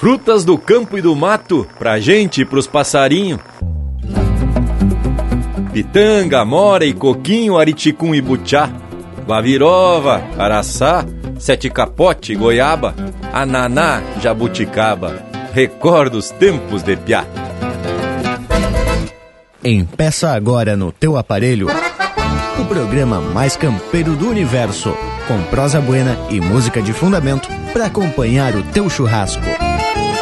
Frutas 0.00 0.46
do 0.46 0.56
campo 0.56 0.96
e 0.96 1.02
do 1.02 1.14
mato, 1.14 1.66
pra 1.78 2.00
gente 2.00 2.40
e 2.40 2.44
pros 2.46 2.66
passarinhos. 2.66 3.38
Pitanga, 5.74 6.42
mora 6.42 6.86
e 6.86 6.94
coquinho, 6.94 7.58
ariticum 7.58 8.14
e 8.14 8.20
butiá. 8.22 8.70
Guavirova, 9.26 10.22
araçá, 10.38 11.04
sete 11.38 11.68
capote, 11.68 12.34
goiaba, 12.34 12.94
ananá, 13.30 14.00
jabuticaba. 14.22 15.22
Recorda 15.52 16.16
os 16.16 16.30
tempos 16.30 16.82
de 16.82 16.96
piá. 16.96 17.26
Empeça 19.62 20.30
agora 20.30 20.78
no 20.78 20.90
teu 20.90 21.18
aparelho 21.18 21.68
o 22.58 22.64
programa 22.64 23.20
mais 23.20 23.54
campeiro 23.54 24.16
do 24.16 24.30
universo, 24.30 24.94
com 25.28 25.42
prosa 25.50 25.78
buena 25.78 26.16
e 26.30 26.40
música 26.40 26.80
de 26.80 26.94
fundamento 26.94 27.50
para 27.74 27.84
acompanhar 27.84 28.54
o 28.54 28.62
teu 28.62 28.88
churrasco. 28.88 29.42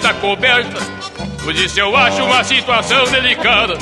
Está 0.00 0.14
coberta. 0.14 0.80
Por 1.44 1.54
isso 1.54 1.78
eu 1.78 1.94
acho 1.94 2.24
uma 2.24 2.42
situação 2.42 3.04
delicada. 3.04 3.76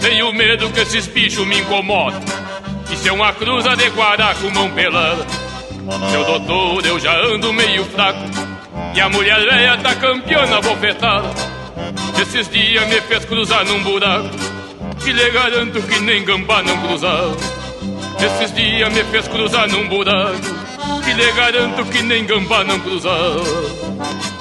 Tenho 0.00 0.32
medo 0.32 0.70
que 0.70 0.80
esses 0.80 1.06
bichos 1.06 1.46
me 1.46 1.60
incomodem. 1.60 2.20
Isso 2.90 3.06
é 3.06 3.12
uma 3.12 3.32
cruz 3.32 3.66
adequada 3.66 4.34
com 4.36 4.50
mão 4.50 4.70
pelada. 4.70 5.24
Seu 6.10 6.24
doutor, 6.24 6.86
eu 6.86 6.98
já 6.98 7.14
ando 7.26 7.52
meio 7.52 7.84
fraco. 7.84 8.24
E 8.94 9.00
a 9.00 9.08
mulher 9.10 9.38
velha 9.40 9.76
tá 9.78 9.94
campeona 9.94 10.60
bofetada. 10.62 11.28
Esses 12.20 12.48
dias 12.48 12.86
me 12.88 13.00
fez 13.02 13.24
cruzar 13.26 13.66
num 13.66 13.82
buraco. 13.82 14.30
Que 15.02 15.12
lhe 15.12 15.30
garanto 15.30 15.82
que 15.82 16.00
nem 16.00 16.24
gambá 16.24 16.62
não 16.62 16.78
cruzava. 16.78 17.36
Esses 18.18 18.54
dias 18.54 18.92
me 18.92 19.04
fez 19.04 19.28
cruzar 19.28 19.68
num 19.68 19.88
buraco. 19.88 20.38
Que 21.04 21.12
lhe 21.12 21.32
garanto 21.32 21.84
que 21.84 22.02
nem 22.02 22.24
gambá 22.24 22.64
não 22.64 22.80
cruzava. 22.80 24.33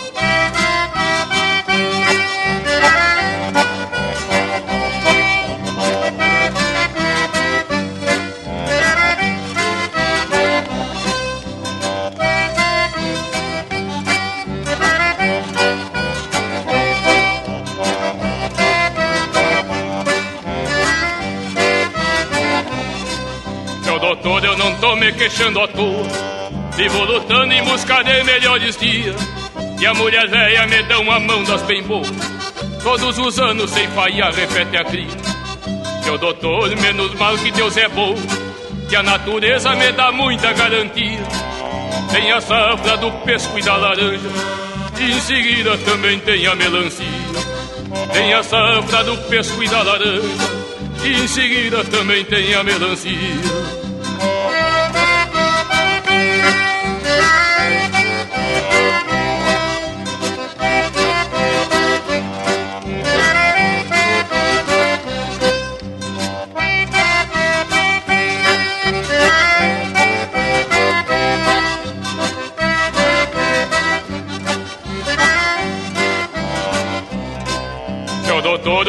Me 25.03 25.11
queixando 25.11 25.59
à 25.59 25.67
toa. 25.67 26.07
Vivo 26.77 27.03
lutando 27.03 27.51
em 27.53 27.61
busca 27.63 28.01
de 28.03 28.23
melhores 28.23 28.77
dias. 28.77 29.15
E 29.79 29.85
a 29.85 29.93
mulher 29.93 30.29
velha 30.29 30.65
me 30.65 30.81
dá 30.83 30.99
uma 30.99 31.19
mão 31.19 31.43
das 31.43 31.61
bem 31.63 31.83
boas. 31.83 32.09
Todos 32.81 33.17
os 33.17 33.37
anos 33.37 33.69
sem 33.71 33.85
falhar 33.89 34.33
repete 34.33 34.77
a 34.77 34.83
cria. 34.85 35.07
Meu 36.05 36.17
doutor, 36.17 36.73
menos 36.77 37.13
mal 37.15 37.37
que 37.37 37.51
Deus 37.51 37.75
é 37.75 37.89
bom. 37.89 38.15
Que 38.87 38.95
a 38.95 39.03
natureza 39.03 39.75
me 39.75 39.91
dá 39.91 40.09
muita 40.11 40.53
garantia. 40.53 41.23
Tem 42.11 42.31
a 42.31 42.39
safra 42.39 42.95
do 42.95 43.11
pesco 43.25 43.59
e 43.59 43.61
da 43.61 43.75
laranja. 43.75 44.29
E 45.01 45.11
em 45.11 45.19
seguida 45.19 45.77
também 45.79 46.17
tem 46.19 46.47
a 46.47 46.55
melancia. 46.55 47.05
Tem 48.13 48.33
a 48.33 48.41
safra 48.41 49.03
do 49.03 49.17
pesco 49.27 49.61
e 49.61 49.67
da 49.67 49.83
laranja. 49.83 50.27
E 51.03 51.13
em 51.23 51.27
seguida 51.27 51.83
também 51.83 52.23
tem 52.23 52.53
a 52.53 52.63
melancia. 52.63 53.82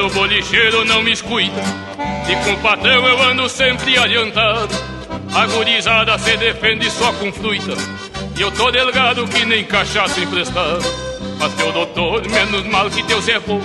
Todo 0.04 0.12
bolicheiro 0.12 0.84
não 0.84 1.02
me 1.02 1.12
escuta 1.12 1.62
E 2.28 2.36
com 2.44 2.52
o 2.52 2.58
patrão 2.58 3.08
eu 3.08 3.22
ando 3.22 3.48
sempre 3.48 3.96
adiantado. 3.96 4.74
A 5.34 5.46
gurizada 5.46 6.18
se 6.18 6.36
defende 6.36 6.90
só 6.90 7.10
com 7.14 7.32
fruta 7.32 7.72
E 8.36 8.42
eu 8.42 8.52
tô 8.52 8.70
delgado 8.70 9.26
que 9.26 9.46
nem 9.46 9.64
cachaça 9.64 10.20
emprestado. 10.20 10.84
Mas 11.38 11.54
teu 11.54 11.72
doutor, 11.72 12.22
menos 12.28 12.66
mal 12.66 12.90
que 12.90 13.02
Deus 13.04 13.26
é 13.28 13.38
bom 13.38 13.62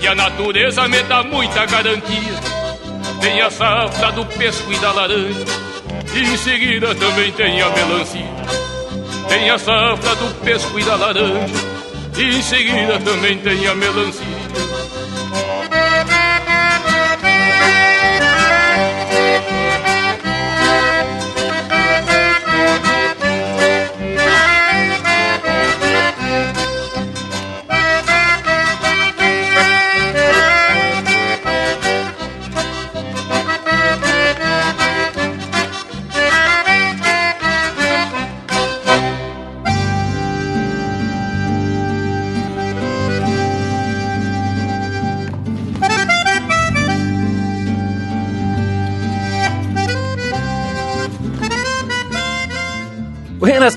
E 0.00 0.08
a 0.08 0.16
natureza 0.16 0.88
me 0.88 1.00
dá 1.04 1.22
muita 1.22 1.64
garantia. 1.64 2.40
Tem 3.20 3.40
a 3.40 3.48
safra 3.48 4.10
do 4.10 4.26
pesco 4.26 4.72
e 4.72 4.78
da 4.78 4.90
laranja 4.90 5.44
E 6.12 6.24
em 6.24 6.36
seguida 6.38 6.92
também 6.92 7.30
tem 7.30 7.62
a 7.62 7.70
melancia. 7.70 8.34
Tem 9.28 9.48
a 9.48 9.58
safra 9.58 10.16
do 10.16 10.34
pesco 10.40 10.80
e 10.80 10.82
da 10.82 10.96
laranja 10.96 11.54
E 12.18 12.36
em 12.36 12.42
seguida 12.42 12.98
também 12.98 13.38
tem 13.38 13.64
a 13.68 13.76
melancia 13.76 14.42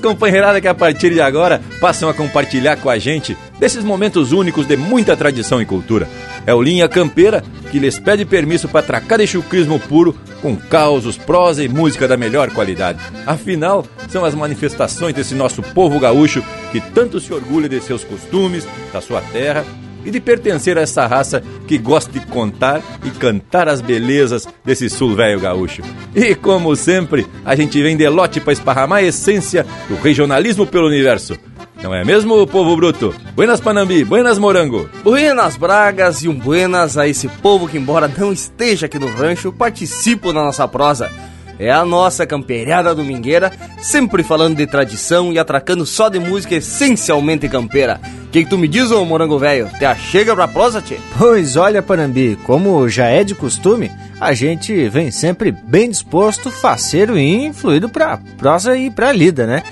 companheirada 0.06 0.60
que 0.60 0.68
a 0.68 0.74
partir 0.74 1.12
de 1.12 1.20
agora 1.20 1.60
passam 1.80 2.08
a 2.08 2.14
compartilhar 2.14 2.76
com 2.76 2.88
a 2.88 2.96
gente 2.96 3.36
desses 3.58 3.82
momentos 3.82 4.30
únicos 4.30 4.64
de 4.64 4.76
muita 4.76 5.16
tradição 5.16 5.60
e 5.60 5.66
cultura. 5.66 6.08
É 6.46 6.54
o 6.54 6.62
Linha 6.62 6.88
Campeira 6.88 7.42
que 7.72 7.80
lhes 7.80 7.98
pede 7.98 8.24
permisso 8.24 8.68
para 8.68 8.86
tracar 8.86 9.18
de 9.18 9.26
chucrismo 9.26 9.80
puro 9.80 10.16
com 10.40 10.54
causos, 10.54 11.16
prosa 11.16 11.64
e 11.64 11.68
música 11.68 12.06
da 12.06 12.16
melhor 12.16 12.52
qualidade. 12.52 13.00
Afinal, 13.26 13.84
são 14.08 14.24
as 14.24 14.34
manifestações 14.34 15.12
desse 15.12 15.34
nosso 15.34 15.60
povo 15.60 15.98
gaúcho 15.98 16.40
que 16.70 16.80
tanto 16.80 17.18
se 17.18 17.32
orgulha 17.32 17.68
de 17.68 17.80
seus 17.80 18.04
costumes, 18.04 18.64
da 18.92 19.00
sua 19.00 19.20
terra 19.20 19.64
e 20.06 20.10
de 20.10 20.20
pertencer 20.20 20.78
a 20.78 20.82
essa 20.82 21.06
raça 21.06 21.42
que 21.66 21.76
gosta 21.76 22.10
de 22.10 22.24
contar 22.26 22.80
e 23.04 23.10
cantar 23.10 23.68
as 23.68 23.80
belezas 23.80 24.48
desse 24.64 24.88
sul 24.88 25.14
velho 25.14 25.40
gaúcho. 25.40 25.82
E 26.14 26.34
como 26.34 26.74
sempre, 26.76 27.26
a 27.44 27.54
gente 27.56 27.82
vem 27.82 27.96
de 27.96 28.08
lote 28.08 28.40
para 28.40 28.52
esparramar 28.52 29.00
a 29.00 29.02
essência 29.02 29.66
do 29.88 29.96
regionalismo 29.96 30.66
pelo 30.66 30.86
universo. 30.86 31.36
Não 31.82 31.94
é 31.94 32.04
mesmo, 32.04 32.46
povo 32.46 32.74
bruto? 32.74 33.14
Buenas 33.34 33.60
Panambi, 33.60 34.02
buenas 34.02 34.38
Morango. 34.38 34.88
Buenas 35.04 35.56
Bragas 35.56 36.22
e 36.22 36.28
um 36.28 36.34
buenas 36.34 36.96
a 36.96 37.06
esse 37.06 37.28
povo 37.28 37.68
que, 37.68 37.76
embora 37.76 38.08
não 38.08 38.32
esteja 38.32 38.86
aqui 38.86 38.98
no 38.98 39.08
rancho, 39.08 39.52
participa 39.52 40.32
da 40.32 40.42
nossa 40.42 40.66
prosa. 40.66 41.10
É 41.58 41.70
a 41.70 41.84
nossa 41.84 42.26
campeirada 42.26 42.94
domingueira, 42.94 43.52
sempre 43.80 44.22
falando 44.22 44.56
de 44.56 44.66
tradição 44.66 45.32
e 45.32 45.38
atracando 45.38 45.86
só 45.86 46.08
de 46.08 46.18
música 46.18 46.54
essencialmente 46.54 47.48
campeira. 47.48 48.00
O 48.26 48.28
que, 48.28 48.44
que, 48.44 48.50
tu 48.50 48.58
me 48.58 48.68
diz, 48.68 48.90
ô 48.90 49.04
morango 49.04 49.38
velho? 49.38 49.70
Te 49.78 49.84
achega 49.84 50.34
pra 50.34 50.48
prosa, 50.48 50.82
tchê? 50.82 50.98
Pois 51.18 51.56
olha, 51.56 51.82
Panambi, 51.82 52.38
como 52.44 52.88
já 52.88 53.06
é 53.06 53.24
de 53.24 53.34
costume, 53.34 53.90
a 54.20 54.34
gente 54.34 54.88
vem 54.88 55.10
sempre 55.10 55.50
bem 55.50 55.90
disposto, 55.90 56.50
faceiro 56.50 57.18
e 57.18 57.46
influído 57.46 57.88
pra 57.88 58.18
prosa 58.36 58.76
e 58.76 58.90
pra 58.90 59.12
lida, 59.12 59.46
né? 59.46 59.62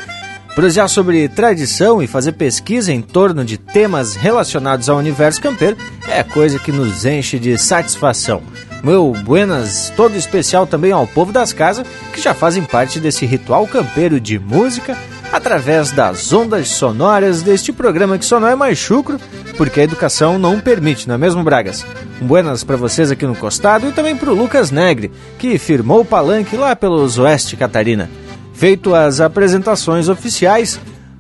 Prosear 0.55 0.89
sobre 0.89 1.29
tradição 1.29 2.01
e 2.01 2.07
fazer 2.07 2.33
pesquisa 2.33 2.93
em 2.93 3.03
torno 3.03 3.45
de 3.45 3.59
temas 3.59 4.15
relacionados 4.15 4.89
ao 4.89 4.99
universo 4.99 5.41
campeiro 5.41 5.77
é 6.07 6.23
coisa 6.23 6.61
que 6.61 6.71
nos 6.71 7.05
enche 7.05 7.41
de 7.41 7.59
satisfação. 7.59 8.41
Meu 8.85 9.13
buenas 9.25 9.91
todo 9.97 10.15
especial 10.15 10.67
também 10.67 10.93
ao 10.93 11.07
povo 11.07 11.33
das 11.33 11.55
casas 11.55 11.87
que 12.13 12.21
já 12.21 12.35
fazem 12.35 12.63
parte 12.63 13.01
desse 13.01 13.25
ritual 13.25 13.67
campeiro 13.67 14.21
de 14.21 14.39
música 14.39 14.95
através 15.33 15.91
das 15.91 16.31
ondas 16.35 16.69
sonoras 16.69 17.41
deste 17.41 17.73
programa 17.73 18.19
que 18.19 18.27
só 18.27 18.39
não 18.39 18.47
é 18.47 18.55
mais 18.55 18.77
chucro 18.77 19.19
porque 19.57 19.81
a 19.81 19.85
educação 19.85 20.39
não 20.39 20.61
permite, 20.61 21.09
não 21.09 21.15
é 21.15 21.19
mesmo, 21.19 21.43
Bragas? 21.43 21.83
Um 22.21 22.27
buenas 22.27 22.63
para 22.63 22.77
vocês 22.77 23.11
aqui 23.11 23.27
no 23.27 23.35
costado 23.35 23.89
e 23.89 23.93
também 23.93 24.15
para 24.15 24.31
o 24.31 24.35
Lucas 24.35 24.71
Negre, 24.71 25.11
que 25.39 25.57
firmou 25.59 26.03
o 26.03 26.05
palanque 26.05 26.55
lá 26.55 26.77
pelos 26.77 27.19
Oeste 27.19 27.57
Catarina. 27.57 28.11
Feito 28.53 28.95
as 28.95 29.19
apresentações 29.19 30.11
oficiais, 30.11 30.79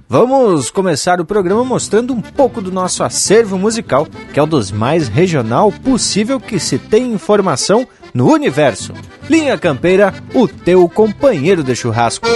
vamos 0.09 0.71
começar 0.71 1.21
o 1.21 1.25
programa 1.25 1.65
mostrando 1.65 2.13
um 2.13 2.21
pouco 2.21 2.61
do 2.61 2.73
nosso 2.73 3.03
acervo 3.03 3.59
musical, 3.59 4.07
que 4.33 4.39
é 4.39 4.43
o 4.43 4.47
dos 4.47 4.71
mais 4.71 5.09
regional 5.09 5.71
possível 5.71 6.41
que 6.41 6.59
se 6.59 6.79
tem 6.79 7.13
informação 7.13 7.87
no 8.13 8.33
universo. 8.33 8.93
Linha 9.29 9.59
Campeira, 9.59 10.15
o 10.35 10.47
teu 10.47 10.89
companheiro 10.89 11.63
de 11.63 11.75
churrasco. 11.75 12.27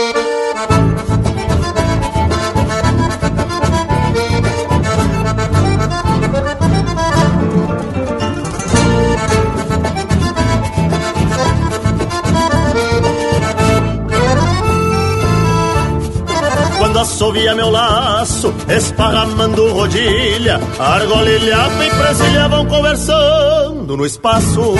Assovia 17.29 17.55
meu 17.55 17.69
laço, 17.69 18.55
esparramando 18.71 19.71
rodilha, 19.75 20.59
argola, 20.79 21.29
e 21.31 21.91
presilha 21.91 22.49
vão 22.49 22.65
conversando 22.65 23.97
no 23.99 24.07
espaço. 24.07 24.75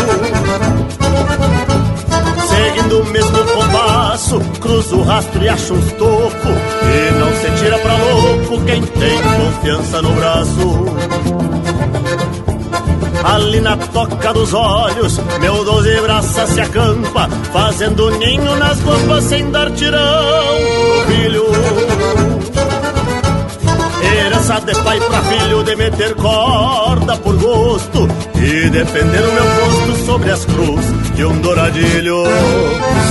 Seguindo 2.49 3.01
o 3.01 3.05
mesmo 3.05 3.45
compasso, 3.45 4.41
cruzo 4.61 4.97
o 4.97 5.03
rastro 5.03 5.45
e 5.45 5.49
acho 5.51 5.75
uns 5.75 5.93
toco, 5.93 6.49
e 6.49 7.19
não 7.19 7.35
se 7.35 7.63
tira 7.63 7.79
pra 7.81 7.97
louco 7.97 8.65
quem 8.65 8.83
tem 8.83 9.19
confiança 9.21 10.01
no 10.01 10.13
braço. 10.13 10.87
Ali 13.25 13.61
na 13.61 13.77
toca 13.77 14.33
dos 14.33 14.55
olhos, 14.55 15.19
meu 15.39 15.65
doze 15.65 16.01
braça 16.01 16.47
se 16.47 16.63
acampa, 16.63 17.29
fazendo 17.53 18.11
ninho 18.13 18.57
nas 18.57 18.81
guampas 18.81 19.25
sem 19.25 19.51
dar 19.51 19.71
tirão 19.73 19.99
no 20.01 21.13
filho. 21.13 21.38
Herança 24.03 24.61
de 24.61 24.75
pai 24.83 25.01
pra 25.01 25.21
filho 25.23 25.63
de 25.65 25.77
meter 25.77 26.15
corda 26.15 27.17
por 27.17 27.37
gosto 27.37 28.09
E 28.37 28.71
defender 28.71 29.25
o 29.25 29.33
meu 29.33 29.45
posto 29.45 30.07
sobre 30.07 30.31
as 30.31 30.45
cruz 30.45 30.85
de 31.15 31.25
um 31.25 31.37
douradilho. 31.41 32.23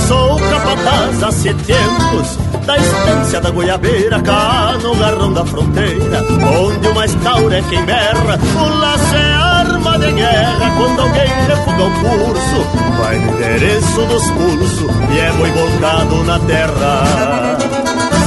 Sou 0.06 0.38
capataz 0.38 1.22
há 1.22 1.30
sete 1.30 1.62
tempos 1.64 2.38
da 2.66 2.76
estância 2.76 3.40
da 3.40 3.50
goiabeira 3.50 4.20
Cá 4.20 4.78
no 4.82 4.94
garrão 4.96 5.32
da 5.32 5.44
fronteira 5.44 6.24
Onde 6.58 6.88
o 6.88 6.94
mais 6.94 7.14
tauro 7.16 7.52
é 7.52 7.62
quem 7.62 7.84
berra. 7.84 8.38
O 8.56 8.78
laço 8.78 9.14
é 9.14 9.34
arma 9.34 9.98
de 9.98 10.12
guerra 10.12 10.70
Quando 10.76 11.00
alguém 11.00 11.28
refuga 11.46 11.84
o 11.84 11.90
curso. 11.90 12.66
Vai 12.98 13.18
no 13.18 13.34
endereço 13.34 14.06
dos 14.06 14.30
pulsos 14.30 14.96
E 15.14 15.18
é 15.18 15.32
boi 15.32 15.50
voltado 15.50 16.24
na 16.24 16.38
terra 16.40 17.77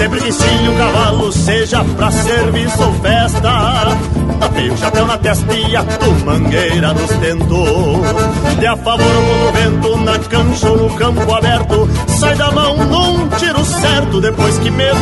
Sempre 0.01 0.19
que 0.19 0.31
sim 0.31 0.67
o 0.67 0.75
cavalo 0.79 1.31
seja 1.31 1.83
pra 1.83 2.09
serviço 2.09 2.81
ou 2.81 2.91
festa 3.01 3.95
Tapei 4.39 4.71
o 4.71 4.75
chapéu 4.75 5.05
na 5.05 5.15
testa 5.19 5.53
e 5.53 5.75
a 5.75 5.85
mangueira 6.25 6.91
nos 6.91 7.11
tentos. 7.11 8.57
De 8.59 8.65
a 8.65 8.75
favor 8.77 9.15
ou 9.15 9.51
vento, 9.51 9.97
na 9.97 10.17
cancha 10.17 10.69
ou 10.71 10.89
no 10.89 10.95
campo 10.95 11.31
aberto 11.31 11.87
Sai 12.07 12.35
da 12.35 12.49
mão 12.51 12.77
num 12.77 13.29
tiro 13.37 13.63
certo 13.63 14.19
depois 14.19 14.57
que 14.57 14.71
meto 14.71 14.97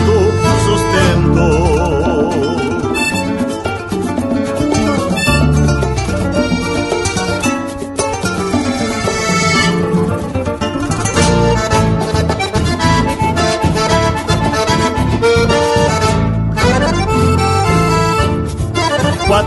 sustento 0.65 2.48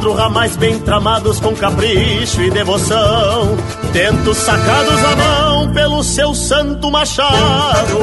Quatro 0.02 0.18
ramais 0.18 0.56
bem 0.56 0.80
tramados 0.80 1.38
com 1.38 1.54
capricho 1.54 2.42
e 2.42 2.50
devoção, 2.50 3.56
tentos 3.92 4.36
sacados 4.36 4.98
à 5.04 5.14
mão 5.14 5.72
pelo 5.72 6.02
seu 6.02 6.34
santo 6.34 6.90
machado. 6.90 7.98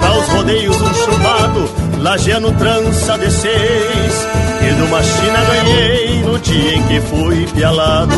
Aos 0.00 0.28
rodeios 0.28 0.80
um 0.80 0.94
chumado, 0.94 1.70
lajeando 2.00 2.52
trança 2.52 3.18
de 3.18 3.30
seis, 3.30 4.26
e 4.62 4.74
de 4.74 4.80
uma 4.80 5.02
China 5.02 5.44
ganhei 5.44 6.22
no 6.22 6.38
dia 6.38 6.76
em 6.76 6.82
que 6.84 6.98
fui 7.02 7.46
pialado. 7.48 8.16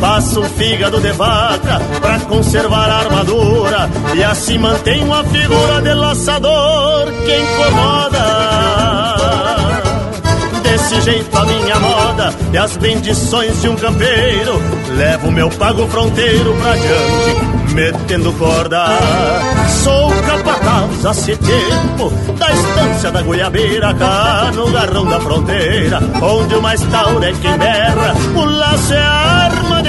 Faço 0.00 0.40
um 0.40 0.44
fígado 0.44 1.00
de 1.00 1.12
vaca 1.12 1.80
pra 2.00 2.20
conservar 2.20 2.90
a 2.90 2.98
armadura. 2.98 3.88
E 4.14 4.22
assim 4.22 4.58
mantenho 4.58 5.12
a 5.12 5.24
figura 5.24 5.80
de 5.82 5.94
laçador 5.94 7.12
que 7.24 7.36
incomoda. 7.36 8.26
Desse 10.62 11.00
jeito 11.00 11.36
a 11.36 11.44
minha 11.44 11.78
moda 11.78 12.34
e 12.52 12.58
as 12.58 12.76
bendições 12.76 13.60
de 13.62 13.68
um 13.68 13.76
campeiro. 13.76 14.60
Levo 14.96 15.30
meu 15.30 15.48
pago 15.50 15.86
fronteiro 15.88 16.54
pra 16.56 16.72
diante, 16.72 17.72
metendo 17.74 18.32
corda. 18.34 18.86
Sou 19.82 20.10
capataz 20.22 21.06
há 21.06 21.14
se 21.14 21.36
tempo 21.36 22.10
da 22.38 22.50
estância 22.50 23.10
da 23.10 23.22
goiabeira 23.22 23.94
Cá 23.94 24.50
no 24.54 24.70
garrão 24.70 25.06
da 25.06 25.20
fronteira, 25.20 26.00
onde 26.22 26.54
o 26.54 26.62
mais 26.62 26.82
tauro 26.82 27.24
é 27.24 27.32
quem 27.32 27.56
berra. 27.56 28.14
O 28.34 28.44
laço 28.44 28.92
é 28.92 28.98
de 28.98 29.45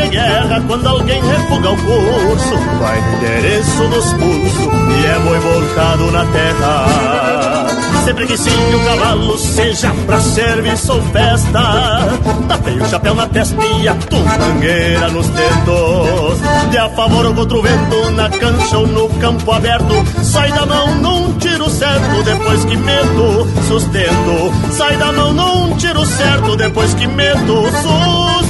guerra 0.09 0.63
quando 0.68 0.88
alguém 0.88 1.21
refuga 1.21 1.71
o 1.71 1.77
curso 1.77 2.57
Vai 2.80 3.01
no 3.01 3.18
endereço 3.18 3.88
dos 3.88 4.13
pulsos 4.13 4.74
e 5.01 5.05
é 5.05 5.20
boi 5.20 5.39
voltado 5.39 6.12
na 6.12 6.25
terra. 6.25 7.67
Sempre 8.05 8.25
que 8.25 8.38
sim 8.38 8.74
o 8.74 8.86
cavalo 8.86 9.38
seja 9.38 9.93
pra 10.05 10.22
serviço 10.22 10.93
ou 10.93 11.01
festa 11.12 12.08
Tapei 12.48 12.79
o 12.79 12.89
chapéu 12.89 13.13
na 13.13 13.27
testa 13.27 13.62
e 13.65 13.88
a 13.88 13.96
mangueira 14.39 15.10
nos 15.10 15.27
dedos. 15.27 16.39
De 16.72 16.77
a 16.77 16.89
favor 16.89 17.25
ou 17.25 17.34
contra 17.34 17.58
o 17.58 17.62
vento, 17.62 18.12
na 18.12 18.29
cancha 18.29 18.77
ou 18.77 18.88
no 18.88 19.10
campo 19.20 19.51
aberto 19.51 19.93
Sai 20.24 20.51
da 20.53 20.65
mão 20.65 20.96
num 20.96 21.34
tiro 21.34 21.70
certo, 21.70 22.24
depois 22.24 22.63
que 22.63 22.77
meto 22.77 23.48
sustento. 23.67 24.72
Sai 24.72 24.96
da 24.96 25.12
mão 25.12 25.34
num 25.34 25.75
tiro 25.75 26.05
certo, 26.05 26.55
depois 26.55 26.93
que 26.93 27.08
meto 27.08 27.65
sustento 27.81 28.47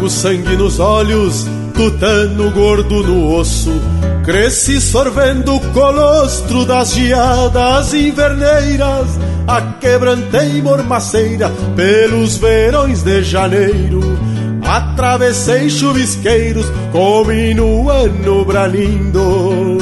trago 0.00 0.08
sangue 0.08 0.56
nos 0.56 0.80
olhos, 0.80 1.46
tutano 1.74 2.50
gordo 2.50 3.02
no 3.02 3.34
osso. 3.34 3.70
Cresci 4.24 4.80
sorvendo 4.80 5.56
o 5.56 5.60
colostro 5.72 6.64
das 6.64 6.94
geadas 6.94 7.92
inverneiras. 7.92 9.18
A 9.46 9.60
quebrantei 9.80 10.62
mormaceira 10.62 11.50
pelos 11.76 12.38
verões 12.38 13.02
de 13.02 13.22
janeiro. 13.22 14.00
Atravessei 14.62 15.68
chuvisqueiros, 15.68 16.66
comi 16.92 17.52
no 17.54 17.90
ano 17.90 18.44
branindo. 18.44 19.78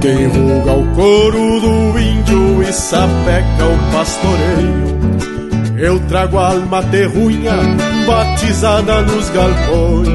Quem 0.00 0.26
ruga 0.26 0.72
o 0.72 0.94
couro 0.94 1.60
do 1.60 1.98
índio 1.98 2.62
e 2.62 2.72
sapeca 2.72 3.66
o 3.66 3.92
pastoreio. 3.92 4.93
Eu 5.84 6.00
trago 6.08 6.38
a 6.38 6.48
alma 6.48 6.82
terrunha 6.84 7.52
batizada 8.06 9.02
nos 9.02 9.28
galpões 9.28 10.08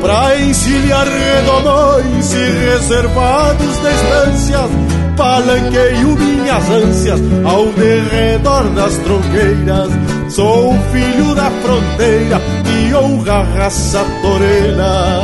Pra 0.00 0.36
encilhar 0.40 1.06
redomões 1.06 2.34
e 2.34 2.44
reservados 2.66 3.76
de 3.78 3.88
estâncias 3.88 4.70
Palanqueio 5.16 6.16
minhas 6.16 6.68
ânsias 6.70 7.20
ao 7.44 7.66
derredor 7.66 8.64
das 8.70 8.96
tronqueiras. 8.98 9.90
Sou 10.28 10.74
filho 10.90 11.34
da 11.36 11.50
fronteira 11.50 12.40
e 12.66 12.94
honra 12.94 13.32
a 13.34 13.42
raça 13.42 14.04
torena. 14.22 15.20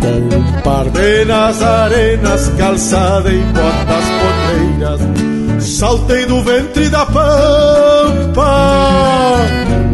Com 0.00 0.36
um 0.36 0.62
par 0.62 0.84
de 0.90 1.24
nas 1.24 1.60
arenas, 1.60 2.52
calçada 2.56 3.32
e 3.32 3.40
botas 3.40 4.04
potreiras 4.20 5.31
Saltei 5.62 6.26
do 6.26 6.42
ventre 6.42 6.88
da 6.88 7.06
pampa 7.06 8.42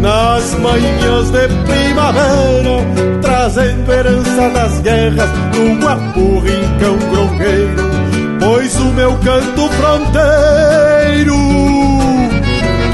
Nas 0.01 0.55
manhãs 0.55 1.31
de 1.31 1.49
primavera 1.67 3.21
Trazendo 3.21 3.93
herança 3.93 4.51
das 4.51 4.81
guerras 4.81 5.29
Num 5.55 5.79
guapo 5.79 6.41
rincão 6.41 6.99
grongueiro 7.11 7.91
Pois 8.41 8.75
o 8.81 8.87
meu 8.93 9.13
canto 9.19 9.69
fronteiro 9.69 11.37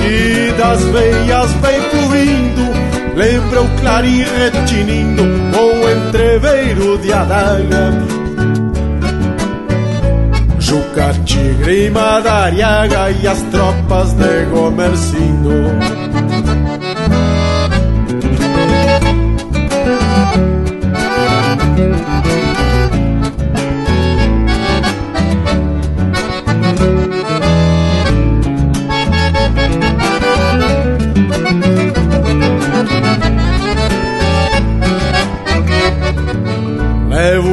Que 0.03 0.53
das 0.59 0.83
veias 0.83 1.53
vem 1.53 1.81
fluindo 1.91 2.75
Lembra 3.15 3.63
o 3.63 3.69
clarim 3.81 4.25
retinindo 4.37 5.23
Com 5.53 5.89
entreveiro 5.89 6.99
de 6.99 7.13
adaga 7.13 8.24
Juca, 10.95 11.13
Tigre 11.25 11.87
e 11.87 11.91
Madariaga 11.91 13.11
e 13.11 13.27
as 13.27 13.43
tropas 13.51 14.13
de 14.13 14.45
Gomercindo. 14.47 16.14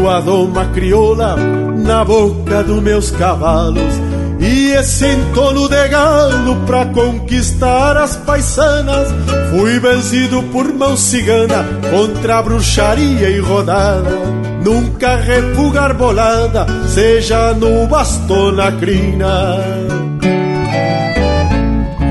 A 0.10 0.20
doma 0.20 0.65
crioula 0.74 1.36
na 1.36 2.03
boca 2.03 2.63
dos 2.63 2.81
meus 2.81 3.12
cavalos 3.12 3.93
e 4.41 4.72
esse 4.72 5.05
entono 5.05 5.70
de 5.70 5.88
galo 5.88 6.55
pra 6.65 6.88
conquistar 6.88 7.96
as 7.96 8.15
paisanas. 8.17 9.08
Fui 9.51 9.79
vencido 9.79 10.41
por 10.51 10.74
mão 10.74 10.98
cigana 10.98 11.63
contra 11.91 12.39
a 12.39 12.41
bruxaria 12.41 13.29
e 13.29 13.39
rodada. 13.39 14.10
Nunca 14.65 15.15
refugar 15.15 15.96
bolada, 15.96 16.65
seja 16.88 17.53
no 17.53 17.86
bastão 17.88 18.51
na 18.51 18.72
crina. 18.72 19.58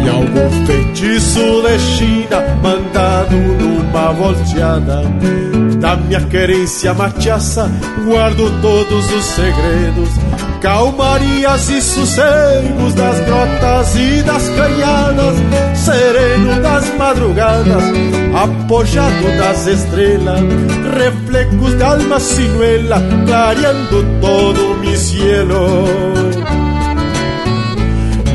E 0.05 0.09
algum 0.09 0.67
feitiço 0.67 1.63
de 1.63 1.79
China 1.79 2.41
mandado 2.63 3.37
numa 3.37 4.13
volteada 4.13 5.50
Da 5.81 5.97
minha 5.97 6.21
querência 6.21 6.93
machaça 6.93 7.71
guardo 8.05 8.51
todos 8.61 9.13
os 9.13 9.25
segredos 9.25 10.11
Calmarias 10.61 11.71
e 11.71 11.81
sossegos 11.81 12.95
das 12.95 13.21
grotas 13.21 13.95
e 13.97 14.23
das 14.23 14.49
canhadas 14.51 15.37
Sereno 15.75 16.61
das 16.61 16.95
madrugadas, 16.99 17.83
apojado 18.35 19.39
das 19.39 19.67
estrelas 19.67 20.41
Reflecos 20.95 21.79
de 21.79 21.83
alma 21.83 22.21
sinuela, 22.21 23.01
clareando 23.25 24.05
todo 24.21 24.75
mi 24.77 24.97
cielo. 24.97 25.85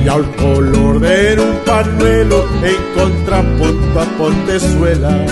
Y 0.03 0.07
al 0.07 0.23
color 0.35 0.99
de 0.99 1.37
un 1.39 1.57
pañuelo 1.65 2.45
en 2.63 2.99
contrapunto 2.99 3.99
a 3.99 4.05
Pontezuela, 4.17 5.25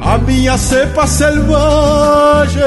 a 0.00 0.18
minha 0.18 0.56
cepa 0.56 1.06
selvagem 1.06 2.62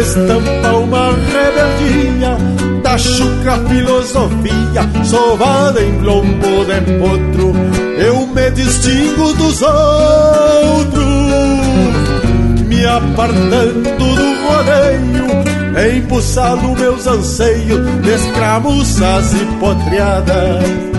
estampa 0.00 0.72
uma 0.76 1.10
rebeldia 1.10 2.36
da 2.82 2.96
chucra 2.98 3.58
filosofia 3.68 4.88
sovada 5.04 5.82
em 5.82 6.00
lombo 6.00 6.64
de 6.64 6.80
potro. 6.98 7.52
Eu 7.98 8.26
me 8.26 8.50
distingo 8.50 9.32
dos 9.34 9.62
outros, 9.62 11.04
me 12.66 12.86
apartando 12.86 13.82
do 13.82 14.14
rodeio 14.46 15.42
embuçado 15.96 16.76
meus 16.76 17.06
anseios 17.06 18.02
de 18.02 18.10
escramuças 18.10 19.32
e 19.32 19.46
potreadas. 19.58 20.91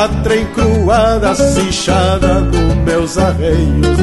A 0.00 0.08
pátria 0.08 0.40
encruada, 0.40 1.34
cinchada 1.34 2.40
nos 2.40 2.74
meus 2.76 3.18
arreios. 3.18 3.98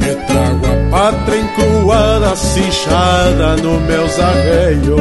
E 0.00 0.14
trago 0.26 0.66
a 0.66 0.90
pátria 0.90 1.40
encruada, 1.40 2.34
cinchada 2.36 3.56
nos 3.56 3.82
meus 3.82 4.18
arreios. 4.18 5.00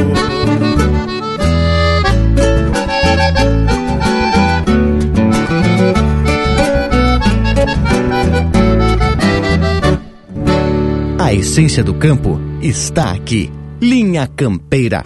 A 11.17 11.33
essência 11.33 11.81
do 11.81 11.93
campo 11.93 12.37
está 12.61 13.11
aqui. 13.11 13.49
Linha 13.79 14.27
Campeira. 14.27 15.01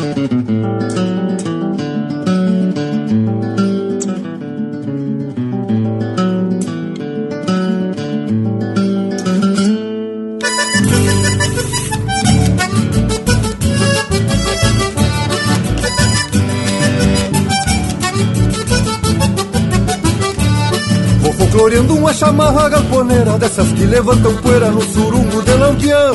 Vou 21.61 21.69
folcloreando 21.69 21.95
uma 21.95 22.11
chamarra 22.11 22.69
galponeira 22.69 23.37
Dessas 23.37 23.67
que 23.73 23.85
levantam 23.85 24.35
poeira 24.37 24.71
no 24.71 24.81
surungo 24.81 25.43
de 25.43 25.53
lampião. 25.53 26.13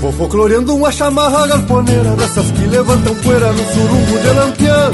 Vou 0.00 0.10
folcloreando 0.10 0.74
uma 0.74 0.90
chamarra 0.90 1.46
galponeira 1.46 2.16
Dessas 2.16 2.50
que 2.52 2.64
levantam 2.64 3.14
poeira 3.16 3.52
no 3.52 3.58
surungo 3.58 4.18
de 4.18 4.28
lampião. 4.30 4.90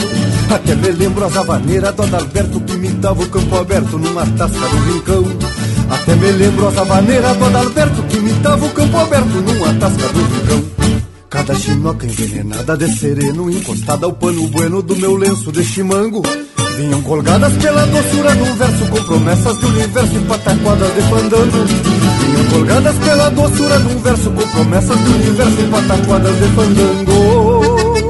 Até 0.50 0.74
me 0.74 0.88
lembro 0.88 1.24
as 1.24 1.36
havaneiras 1.36 1.94
do 1.94 2.02
Adalberto 2.02 2.60
Que 2.62 2.72
imitava 2.72 3.22
o 3.22 3.28
campo 3.28 3.56
aberto 3.56 3.98
numa 3.98 4.26
tasca 4.26 4.68
do 4.68 4.92
rincão. 4.92 5.24
Até 5.88 6.16
me 6.16 6.32
lembro 6.32 6.66
as 6.66 6.78
havaneiras 6.78 7.36
do 7.36 7.44
Adalberto 7.44 8.02
Que 8.02 8.16
imitava 8.16 8.66
o 8.66 8.70
campo 8.70 8.98
aberto 8.98 9.40
numa 9.40 9.74
tasca 9.74 10.08
do 10.08 10.20
rincão. 10.20 10.64
Cada 11.30 11.54
chinoca 11.54 12.06
envenenada 12.06 12.76
de 12.76 12.92
sereno 12.92 13.48
Encostada 13.48 14.06
ao 14.06 14.12
pano 14.12 14.48
bueno 14.48 14.82
do 14.82 14.96
meu 14.96 15.14
lenço 15.14 15.52
de 15.52 15.62
chimango 15.62 16.22
Vinham 16.76 17.02
colgadas 17.02 17.52
pela 17.54 17.86
doçura 17.86 18.30
um 18.30 18.54
verso 18.56 18.86
Com 18.86 19.04
promessas 19.04 19.58
de 19.58 19.66
universo 19.66 20.16
e 20.16 20.20
pataquadas 20.20 20.94
de 20.94 21.02
fandango 21.02 21.64
Vinham 22.20 22.44
colgadas 22.50 22.96
pela 22.98 23.30
doçura 23.30 23.78
um 23.78 23.98
verso 23.98 24.30
Com 24.30 24.48
promessas 24.48 24.98
de 24.98 25.10
universo 25.10 25.60
e 25.60 25.70
pataquadas 25.70 26.36
de 26.36 26.48
fandango 26.54 28.02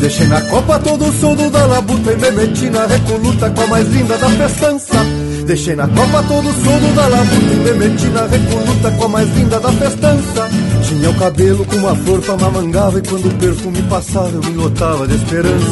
Deixei 0.00 0.26
na 0.26 0.40
copa 0.42 0.78
todo 0.78 1.06
o 1.06 1.12
soldo 1.12 1.50
da 1.50 1.66
labuta 1.66 2.12
E 2.12 2.16
me 2.16 2.30
meti 2.30 2.70
na 2.70 2.86
recoluta 2.86 3.50
com 3.50 3.62
a 3.62 3.66
mais 3.68 3.88
linda 3.88 4.16
da 4.18 4.28
festança 4.28 5.27
Deixei 5.48 5.74
na 5.74 5.88
copa 5.88 6.22
todo 6.24 6.46
o 6.46 6.52
soldo 6.52 6.94
da 6.94 7.06
labuta 7.06 7.54
E 7.54 7.56
me 7.56 7.72
meti 7.72 8.06
na 8.08 8.26
recoluta 8.26 8.90
com 8.90 9.04
a 9.04 9.08
mais 9.08 9.34
linda 9.34 9.58
da 9.58 9.72
festança. 9.72 10.46
Tinha 10.82 11.08
o 11.08 11.14
cabelo 11.14 11.64
com 11.64 11.76
uma 11.76 11.96
flor 11.96 12.20
pra 12.20 12.36
mamangava 12.36 12.98
E 12.98 13.02
quando 13.02 13.28
o 13.28 13.34
perfume 13.34 13.82
passava 13.84 14.28
eu 14.28 14.42
me 14.42 14.52
lotava 14.52 15.08
de 15.08 15.14
esperança. 15.14 15.64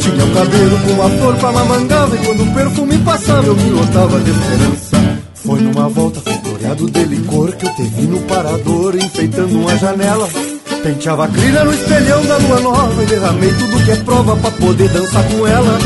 Tinha 0.00 0.24
o 0.24 0.34
cabelo 0.34 0.78
com 0.80 0.90
uma 0.94 1.08
flor 1.08 1.36
pra 1.36 1.52
mamangava 1.52 2.16
E 2.16 2.26
quando 2.26 2.42
o 2.42 2.52
perfume 2.52 2.98
passava 2.98 3.46
eu 3.46 3.54
me 3.54 3.70
lotava 3.70 4.18
de 4.18 4.30
esperança. 4.32 5.20
Foi 5.34 5.60
numa 5.60 5.88
volta 5.88 6.20
floreado 6.20 6.90
de 6.90 7.04
licor 7.04 7.52
Que 7.52 7.66
eu 7.66 7.74
te 7.76 7.82
vi 7.82 8.02
no 8.08 8.20
parador 8.22 8.96
enfeitando 8.96 9.56
uma 9.56 9.78
janela. 9.78 10.28
Penteava 10.82 11.26
a 11.26 11.28
crina 11.28 11.62
no 11.62 11.72
espelhão 11.72 12.26
da 12.26 12.38
lua 12.38 12.58
nova 12.58 13.02
e 13.04 13.06
derramei 13.06 13.52
tudo 13.54 13.84
que 13.84 13.90
é 13.92 13.96
prova 13.98 14.34
pra 14.34 14.50
poder 14.50 14.88
dançar 14.88 15.22
com 15.28 15.46
ela. 15.46 15.78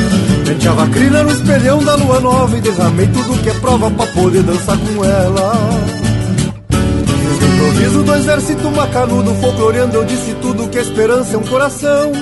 Penteava 0.47 0.85
a 0.85 0.89
crina 0.89 1.25
no 1.25 1.31
espelhão 1.33 1.83
da 1.83 1.97
lua 1.97 2.21
nova 2.21 2.57
e 2.57 2.61
derramei 2.61 3.09
tudo 3.09 3.43
que 3.43 3.51
é 3.51 3.55
prova 3.55 3.91
pra 3.91 4.07
poder 4.07 4.45
dançar 4.45 4.79
com 4.79 5.05
ela. 5.05 5.53
Fiz 6.71 7.41
no 7.41 7.47
improviso 7.49 8.03
do 8.05 8.15
exército 8.15 8.71
macanudo, 8.71 9.35
folcloreando 9.35 9.97
eu 9.97 10.05
disse 10.05 10.35
tudo 10.41 10.69
que 10.69 10.79
a 10.79 10.83
esperança 10.83 11.35
é 11.35 11.39
um 11.39 11.43
coração. 11.43 12.13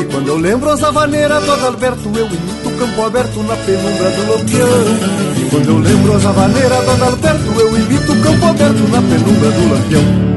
E 0.00 0.04
quando 0.04 0.28
eu 0.28 0.38
lembro 0.38 0.70
as 0.70 0.82
avaneiras 0.82 1.44
do 1.44 1.52
Adalberto, 1.52 2.10
eu 2.14 2.26
imito 2.26 2.68
o 2.68 2.72
campo 2.78 3.02
aberto 3.02 3.42
na 3.42 3.56
penumbra 3.56 4.10
do 4.10 4.30
lampião. 4.30 4.68
E 5.36 5.50
quando 5.50 5.68
eu 5.68 5.78
lembro 5.78 6.16
as 6.16 6.24
avaneiras 6.24 6.82
do 6.82 6.90
Adalberto, 6.92 7.60
eu 7.60 7.76
imito 7.78 8.12
o 8.12 8.20
campo 8.22 8.46
aberto 8.46 8.88
na 8.88 9.02
penumbra 9.02 9.50
do 9.50 9.68
lampião. 9.74 10.36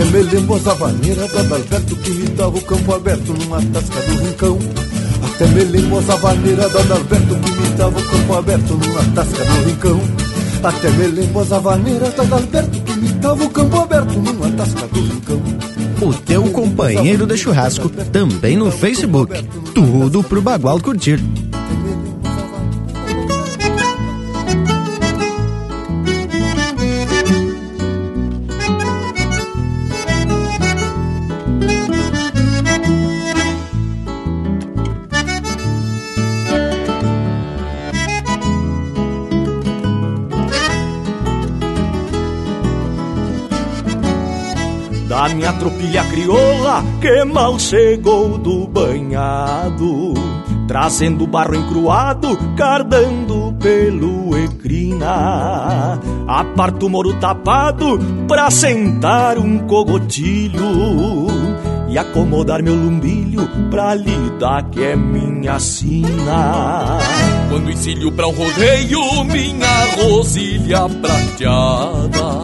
até 0.00 0.10
me 0.12 0.22
lembro 0.22 0.54
as 0.54 0.66
avaneiras 0.66 1.30
do 1.30 1.38
Adalberto 1.38 1.96
que 1.96 2.10
me 2.10 2.26
dava 2.28 2.56
o 2.56 2.60
campo 2.62 2.94
aberto 2.94 3.34
numa 3.34 3.60
tasca 3.60 4.00
do 4.00 4.22
rincão. 4.22 4.58
Até 5.22 5.46
me 5.48 5.64
lembro 5.64 5.98
as 5.98 6.08
avaneiras 6.08 6.72
do 6.72 6.78
Adalberto 6.78 7.36
que 7.36 7.50
me 7.50 7.68
dava 7.76 7.98
o 7.98 8.02
campo 8.02 8.34
aberto 8.34 8.74
numa 8.74 9.04
tasca 9.14 9.44
do 9.44 9.68
rincão. 9.68 10.00
Até 10.62 10.90
me 10.90 11.06
lembro 11.06 11.40
as 11.40 11.52
avaneiras 11.52 12.14
do 12.14 12.22
Adalberto 12.22 12.80
que 12.80 12.92
me 12.94 13.08
dava 13.10 13.44
o 13.44 13.50
campo 13.50 13.78
aberto 13.78 14.18
numa 14.18 14.50
tasca 14.52 14.86
do 14.86 15.00
rincão. 15.00 15.42
O 16.00 16.14
teu 16.14 16.44
companheiro 16.44 17.26
de 17.26 17.36
churrasco 17.36 17.90
também 17.90 18.56
no 18.56 18.70
Facebook. 18.70 19.44
Tudo 19.74 20.22
pro 20.22 20.40
Bagual 20.40 20.80
curtir. 20.80 21.20
Minha 45.40 45.54
tropilha 45.54 46.04
crioula 46.04 46.84
que 47.00 47.24
mal 47.24 47.58
chegou 47.58 48.36
do 48.36 48.66
banhado, 48.66 50.12
trazendo 50.68 51.26
barro 51.26 51.54
encruado, 51.54 52.36
cardando 52.54 53.56
pelo 53.58 54.36
ecrina. 54.36 55.98
Aparto 56.28 56.86
o 56.86 56.90
moro 56.90 57.14
tapado 57.14 57.98
pra 58.28 58.50
sentar 58.50 59.38
um 59.38 59.60
cogotilho 59.60 61.26
e 61.88 61.96
acomodar 61.96 62.62
meu 62.62 62.74
lumbilho 62.74 63.48
pra 63.70 63.94
lidar 63.94 64.64
que 64.64 64.84
é 64.84 64.94
minha 64.94 65.58
sina. 65.58 66.98
Quando 67.48 67.70
ensilho 67.70 68.12
pra 68.12 68.28
um 68.28 68.32
rodeio, 68.32 69.24
minha 69.24 69.84
rosilha 69.96 70.86
prateada 71.00 72.39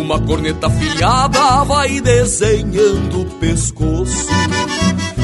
uma 0.00 0.18
corneta 0.18 0.66
afiada 0.66 1.64
vai 1.64 2.00
desenhando 2.00 3.22
o 3.22 3.24
pescoço. 3.26 4.26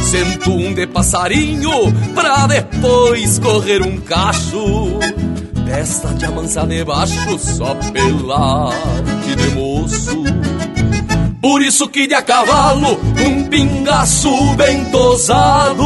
Sento 0.03 0.51
um 0.51 0.73
de 0.73 0.87
passarinho 0.87 1.93
pra 2.15 2.47
depois 2.47 3.39
correr 3.39 3.83
um 3.83 3.99
cacho. 3.99 4.99
Desta 5.65 6.09
de 6.15 6.25
amansar 6.27 6.67
debaixo 6.67 7.39
só 7.39 7.75
pela 7.75 8.69
arte 8.69 9.35
de 9.37 9.49
moço. 9.55 10.23
Por 11.41 11.62
isso 11.62 11.89
que 11.89 12.07
de 12.07 12.15
a 12.15 12.23
cavalo, 12.23 13.01
um 13.27 13.45
pingaço 13.45 14.31
bem 14.57 14.85
tosado 14.87 15.85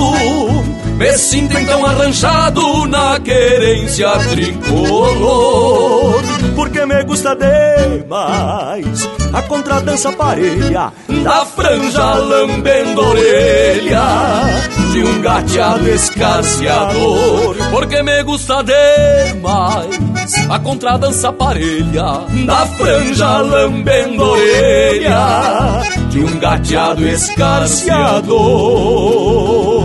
Me 1.00 1.16
sinto 1.16 1.58
então 1.58 1.86
arranjado 1.86 2.86
na 2.86 3.18
querência 3.18 4.10
tricolor. 4.28 6.20
Porque 6.54 6.84
me 6.84 7.02
gusta 7.04 7.34
demais 7.34 9.08
a 9.32 9.40
contradança 9.40 10.12
parelha 10.12 10.92
Da 11.24 11.46
franja 11.46 12.16
lambendo 12.16 13.00
orelha 13.00 14.02
De 14.92 15.02
um 15.02 15.22
gateado 15.22 15.88
escarciador 15.88 17.56
Porque 17.70 18.02
me 18.02 18.22
gusta 18.24 18.62
demais 18.62 19.98
a 20.50 20.58
contradança 20.58 21.32
parelha 21.32 22.26
Da 22.44 22.66
franja 22.66 23.38
lambendo 23.38 24.22
orelha 24.22 25.80
De 26.10 26.20
um 26.20 26.38
gateado 26.38 27.08
escarciador 27.08 29.79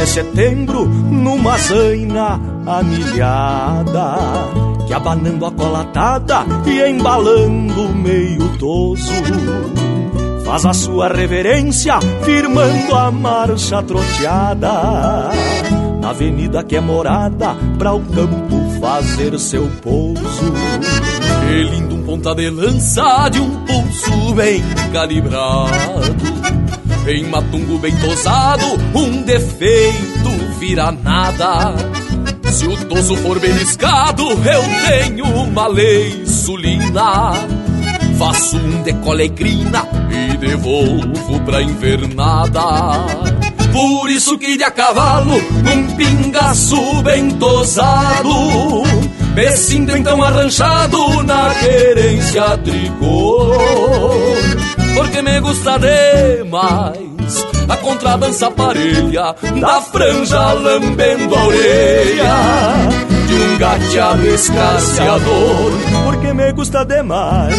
de 0.00 0.06
setembro, 0.06 0.86
numa 0.86 1.58
zaina 1.58 2.40
amilhada, 2.66 4.16
que 4.86 4.94
abanando 4.94 5.44
a 5.44 5.52
colatada 5.52 6.46
e 6.64 6.80
embalando 6.88 7.94
meio 7.94 8.48
toso, 8.56 9.12
faz 10.42 10.64
a 10.64 10.72
sua 10.72 11.08
reverência, 11.08 11.98
firmando 12.22 12.94
a 12.94 13.10
marcha 13.10 13.82
troteada. 13.82 15.32
Na 16.00 16.10
avenida 16.10 16.64
que 16.64 16.76
é 16.76 16.80
morada, 16.80 17.54
pra 17.78 17.92
o 17.92 18.00
campo 18.00 18.80
fazer 18.80 19.38
seu 19.38 19.68
pouso. 19.82 20.52
Que 21.46 21.62
lindo 21.62 21.96
um 21.96 22.02
ponta 22.04 22.34
de 22.34 22.48
lança 22.48 23.28
de 23.28 23.38
um 23.38 23.50
pulso 23.66 24.34
bem 24.34 24.62
calibrado. 24.94 26.59
Em 27.06 27.24
matungo 27.24 27.78
bem 27.78 27.96
tosado, 27.96 28.64
um 28.94 29.22
defeito 29.22 30.30
vira 30.58 30.92
nada. 30.92 31.74
Se 32.52 32.66
o 32.66 32.76
toso 32.84 33.16
for 33.16 33.40
beliscado, 33.40 34.22
eu 34.22 34.62
tenho 34.86 35.24
uma 35.24 35.66
lei 35.66 36.26
sulina. 36.26 37.32
Faço 38.18 38.56
um 38.58 38.82
decolegrina 38.82 39.86
e 40.10 40.36
devolvo 40.36 41.40
pra 41.40 41.62
invernada. 41.62 42.60
Por 43.72 44.10
isso 44.10 44.36
que 44.36 44.56
de 44.56 44.64
a 44.64 44.70
cavalo, 44.70 45.40
num 45.64 45.96
pingaço 45.96 47.02
bem 47.02 47.30
tosado, 47.30 48.82
me 49.34 49.52
sinto 49.52 49.96
então 49.96 50.22
arranchado 50.22 51.22
na 51.22 51.54
querência 51.54 52.58
tricô. 52.58 53.52
Porque 54.94 55.22
me 55.22 55.40
gusta 55.40 55.78
demais 55.78 57.46
a 57.68 57.76
contradança 57.76 58.50
parelha 58.50 59.34
da 59.60 59.80
franja 59.80 60.52
lambendo 60.54 61.34
a 61.34 61.46
orelha 61.46 62.34
de 63.26 63.34
um 63.34 63.58
gateado 63.58 64.26
escasseador. 64.26 65.72
Porque 66.04 66.32
me 66.32 66.52
gusta 66.52 66.84
demais 66.84 67.54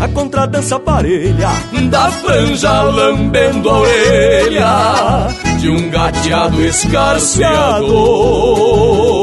a 0.00 0.08
contradança 0.08 0.80
parelha 0.80 1.50
da 1.88 2.10
franja 2.10 2.82
lambendo 2.82 3.70
a 3.70 3.80
orelha 3.80 5.28
de 5.60 5.68
um 5.70 5.90
gateado 5.90 6.60
escarceador. 6.64 9.21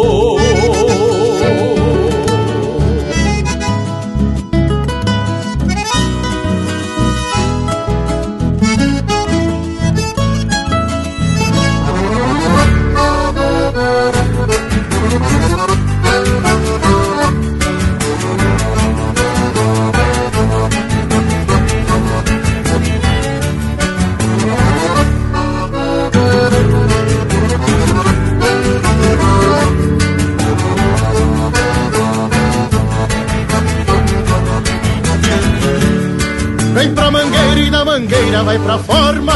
Mangueira 38.40 38.44
vai 38.44 38.60
pra 38.60 38.78
forma 38.80 39.34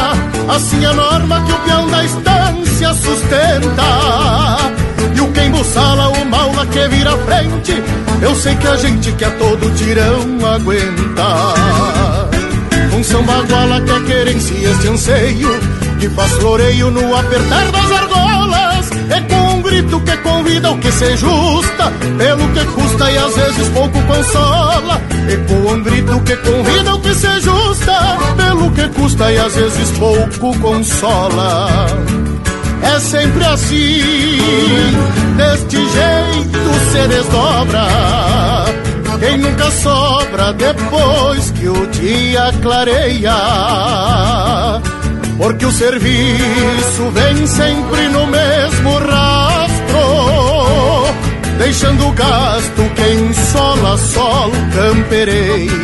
Assim 0.48 0.84
a 0.84 0.92
norma 0.92 1.40
que 1.42 1.52
o 1.52 1.56
peão 1.60 1.88
da 1.88 2.04
estância 2.04 2.94
sustenta. 2.94 3.82
E 5.14 5.20
o 5.20 5.32
quem 5.32 5.50
buçala 5.50 6.08
o 6.08 6.24
maula 6.26 6.66
que 6.66 6.88
vira 6.88 7.16
frente 7.18 7.82
Eu 8.20 8.34
sei 8.34 8.54
que 8.56 8.66
a 8.66 8.76
gente 8.76 9.12
que 9.12 9.24
a 9.24 9.30
todo 9.32 9.74
tirão 9.74 10.46
aguenta. 10.46 11.54
Um 12.96 13.02
samba 13.02 13.42
guala 13.48 13.80
que 13.80 13.90
é 13.90 14.00
querência 14.00 14.70
este 14.70 14.88
anseio 14.88 15.48
Que 15.98 16.08
faz 16.10 16.30
floreio 16.32 16.90
no 16.90 17.16
apertar 17.16 17.70
das 17.72 17.90
argolas 17.90 18.73
É 19.10 19.20
com 19.20 19.54
um 19.54 19.62
grito 19.62 20.00
que 20.00 20.16
convida 20.18 20.70
o 20.70 20.78
que 20.78 20.90
se 20.92 21.16
justa 21.16 21.92
Pelo 22.18 22.48
que 22.52 22.64
custa 22.66 23.10
e 23.10 23.18
às 23.18 23.36
vezes 23.36 23.68
pouco 23.68 24.02
consola. 24.02 25.00
Ecoa 25.28 25.72
um 25.72 25.82
grito 25.82 26.20
que 26.20 26.36
convida 26.36 26.94
o 26.94 27.00
que 27.00 27.14
se 27.14 27.40
justa 27.40 28.18
Pelo 28.36 28.70
que 28.72 28.88
custa 28.88 29.32
e 29.32 29.38
às 29.38 29.54
vezes 29.54 29.90
pouco 29.98 30.58
consola. 30.60 31.86
É 32.84 33.00
sempre 33.00 33.44
assim, 33.46 34.38
deste 35.36 35.76
jeito 35.76 36.58
se 36.92 37.08
desdobra. 37.08 37.86
Quem 39.18 39.38
nunca 39.38 39.70
sobra 39.70 40.52
depois 40.52 41.50
que 41.52 41.66
o 41.66 41.86
dia 41.86 42.52
clareia 42.60 43.32
Porque 45.36 45.66
o 45.66 45.72
serviço 45.72 47.10
vem 47.12 47.46
sempre 47.46 48.08
no 48.08 48.26
mesmo 48.26 48.98
rastro 48.98 49.84
deixando 51.58 52.06
o 52.06 52.12
gasto 52.12 52.82
quem 52.94 53.32
sola 53.32 53.98
sol 53.98 54.50
campereia. 54.74 55.74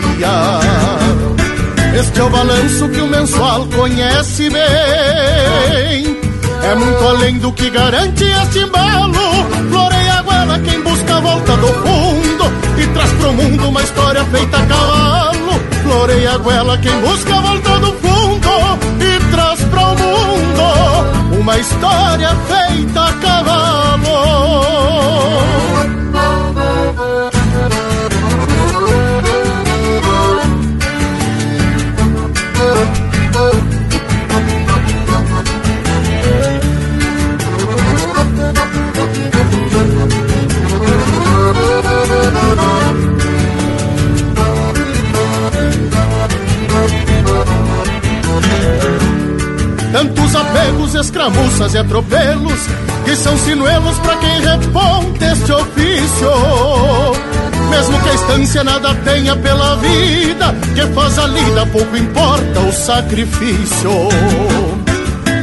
Este 1.99 2.21
é 2.21 2.23
o 2.23 2.31
balanço 2.31 2.89
que 2.89 3.01
o 3.01 3.07
mensual 3.07 3.67
conhece 3.67 4.49
bem. 4.51 6.17
É 6.63 6.75
muito 6.75 7.05
além 7.05 7.39
do 7.39 7.53
que 7.53 7.71
garante 7.71 8.25
este 8.25 8.61
embalo. 8.61 9.45
Floreia 9.71 10.15
a 10.15 10.23
goela 10.23 10.59
quem 10.61 10.81
busca 10.83 11.17
a 11.17 11.21
volta 11.21 11.57
do 11.57 11.67
fundo 11.67 12.45
e 12.79 12.87
traz 12.89 13.11
pro 13.13 13.33
mundo 13.33 13.69
uma 13.69 13.83
história 13.83 14.25
feita 14.27 14.59
a 14.59 14.67
cavalo. 14.67 15.61
Floreia 15.83 16.33
a 16.33 16.39
goela 16.39 16.79
quem 16.79 17.01
busca 17.01 17.35
a 17.35 17.41
volta 17.41 17.70
uma 21.51 21.59
história 21.59 22.29
feita 22.47 23.07
a 23.07 23.13
cavalo. 23.15 24.01
Escramuças 51.01 51.75
e 51.75 51.79
atropelos 51.79 52.61
Que 53.05 53.17
são 53.17 53.37
sinuelos 53.39 53.99
para 53.99 54.17
quem 54.17 54.41
reponte 54.41 55.25
este 55.25 55.53
ofício. 55.53 56.31
Mesmo 57.71 58.01
que 58.01 58.09
a 58.09 58.15
estância 58.15 58.65
nada 58.65 58.95
tenha 59.05 59.37
pela 59.37 59.77
vida 59.77 60.55
Que 60.75 60.87
faz 60.95 61.19
a 61.19 61.27
lida, 61.27 61.67
pouco 61.67 61.97
importa 61.97 62.61
o 62.61 62.73
sacrifício. 62.73 63.91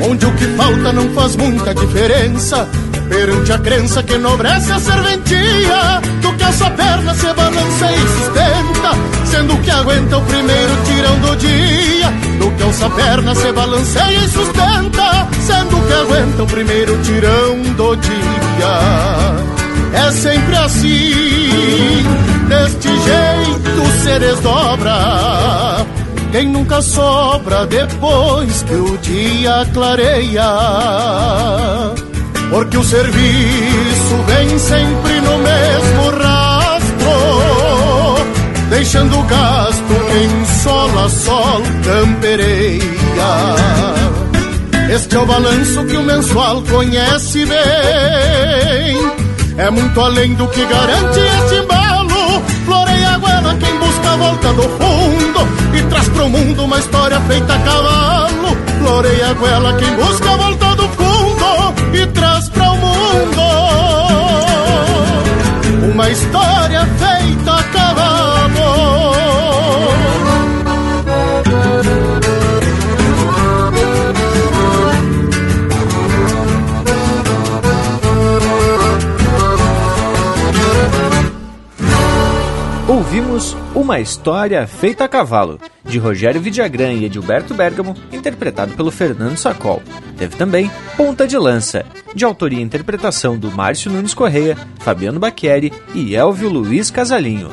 Onde 0.09 0.25
o 0.25 0.33
que 0.35 0.45
falta 0.55 0.93
não 0.93 1.09
faz 1.09 1.35
muita 1.35 1.73
diferença 1.73 2.67
Perante 3.17 3.51
a 3.51 3.57
crença 3.57 4.03
que 4.03 4.13
enobrece 4.13 4.71
a 4.71 4.79
serventia 4.79 5.99
Do 6.21 6.31
que 6.33 6.43
essa 6.43 6.69
perna 6.69 7.15
se 7.15 7.33
balança 7.33 7.91
e 7.91 7.99
sustenta 7.99 8.91
Sendo 9.25 9.57
que 9.57 9.71
aguenta 9.71 10.17
o 10.19 10.21
primeiro 10.21 10.71
tirão 10.85 11.19
do 11.21 11.35
dia 11.35 12.11
Do 12.37 12.51
que 12.51 12.61
essa 12.61 12.87
perna 12.91 13.33
se 13.33 13.51
balanceia 13.51 14.19
e 14.19 14.29
sustenta 14.29 15.27
Sendo 15.41 15.87
que 15.87 15.93
aguenta 15.93 16.43
o 16.43 16.45
primeiro 16.45 16.95
tirão 17.01 17.59
do 17.75 17.95
dia 17.95 18.75
É 19.93 20.11
sempre 20.11 20.55
assim 20.55 22.05
Deste 22.47 22.87
jeito 22.87 24.03
se 24.03 24.19
desdobra 24.19 25.87
quem 26.31 26.49
nunca 26.49 26.81
sobra 26.81 27.65
depois 27.65 28.61
que 28.63 28.73
o 28.75 28.97
dia 28.97 29.65
clareia. 29.73 30.43
Porque 32.49 32.77
o 32.77 32.83
serviço 32.83 34.15
vem 34.25 34.57
sempre 34.57 35.19
no 35.21 35.37
mesmo 35.37 36.09
rastro, 36.23 37.11
deixando 38.69 39.19
o 39.19 39.23
gasto 39.23 39.83
quem 40.11 40.45
sol 40.63 40.99
a 40.99 41.09
sol 41.09 41.61
campereia. 41.83 42.81
Este 44.89 45.17
é 45.17 45.19
o 45.19 45.25
balanço 45.25 45.85
que 45.85 45.97
o 45.97 46.03
mensual 46.03 46.61
conhece 46.63 47.45
bem. 47.45 47.57
É 49.57 49.69
muito 49.69 49.99
além 49.99 50.33
do 50.35 50.47
que 50.47 50.65
garante 50.65 51.19
este 51.19 51.55
embalo. 51.55 52.41
Floreia 52.65 53.09
a 53.09 53.17
goela 53.17 53.55
quem 53.55 53.77
busca 53.77 54.09
a 54.09 54.15
volta 54.15 54.53
do 54.53 54.63
fundo 54.63 55.77
e 55.77 55.81
traz 55.89 56.07
pro 56.09 56.29
mundo 56.29 56.63
uma 56.63 56.79
história 56.79 57.19
feita 57.21 57.53
a 57.53 57.59
cavalo. 57.59 58.57
Floreia 58.79 59.31
a 59.31 59.33
goela 59.33 59.73
quem 59.73 59.93
busca 59.95 60.31
a 60.31 60.37
volta 60.37 60.75
do 60.75 60.87
fundo 60.89 61.06
e 61.93 62.07
traz 62.07 62.49
para 62.49 62.71
o 62.71 62.77
mundo 62.77 63.41
uma 65.93 66.09
história 66.09 66.85
feita 66.85 67.53
a 67.53 67.63
cavalo. 67.63 68.57
ouvimos 83.17 83.55
Uma 83.73 83.99
História 83.99 84.67
Feita 84.67 85.05
a 85.05 85.07
Cavalo, 85.07 85.59
de 85.87 85.97
Rogério 85.97 86.41
Vidagrã 86.41 86.91
e 86.91 87.05
Edilberto 87.05 87.53
Bergamo, 87.53 87.95
interpretado 88.11 88.73
pelo 88.73 88.91
Fernando 88.91 89.37
Sacol. 89.37 89.81
Teve 90.17 90.35
também 90.35 90.69
Ponta 90.95 91.27
de 91.27 91.37
Lança, 91.37 91.85
de 92.13 92.25
autoria 92.25 92.59
e 92.59 92.63
interpretação 92.63 93.37
do 93.37 93.51
Márcio 93.51 93.91
Nunes 93.91 94.13
Correia, 94.13 94.57
Fabiano 94.79 95.19
Bacchieri 95.19 95.71
e 95.93 96.15
Elvio 96.15 96.49
Luiz 96.49 96.91
Casalinho. 96.91 97.49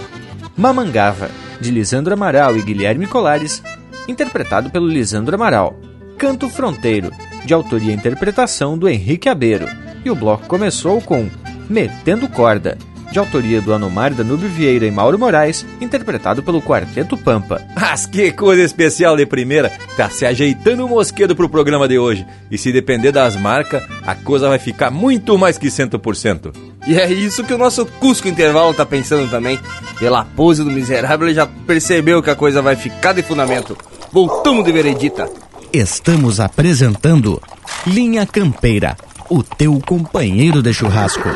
Mamangava, 0.57 1.31
de 1.61 1.71
Lisandro 1.71 2.15
Amaral 2.15 2.57
e 2.57 2.63
Guilherme 2.63 3.07
Colares, 3.07 3.63
interpretado 4.09 4.71
pelo 4.71 4.89
Lisandro 4.89 5.35
Amaral. 5.35 5.79
Canto 6.19 6.49
Fronteiro, 6.49 7.11
de 7.45 7.53
autoria 7.53 7.93
e 7.93 7.95
interpretação 7.95 8.79
do 8.79 8.89
Henrique 8.89 9.29
Abeiro. 9.29 9.67
E 10.05 10.11
o 10.11 10.15
bloco 10.15 10.47
começou 10.47 11.01
com 11.01 11.29
Metendo 11.69 12.29
Corda, 12.29 12.79
de 13.15 13.21
autoria 13.21 13.61
do 13.61 13.73
Anomar 13.73 14.13
Danúbio 14.13 14.49
Vieira 14.49 14.85
e 14.85 14.91
Mauro 14.91 15.17
Moraes, 15.17 15.65
interpretado 15.81 16.43
pelo 16.43 16.61
Quarteto 16.61 17.17
Pampa. 17.17 17.65
Mas 17.81 18.07
que 18.07 18.33
coisa 18.33 18.61
especial 18.61 19.17
de 19.17 19.25
primeira! 19.25 19.71
Tá 19.97 20.11
se 20.11 20.27
ajeitando 20.27 20.85
o 20.85 20.89
mosquedo 20.89 21.37
pro 21.37 21.49
programa 21.49 21.87
de 21.87 21.97
hoje. 21.97 22.27
E 22.51 22.59
se 22.59 22.73
depender 22.73 23.13
das 23.13 23.37
marcas, 23.37 23.85
a 24.05 24.17
coisa 24.17 24.49
vai 24.49 24.59
ficar 24.59 24.91
muito 24.91 25.39
mais 25.39 25.57
que 25.57 25.69
100%. 25.69 26.53
E 26.89 26.99
é 26.99 27.09
isso 27.13 27.45
que 27.45 27.55
o 27.55 27.59
nosso 27.59 27.87
Cusco 27.87 28.27
Intervalo 28.27 28.75
tá 28.75 28.85
pensando 28.85 29.31
também. 29.31 29.61
Pela 29.97 30.25
pose 30.25 30.65
do 30.65 30.71
miserável, 30.73 31.29
ele 31.29 31.37
já 31.37 31.47
percebeu 31.47 32.21
que 32.21 32.31
a 32.31 32.35
coisa 32.35 32.61
vai 32.61 32.75
ficar 32.75 33.13
de 33.13 33.23
fundamento. 33.23 33.79
Voltamos 34.11 34.65
de 34.65 34.73
veredita. 34.73 35.31
Estamos 35.73 36.41
apresentando 36.41 37.41
Linha 37.87 38.27
Campeira, 38.27 38.97
o 39.31 39.41
teu 39.41 39.81
companheiro 39.87 40.61
de 40.61 40.75
churrasco. 40.75 41.29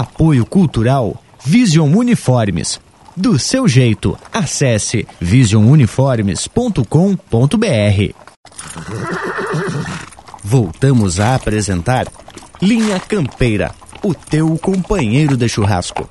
Apoio 0.00 0.44
Cultural 0.44 1.22
Vision 1.44 1.94
Uniformes. 1.94 2.80
Do 3.16 3.38
seu 3.38 3.68
jeito, 3.68 4.18
acesse 4.32 5.06
visionuniformes.com.br. 5.20 8.14
Voltamos 10.42 11.20
a 11.20 11.36
apresentar 11.36 12.08
Linha 12.60 12.98
Campeira, 12.98 13.72
o 14.02 14.12
teu 14.12 14.58
companheiro 14.58 15.36
de 15.36 15.48
churrasco. 15.48 16.08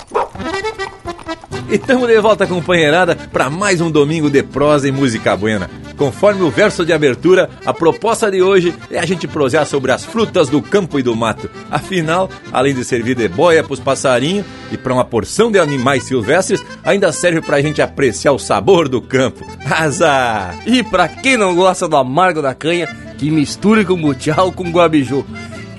E 1.69 1.75
estamos 1.75 2.07
de 2.07 2.21
volta, 2.21 2.47
companheirada, 2.47 3.17
para 3.17 3.49
mais 3.49 3.81
um 3.81 3.91
domingo 3.91 4.29
de 4.29 4.43
prosa 4.43 4.87
e 4.87 4.93
música 4.93 5.35
buena. 5.35 5.69
Conforme 6.03 6.41
o 6.43 6.51
verso 6.51 6.85
de 6.85 6.91
abertura, 6.91 7.49
a 7.65 7.73
proposta 7.73 8.29
de 8.29 8.41
hoje 8.41 8.75
é 8.91 8.99
a 8.99 9.05
gente 9.05 9.25
prosear 9.25 9.65
sobre 9.65 9.89
as 9.89 10.03
frutas 10.03 10.49
do 10.49 10.61
campo 10.61 10.99
e 10.99 11.01
do 11.01 11.15
mato. 11.15 11.49
Afinal, 11.71 12.29
além 12.51 12.75
de 12.75 12.83
servir 12.83 13.15
de 13.15 13.29
boia 13.29 13.63
para 13.63 13.71
os 13.71 13.79
passarinhos 13.79 14.45
e 14.69 14.75
para 14.75 14.91
uma 14.91 15.05
porção 15.05 15.49
de 15.49 15.57
animais 15.57 16.03
silvestres, 16.03 16.61
ainda 16.83 17.09
serve 17.13 17.39
para 17.39 17.55
a 17.55 17.61
gente 17.61 17.81
apreciar 17.81 18.33
o 18.33 18.37
sabor 18.37 18.89
do 18.89 19.01
campo. 19.01 19.47
Azar! 19.65 20.59
E 20.65 20.83
para 20.83 21.07
quem 21.07 21.37
não 21.37 21.55
gosta 21.55 21.87
do 21.87 21.95
amargo 21.95 22.41
da 22.41 22.53
canha, 22.53 22.93
que 23.17 23.31
misture 23.31 23.85
com 23.85 23.95
butial 23.95 24.51
com 24.51 24.71
guabiju. 24.71 25.25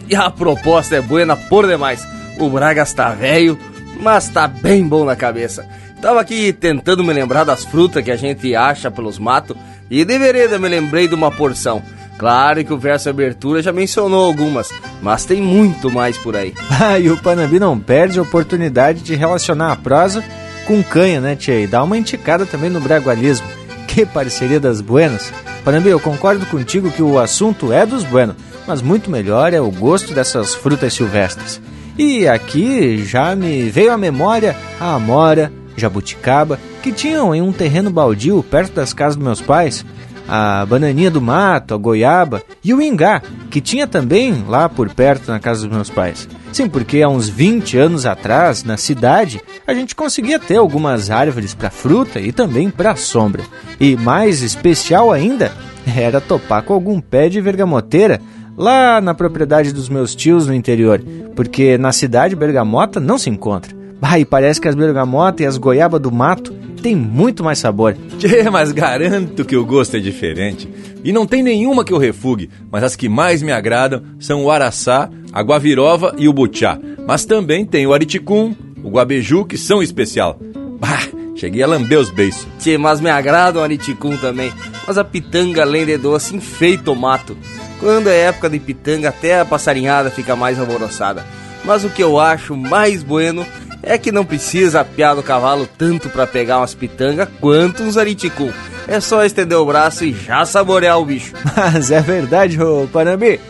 E 0.08 0.16
a 0.16 0.30
proposta 0.30 0.96
é 0.96 1.02
buena 1.02 1.36
por 1.36 1.66
demais. 1.66 2.02
O 2.38 2.48
Bragas 2.48 2.94
tá 2.94 3.10
velho, 3.10 3.58
mas 4.00 4.30
tá 4.30 4.48
bem 4.48 4.88
bom 4.88 5.04
na 5.04 5.16
cabeça. 5.16 5.68
Tava 6.00 6.20
aqui 6.20 6.52
tentando 6.52 7.02
me 7.02 7.12
lembrar 7.12 7.44
das 7.44 7.64
frutas 7.64 8.02
que 8.02 8.10
a 8.10 8.16
gente 8.16 8.54
acha 8.54 8.90
pelos 8.90 9.18
matos 9.18 9.56
e 9.90 10.04
de 10.04 10.18
vereda 10.18 10.58
me 10.58 10.68
lembrei 10.68 11.08
de 11.08 11.14
uma 11.14 11.30
porção. 11.30 11.82
Claro 12.18 12.64
que 12.64 12.72
o 12.72 12.78
verso 12.78 13.08
abertura 13.08 13.60
já 13.60 13.72
mencionou 13.72 14.24
algumas, 14.24 14.70
mas 15.02 15.24
tem 15.24 15.42
muito 15.42 15.90
mais 15.90 16.16
por 16.16 16.36
aí. 16.36 16.54
Ah, 16.80 16.98
e 16.98 17.08
o 17.08 17.16
Panambi 17.16 17.58
não 17.58 17.78
perde 17.78 18.18
a 18.18 18.22
oportunidade 18.22 19.00
de 19.00 19.14
relacionar 19.14 19.72
a 19.72 19.76
prosa 19.76 20.24
com 20.66 20.82
canha, 20.82 21.20
né, 21.20 21.36
Tia? 21.36 21.60
E 21.60 21.66
dá 21.66 21.82
uma 21.82 21.96
enticada 21.96 22.44
também 22.44 22.70
no 22.70 22.80
bragualismo. 22.80 23.46
Que 23.86 24.04
parceria 24.04 24.58
das 24.58 24.80
buenas. 24.80 25.32
Panambi, 25.64 25.88
eu 25.88 26.00
concordo 26.00 26.44
contigo 26.46 26.90
que 26.90 27.02
o 27.02 27.18
assunto 27.18 27.72
é 27.72 27.86
dos 27.86 28.04
buenos, 28.04 28.36
mas 28.66 28.82
muito 28.82 29.10
melhor 29.10 29.52
é 29.52 29.60
o 29.60 29.70
gosto 29.70 30.12
dessas 30.12 30.54
frutas 30.54 30.94
silvestres. 30.94 31.60
E 31.96 32.26
aqui 32.26 33.04
já 33.04 33.36
me 33.36 33.70
veio 33.70 33.92
à 33.92 33.96
memória 33.96 34.56
a 34.80 34.94
amora, 34.94 35.52
jabuticaba, 35.76 36.58
que 36.84 36.92
tinham 36.92 37.34
em 37.34 37.40
um 37.40 37.50
terreno 37.50 37.90
baldio 37.90 38.42
perto 38.42 38.74
das 38.74 38.92
casas 38.92 39.16
dos 39.16 39.24
meus 39.24 39.40
pais, 39.40 39.86
a 40.28 40.66
bananinha 40.66 41.10
do 41.10 41.18
mato, 41.18 41.72
a 41.72 41.78
goiaba 41.78 42.42
e 42.62 42.74
o 42.74 42.82
ingá, 42.82 43.22
que 43.50 43.58
tinha 43.58 43.86
também 43.86 44.44
lá 44.46 44.68
por 44.68 44.90
perto 44.90 45.30
na 45.30 45.40
casa 45.40 45.66
dos 45.66 45.74
meus 45.74 45.88
pais. 45.88 46.28
Sim, 46.52 46.68
porque 46.68 47.00
há 47.00 47.08
uns 47.08 47.26
20 47.26 47.78
anos 47.78 48.04
atrás, 48.04 48.64
na 48.64 48.76
cidade, 48.76 49.40
a 49.66 49.72
gente 49.72 49.94
conseguia 49.94 50.38
ter 50.38 50.58
algumas 50.58 51.10
árvores 51.10 51.54
para 51.54 51.70
fruta 51.70 52.20
e 52.20 52.32
também 52.32 52.68
para 52.68 52.96
sombra. 52.96 53.44
E 53.80 53.96
mais 53.96 54.42
especial 54.42 55.10
ainda, 55.10 55.52
era 55.96 56.20
topar 56.20 56.64
com 56.64 56.74
algum 56.74 57.00
pé 57.00 57.30
de 57.30 57.40
vergamoteira 57.40 58.20
lá 58.54 59.00
na 59.00 59.14
propriedade 59.14 59.72
dos 59.72 59.88
meus 59.88 60.14
tios 60.14 60.46
no 60.46 60.54
interior, 60.54 61.02
porque 61.34 61.78
na 61.78 61.92
cidade 61.92 62.36
bergamota 62.36 63.00
não 63.00 63.16
se 63.16 63.30
encontra. 63.30 63.74
E 64.18 64.24
parece 64.26 64.60
que 64.60 64.68
as 64.68 64.74
bergamotas 64.74 65.40
e 65.40 65.46
as 65.46 65.56
goiabas 65.56 65.98
do 65.98 66.12
mato 66.12 66.54
têm 66.84 66.94
muito 66.94 67.42
mais 67.42 67.58
sabor. 67.58 67.96
Tchê, 68.20 68.50
mas 68.50 68.70
garanto 68.70 69.42
que 69.42 69.56
o 69.56 69.64
gosto 69.64 69.96
é 69.96 70.00
diferente. 70.00 70.68
E 71.02 71.12
não 71.12 71.26
tem 71.26 71.42
nenhuma 71.42 71.82
que 71.82 71.92
eu 71.92 71.98
refugue, 71.98 72.50
mas 72.70 72.84
as 72.84 72.94
que 72.94 73.08
mais 73.08 73.42
me 73.42 73.50
agradam 73.50 74.02
são 74.20 74.44
o 74.44 74.50
araçá, 74.50 75.08
a 75.32 75.40
guavirova 75.40 76.14
e 76.18 76.28
o 76.28 76.32
butiá. 76.32 76.78
Mas 77.06 77.24
também 77.24 77.64
tem 77.64 77.86
o 77.86 77.94
ariticum, 77.94 78.54
o 78.82 78.90
guabeju, 78.90 79.46
que 79.46 79.56
são 79.56 79.82
especial. 79.82 80.38
Bah, 80.78 81.08
cheguei 81.34 81.62
a 81.62 81.66
lamber 81.66 81.98
os 81.98 82.10
beiços. 82.10 82.46
Tchê, 82.58 82.76
mas 82.76 83.00
me 83.00 83.08
agradam 83.08 83.62
o 83.62 83.64
ariticum 83.64 84.18
também. 84.18 84.52
Mas 84.86 84.98
a 84.98 85.04
pitanga, 85.04 85.62
além 85.62 85.86
de 85.86 85.96
doce, 85.96 86.36
enfeita 86.36 86.90
o 86.90 86.96
mato. 86.96 87.34
Quando 87.80 88.08
é 88.08 88.24
época 88.24 88.50
de 88.50 88.58
pitanga, 88.58 89.08
até 89.08 89.40
a 89.40 89.44
passarinhada 89.46 90.10
fica 90.10 90.36
mais 90.36 90.58
alvoroçada. 90.58 91.24
Mas 91.64 91.82
o 91.82 91.88
que 91.88 92.02
eu 92.02 92.20
acho 92.20 92.54
mais 92.54 93.02
bueno 93.02 93.46
é 93.86 93.98
que 93.98 94.12
não 94.12 94.24
precisa 94.24 94.80
apiar 94.80 95.14
do 95.14 95.22
cavalo 95.22 95.68
tanto 95.78 96.08
para 96.08 96.26
pegar 96.26 96.58
umas 96.58 96.74
pitanga 96.74 97.30
quanto 97.40 97.82
uns 97.82 97.96
ariticum. 97.96 98.50
É 98.86 99.00
só 99.00 99.24
estender 99.24 99.56
o 99.56 99.66
braço 99.66 100.04
e 100.04 100.12
já 100.12 100.44
saborear 100.44 100.98
o 100.98 101.04
bicho. 101.04 101.34
Mas 101.56 101.90
é 101.90 102.00
verdade, 102.00 102.60
ô 102.62 102.88
Panambi. 102.92 103.40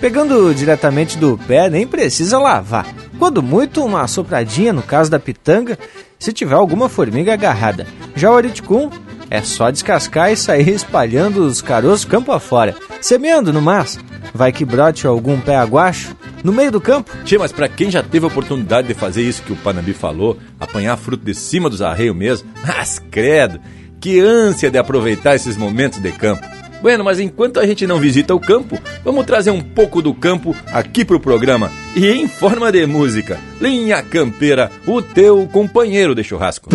Pegando 0.00 0.54
diretamente 0.54 1.16
do 1.16 1.38
pé, 1.38 1.70
nem 1.70 1.86
precisa 1.86 2.38
lavar. 2.38 2.86
Quando 3.18 3.42
muito, 3.42 3.84
uma 3.84 4.06
sopradinha 4.06 4.72
no 4.72 4.82
caso 4.82 5.10
da 5.10 5.18
pitanga, 5.18 5.78
se 6.18 6.32
tiver 6.32 6.54
alguma 6.54 6.88
formiga 6.88 7.32
agarrada. 7.32 7.86
Já 8.14 8.30
o 8.30 8.36
ariticum 8.36 8.90
é 9.30 9.42
só 9.42 9.70
descascar 9.70 10.32
e 10.32 10.36
sair 10.36 10.70
espalhando 10.70 11.44
os 11.44 11.60
caroços 11.60 12.04
campo 12.04 12.32
afora, 12.32 12.74
semeando 13.00 13.52
no 13.52 13.62
mas. 13.62 13.98
Vai 14.32 14.52
que 14.52 14.64
brote 14.64 15.06
algum 15.06 15.40
pé 15.40 15.56
aguacho 15.56 16.16
no 16.42 16.52
meio 16.52 16.70
do 16.70 16.80
campo. 16.80 17.10
Tchê, 17.24 17.38
mas 17.38 17.52
pra 17.52 17.68
quem 17.68 17.90
já 17.90 18.02
teve 18.02 18.24
a 18.24 18.28
oportunidade 18.28 18.88
de 18.88 18.94
fazer 18.94 19.22
isso 19.22 19.42
que 19.42 19.52
o 19.52 19.56
Panambi 19.56 19.94
falou, 19.94 20.36
apanhar 20.60 20.96
fruto 20.96 21.24
de 21.24 21.34
cima 21.34 21.70
dos 21.70 21.82
arreios 21.82 22.16
mesmo, 22.16 22.48
mas 22.66 23.00
credo, 23.10 23.60
que 24.00 24.20
ânsia 24.20 24.70
de 24.70 24.78
aproveitar 24.78 25.34
esses 25.34 25.56
momentos 25.56 25.98
de 26.00 26.12
campo. 26.12 26.44
Bueno, 26.82 27.02
mas 27.02 27.18
enquanto 27.18 27.58
a 27.58 27.66
gente 27.66 27.86
não 27.86 27.98
visita 27.98 28.34
o 28.34 28.40
campo, 28.40 28.78
vamos 29.02 29.24
trazer 29.24 29.50
um 29.50 29.62
pouco 29.62 30.02
do 30.02 30.12
campo 30.12 30.54
aqui 30.66 31.02
pro 31.02 31.18
programa. 31.18 31.72
E 31.96 32.06
em 32.06 32.28
forma 32.28 32.70
de 32.70 32.84
música, 32.86 33.38
Linha 33.58 34.02
Campeira, 34.02 34.70
o 34.86 35.00
teu 35.00 35.48
companheiro 35.50 36.14
de 36.14 36.22
churrasco. 36.22 36.68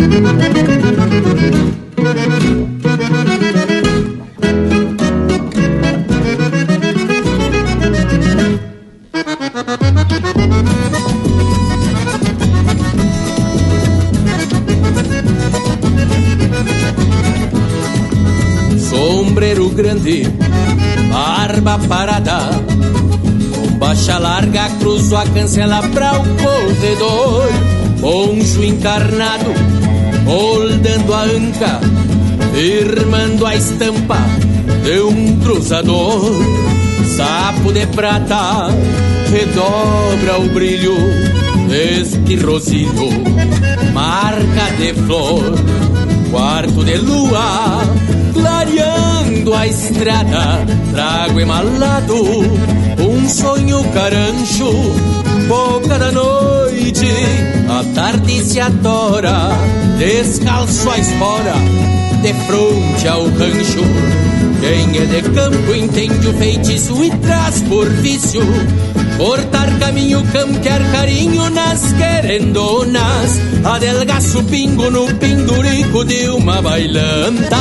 Sombreiro 18.78 19.68
grande, 19.68 20.22
barba 21.10 21.78
parada, 21.80 22.50
com 23.54 23.78
baixa 23.78 24.18
larga 24.18 24.70
cruzo 24.78 25.16
a 25.16 25.26
cancela 25.26 25.82
pra 25.90 26.18
o 26.18 26.24
corredor, 26.24 27.48
poncho 28.00 28.64
encarnado, 28.64 29.52
moldando 30.24 31.14
a 31.14 31.22
anca, 31.22 31.80
firmando 32.52 33.46
a 33.46 33.56
estampa 33.56 34.18
de 34.84 35.00
um 35.00 35.38
cruzador, 35.40 36.42
sapo 37.16 37.72
de 37.72 37.86
prata, 37.88 38.68
redobra 39.30 40.38
o 40.38 40.48
brilho 40.48 40.96
deste 41.68 42.36
rosilho, 42.36 43.10
marca 43.92 44.70
de 44.78 44.94
flor, 44.94 45.54
quarto 46.30 46.84
de 46.84 46.96
lua, 46.96 47.82
clareando 48.32 49.54
a 49.54 49.66
estrada, 49.66 50.64
trago 50.92 51.40
emalado 51.40 52.16
um 53.00 53.28
sonho 53.28 53.82
carancho, 53.92 54.72
boca 55.50 55.98
da 55.98 56.12
noite, 56.12 57.10
a 57.68 57.82
tarde 57.92 58.40
se 58.44 58.60
atora, 58.60 59.50
descalço 59.98 60.88
a 60.88 60.96
espora, 60.96 61.54
de 62.22 62.32
fronte 62.46 63.08
ao 63.08 63.24
rancho. 63.24 63.80
Quem 64.60 64.96
é 64.96 65.06
de 65.06 65.22
campo 65.30 65.74
entende 65.74 66.28
o 66.28 66.34
feitiço 66.34 67.02
e 67.02 67.10
traz 67.16 67.62
por 67.62 67.88
vício 67.88 68.42
Cortar 69.16 69.78
caminho, 69.78 70.22
campear 70.32 70.82
carinho 70.92 71.48
nas 71.48 71.94
querendonas 71.94 73.40
Adelgaço 73.64 74.44
pingo 74.44 74.90
no 74.90 75.06
pendurico 75.14 76.04
de 76.04 76.28
uma 76.28 76.60
bailanta 76.60 77.56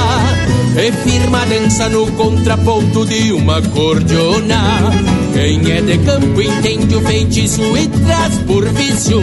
E 0.77 0.91
firma 1.09 1.45
dança 1.45 1.87
no 1.87 2.05
contraponto 2.11 3.05
de 3.05 3.31
uma 3.31 3.61
cordiona 3.61 4.91
Quem 5.33 5.71
é 5.71 5.81
de 5.81 5.97
campo 5.99 6.41
entende 6.41 6.95
o 6.95 7.01
feitiço 7.01 7.61
e 7.77 7.87
traz 7.87 8.37
por 8.39 8.67
vício. 8.69 9.21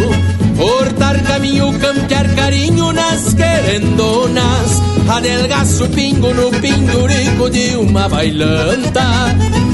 Cortar 0.56 1.22
caminho, 1.22 1.72
campear 1.78 2.34
carinho 2.34 2.92
nas 2.92 3.34
querendonas. 3.34 4.82
Adelgaço 5.08 5.88
pingo 5.90 6.32
no 6.32 6.50
pendurico 6.50 7.50
de 7.50 7.76
uma 7.76 8.08
bailanta. 8.08 9.04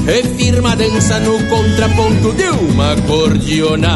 E 0.07 0.23
firma 0.35 0.75
dança 0.75 1.19
no 1.19 1.39
contraponto 1.43 2.33
de 2.33 2.49
uma 2.49 2.95
cordiona. 3.07 3.95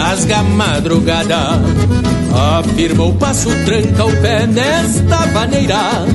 rasga 0.00 0.38
a 0.38 0.42
madrugada 0.42 1.60
Afirma 2.32 3.04
o 3.04 3.14
passo, 3.14 3.50
tranca 3.64 4.04
o 4.04 4.16
pé 4.22 4.46
nesta 4.46 5.26
maneira. 5.26 6.06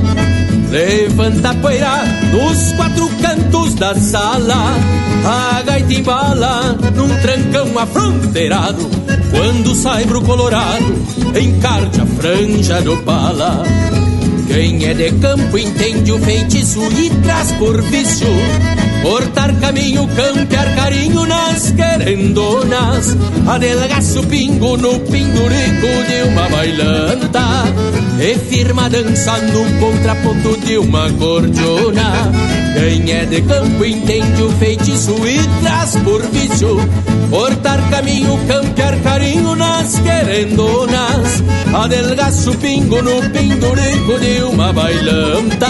Levanta 0.70 1.50
a 1.50 1.54
poeira 1.54 2.04
dos 2.32 2.72
quatro 2.72 3.08
cantos 3.20 3.74
da 3.74 3.94
sala. 3.94 4.74
A 5.26 5.62
gaita 5.62 5.92
embala 5.92 6.76
num 6.94 7.08
trancão 7.20 7.78
afronteirado. 7.78 8.88
Quando 9.30 9.74
sai 9.74 10.06
pro 10.06 10.22
colorado 10.22 10.94
encarte 11.38 12.00
a 12.00 12.06
franja 12.06 12.80
do 12.80 12.96
pala. 13.02 13.62
Quem 14.46 14.86
é 14.86 14.94
de 14.94 15.12
campo 15.12 15.58
entende 15.58 16.12
o 16.12 16.18
feitiço 16.18 16.80
e 16.92 17.10
traz 17.22 17.52
por 17.52 17.82
vício 17.82 18.28
Cortar 19.06 19.54
caminho, 19.60 20.04
campear 20.16 20.74
carinho 20.74 21.24
nas 21.26 21.70
querendonas 21.70 23.16
Adelgaço 23.46 24.20
pingo 24.24 24.76
no 24.76 24.98
pindurico 24.98 25.86
de 26.08 26.28
uma 26.28 26.48
bailanta. 26.48 27.40
E 28.20 28.34
firma 28.36 28.90
dança 28.90 29.38
no 29.38 29.64
contraponto 29.78 30.58
de 30.58 30.78
uma 30.78 31.08
cordiona. 31.12 32.32
Quem 32.74 33.12
é 33.12 33.24
de 33.26 33.42
campo 33.42 33.84
entende 33.84 34.42
o 34.42 34.50
feitiço 34.58 35.14
e 35.24 35.38
traz 35.62 35.94
por 36.02 36.22
vício. 36.22 36.76
Cortar 37.30 37.88
caminho, 37.88 38.36
campear 38.48 38.98
carinho 39.02 39.54
nas 39.56 39.98
querendonas 39.98 41.42
Adelgaço 41.74 42.56
pingo 42.58 43.02
no 43.02 43.22
pindurico 43.30 44.18
de 44.18 44.42
uma 44.42 44.72
bailanta 44.72 45.66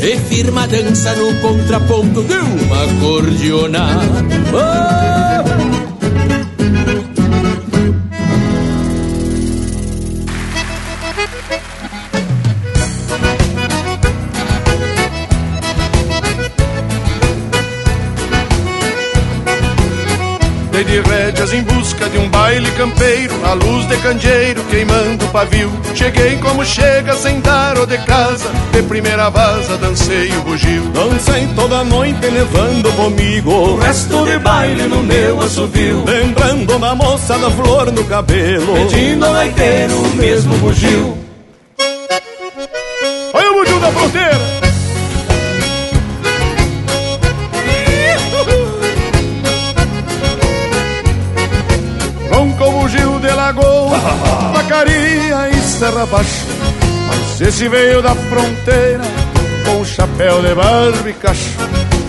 E 0.00 0.16
firma 0.28 0.66
dança 0.66 1.14
no 1.16 1.34
contraponto 1.40 2.22
de 2.22 2.34
uma 2.34 2.86
cordiona 3.00 3.88
oh! 4.52 5.37
Campeiro 22.78 23.34
A 23.44 23.54
luz 23.54 23.86
de 23.88 23.96
candeeiro 23.96 24.62
queimando 24.64 25.24
o 25.24 25.28
pavio. 25.28 25.70
Cheguei 25.94 26.36
como 26.36 26.64
chega 26.64 27.14
sem 27.14 27.40
dar 27.40 27.76
o 27.76 27.84
de 27.84 27.98
casa 27.98 28.48
De 28.72 28.82
primeira 28.84 29.28
vaza 29.28 29.76
dancei 29.76 30.30
o 30.36 30.42
bugio. 30.42 30.84
Dancei 30.90 31.48
toda 31.56 31.82
noite 31.82 32.24
levando 32.26 32.90
comigo. 32.92 33.50
O 33.50 33.76
resto 33.78 34.24
de 34.24 34.38
baile 34.38 34.84
no 34.84 35.02
meu 35.02 35.40
assovio. 35.40 36.04
Lembrando 36.06 36.78
da 36.78 36.94
moça 36.94 37.36
da 37.36 37.50
flor 37.50 37.90
no 37.90 38.04
cabelo. 38.04 38.74
Pedindo 38.74 39.26
ao 39.26 39.32
gaiteiro 39.32 39.94
o 39.94 40.16
mesmo 40.16 40.56
bugio 40.58 41.17
baixo 56.08 56.46
Mas 57.06 57.40
esse 57.40 57.68
veio 57.68 58.02
da 58.02 58.14
fronteira 58.14 59.04
Com 59.64 59.84
chapéu 59.84 60.42
de 60.42 60.54
barba 60.54 61.08
e 61.08 61.12
cacho 61.14 61.58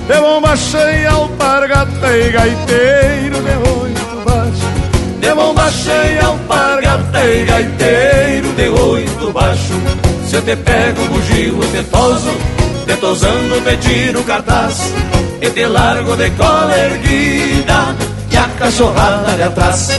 De 0.07 0.19
bomba 0.19 0.55
cheia, 0.55 1.11
alpargata 1.11 2.17
e 2.17 2.31
gaiteiro 2.31 3.37
De 3.41 3.69
oito 3.69 4.25
baixo 4.25 5.19
De 5.19 5.33
bomba 5.33 5.71
cheia, 5.71 6.25
alpargata 6.25 7.25
e 7.25 7.45
gaiteiro 7.45 8.53
De 8.53 8.69
oito 8.69 9.31
baixo 9.31 9.73
Se 10.27 10.35
eu 10.35 10.41
te 10.41 10.55
pego 10.55 11.05
bugio 11.05 11.59
te 11.71 11.83
toso 11.83 12.31
Te 12.85 12.95
tosando 12.97 14.23
cartaz 14.25 14.93
E 15.41 15.49
te 15.49 15.65
largo 15.65 16.15
de 16.15 16.29
cola 16.31 16.77
erguida 16.77 17.95
E 18.31 18.37
a 18.37 18.47
cachorrada 18.57 19.35
de 19.35 19.43
atrás 19.43 19.89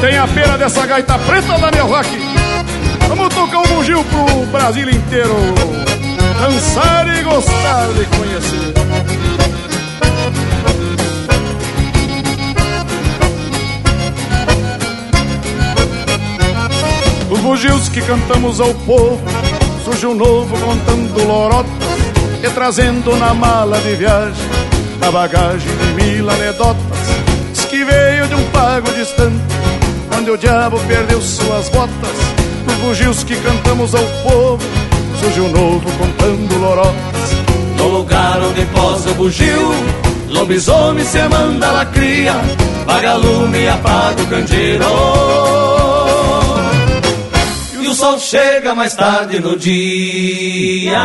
tem 0.00 0.18
a 0.18 0.26
pena 0.26 0.58
dessa 0.58 0.86
gaita 0.86 1.18
preta 1.18 1.58
da 1.58 1.70
meu 1.70 1.86
rock. 1.86 2.08
Vamos 3.08 3.34
tocar 3.34 3.60
um 3.60 3.66
bugio 3.76 4.04
pro 4.04 4.46
Brasil 4.46 4.88
inteiro. 4.90 5.34
Dançar 6.40 7.08
e 7.16 7.22
gostar 7.22 7.88
de 7.88 8.04
conhecer. 8.16 8.74
Os 17.30 17.40
bugios 17.40 17.88
que 17.88 18.00
cantamos 18.02 18.60
ao 18.60 18.72
povo 18.72 19.20
Surge 19.84 20.06
um 20.06 20.14
novo 20.14 20.56
contando 20.58 21.26
lorotas 21.26 21.72
E 22.42 22.48
trazendo 22.50 23.16
na 23.16 23.34
mala 23.34 23.78
de 23.80 23.94
viagem 23.96 24.46
A 25.06 25.10
bagagem 25.10 25.68
de 25.76 26.04
mil 26.04 26.30
anedotas 26.30 26.82
Diz 27.52 27.64
que 27.64 27.84
veio 27.84 28.28
de 28.28 28.34
um 28.36 28.50
pago 28.50 28.90
distante 28.92 29.75
Onde 30.16 30.30
o 30.30 30.38
diabo 30.38 30.78
perdeu 30.86 31.20
suas 31.20 31.68
botas 31.68 32.16
Os 32.66 32.74
bugios 32.74 33.24
que 33.24 33.36
cantamos 33.36 33.94
ao 33.94 34.04
povo 34.22 34.62
Surge 35.20 35.40
um 35.40 35.50
novo 35.50 35.90
contando 35.98 36.58
lorotas. 36.58 37.32
No 37.76 37.88
lugar 37.88 38.40
onde 38.42 38.64
posa 38.66 39.10
o 39.10 39.14
bugio 39.14 39.74
Lobisomem 40.28 41.04
se 41.04 41.22
manda 41.28 41.70
la 41.70 41.86
cria 41.86 42.34
Vagalume 42.86 43.68
apaga 43.68 44.22
o 44.22 44.26
candeeiro. 44.28 44.84
E 47.72 47.88
o 47.88 47.94
sol 47.94 48.18
chega 48.18 48.74
mais 48.74 48.94
tarde 48.94 49.40
no 49.40 49.56
dia 49.56 51.02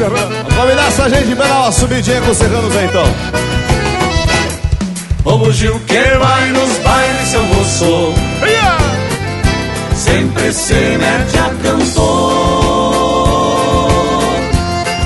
Serrano. 0.00 0.44
Convidar 0.56 0.88
essa 0.88 1.10
gente 1.10 1.36
pra 1.36 1.46
dar 1.46 1.60
uma 1.60 1.72
subidinha 1.72 2.20
com 2.22 2.30
os 2.30 2.38
serranos 2.38 2.74
aí 2.74 2.86
então. 2.86 3.04
O 5.24 5.36
bugio 5.36 5.78
que 5.80 6.00
vai 6.18 6.48
nos 6.48 6.78
bailes, 6.78 7.28
seu 7.28 7.42
moço 7.42 8.14
Sempre 9.94 10.52
se 10.54 10.72
mete 10.72 11.38
a 11.38 11.50
cantor 11.62 12.00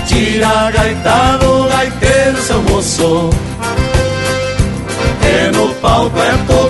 Tira 0.06 0.46
a 0.48 0.70
gaita 0.70 1.38
do 1.38 1.68
gaiteiro, 1.68 2.40
seu 2.40 2.62
moço 2.62 3.30
E 5.20 5.50
no 5.56 5.74
palco 5.74 6.16
é 6.20 6.36
tocador 6.46 6.63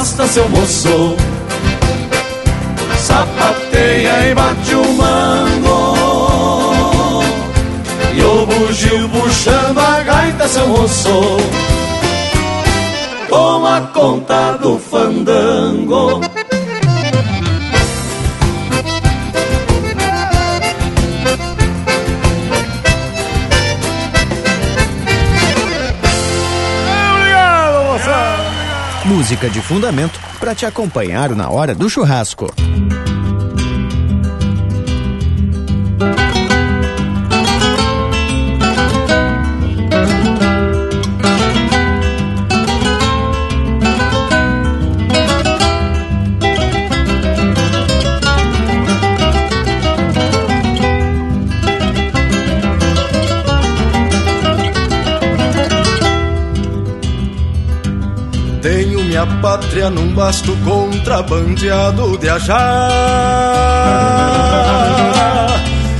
gosta, 0.00 0.26
seu 0.26 0.48
moço. 0.48 1.14
Sapateia 2.98 4.30
e 4.30 4.34
bate 4.34 4.74
o 4.74 4.92
mango. 4.94 5.94
E 8.14 8.22
o 8.22 8.46
bugio 8.46 9.08
puxando 9.10 9.78
a 9.78 10.00
gaita, 10.02 10.48
seu 10.48 10.66
moço. 10.68 11.36
Com 13.28 13.66
a 13.66 13.80
conta 13.92 14.52
do 14.62 14.78
fandango 14.78 16.29
Música 29.04 29.48
de 29.48 29.62
fundamento 29.62 30.20
para 30.38 30.54
te 30.54 30.66
acompanhar 30.66 31.30
na 31.30 31.48
hora 31.48 31.74
do 31.74 31.88
churrasco. 31.88 32.46
Pátria 59.70 59.88
num 59.88 60.12
basto 60.12 60.56
contrabandeado 60.64 62.18
de 62.18 62.28
ajá 62.28 62.56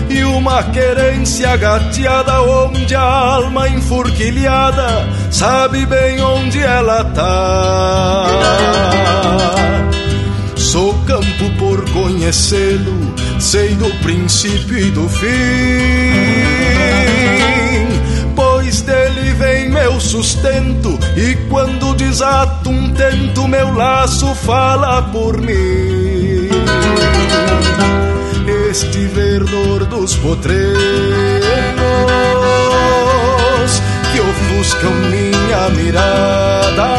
E 0.08 0.24
uma 0.24 0.64
querência 0.64 1.56
gateada 1.56 2.42
onde 2.42 2.96
a 2.96 3.00
alma 3.00 3.68
enfurquilhada 3.68 5.08
Sabe 5.30 5.86
bem 5.86 6.20
onde 6.20 6.58
ela 6.58 7.04
tá. 7.04 8.26
Sou 10.56 10.92
campo 11.06 11.50
por 11.56 11.88
conhecê-lo 11.92 13.14
Sei 13.38 13.76
do 13.76 13.88
princípio 14.02 14.78
e 14.78 14.90
do 14.90 15.08
fim. 15.08 15.28
Pois 18.34 18.80
dele 18.80 19.32
vem 19.34 19.70
meu 19.70 20.00
sustento 20.00 20.98
E 21.16 21.36
quando 21.48 21.94
desato 21.94 22.70
um 22.70 22.92
tento 22.94 23.46
Meu 23.48 23.74
laço 23.74 24.34
fala 24.34 25.02
por 25.02 25.40
mim. 25.40 26.48
Este 28.70 29.06
verdor 29.06 29.84
dos 29.86 30.14
potreiros 30.16 30.70
Que 34.12 34.20
ofuscam 34.20 34.92
minha 35.10 35.68
mirada 35.70 36.90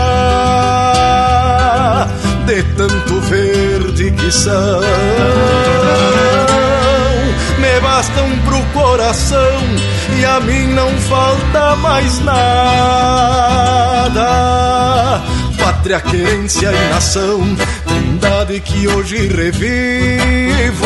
De 2.46 2.64
tanto 2.76 3.22
verde 3.22 4.12
que 4.12 4.32
são 4.32 4.82
me 7.62 7.80
bastam 7.80 8.28
pro 8.40 8.60
coração 8.74 9.62
e 10.18 10.26
a 10.26 10.40
mim 10.40 10.74
não 10.74 10.90
falta 10.98 11.76
mais 11.92 12.20
nada. 12.22 12.42
Pátria, 15.58 16.00
querência 16.00 16.72
e 16.72 16.90
nação, 16.90 17.42
trindade 17.86 18.62
que 18.62 18.88
hoje 18.88 19.28
revivo. 19.28 20.86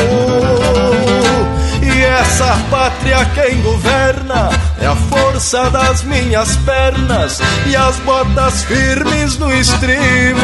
E 1.84 2.04
essa 2.04 2.58
pátria 2.72 3.24
quem 3.36 3.62
governa 3.62 4.50
é 4.82 4.88
a 4.88 4.96
força 4.96 5.70
das 5.70 6.02
minhas 6.04 6.58
pernas 6.58 7.40
e 7.68 7.76
as 7.76 7.98
botas 8.00 8.64
firmes 8.64 9.38
no 9.38 9.54
estribo. 9.54 10.42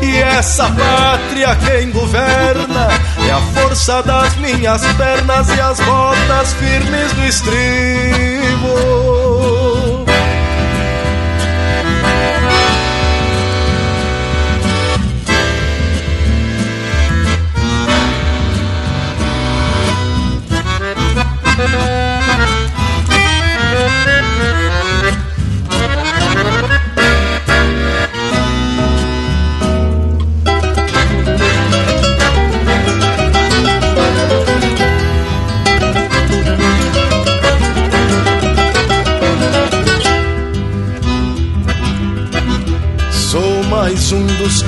E 0.00 0.16
essa 0.18 0.70
pátria 0.70 1.56
quem 1.56 1.90
governa 1.90 2.88
é 3.26 3.32
a 3.32 3.40
força 3.52 4.00
das 4.04 4.36
minhas 4.36 4.86
pernas 4.94 5.48
e 5.48 5.60
as 5.60 5.80
botas 5.80 6.52
firmes 6.52 7.12
do 7.14 7.24
estribo. 7.24 8.41
Sou 8.62 9.11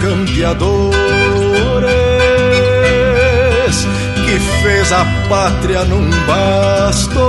campeadores 0.05 0.98
que 4.26 4.38
fez 4.62 4.92
a 4.92 5.07
pátria 5.30 5.84
num 5.84 6.11
basto. 6.26 7.26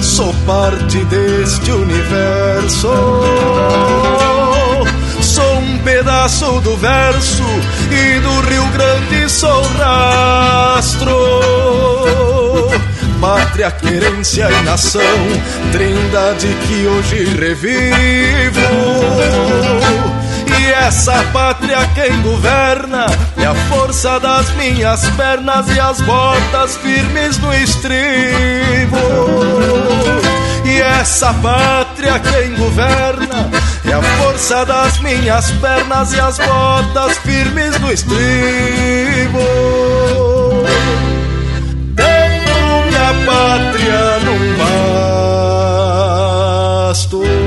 Sou 0.00 0.34
parte 0.46 1.04
deste 1.04 1.70
universo. 1.70 2.88
Sou 5.20 5.58
um 5.58 5.78
pedaço 5.78 6.60
do 6.60 6.76
verso 6.76 7.42
e 7.90 8.20
do 8.20 8.40
Rio 8.48 8.66
Grande 8.68 9.28
sou 9.28 9.62
rastro 9.78 11.34
pátria, 13.20 13.70
querência 13.70 14.50
e 14.50 14.64
nação, 14.64 15.00
trindade 15.72 16.46
que 16.66 16.86
hoje 16.86 17.24
revivo. 17.24 18.60
E 20.64 20.72
essa 20.72 21.22
pátria 21.32 21.86
quem 21.94 22.22
governa 22.22 23.04
é 23.36 23.44
a 23.44 23.54
força 23.54 24.18
das 24.18 24.48
minhas 24.54 25.06
pernas 25.10 25.68
e 25.68 25.78
as 25.78 26.00
botas 26.00 26.78
firmes 26.78 27.36
no 27.38 27.52
estribo. 27.52 28.96
E 30.64 30.80
essa 30.80 31.34
pátria 31.34 32.18
quem 32.18 32.54
governa 32.54 33.50
é 33.84 33.92
a 33.92 34.02
força 34.02 34.64
das 34.64 34.98
minhas 35.00 35.50
pernas 35.50 36.14
e 36.14 36.20
as 36.20 36.38
botas 36.38 37.18
firmes 37.18 37.78
no 37.80 37.92
estribo 37.92 39.38
minha 42.94 43.12
pátria 43.26 44.18
num 44.24 44.56
basto. 46.94 47.43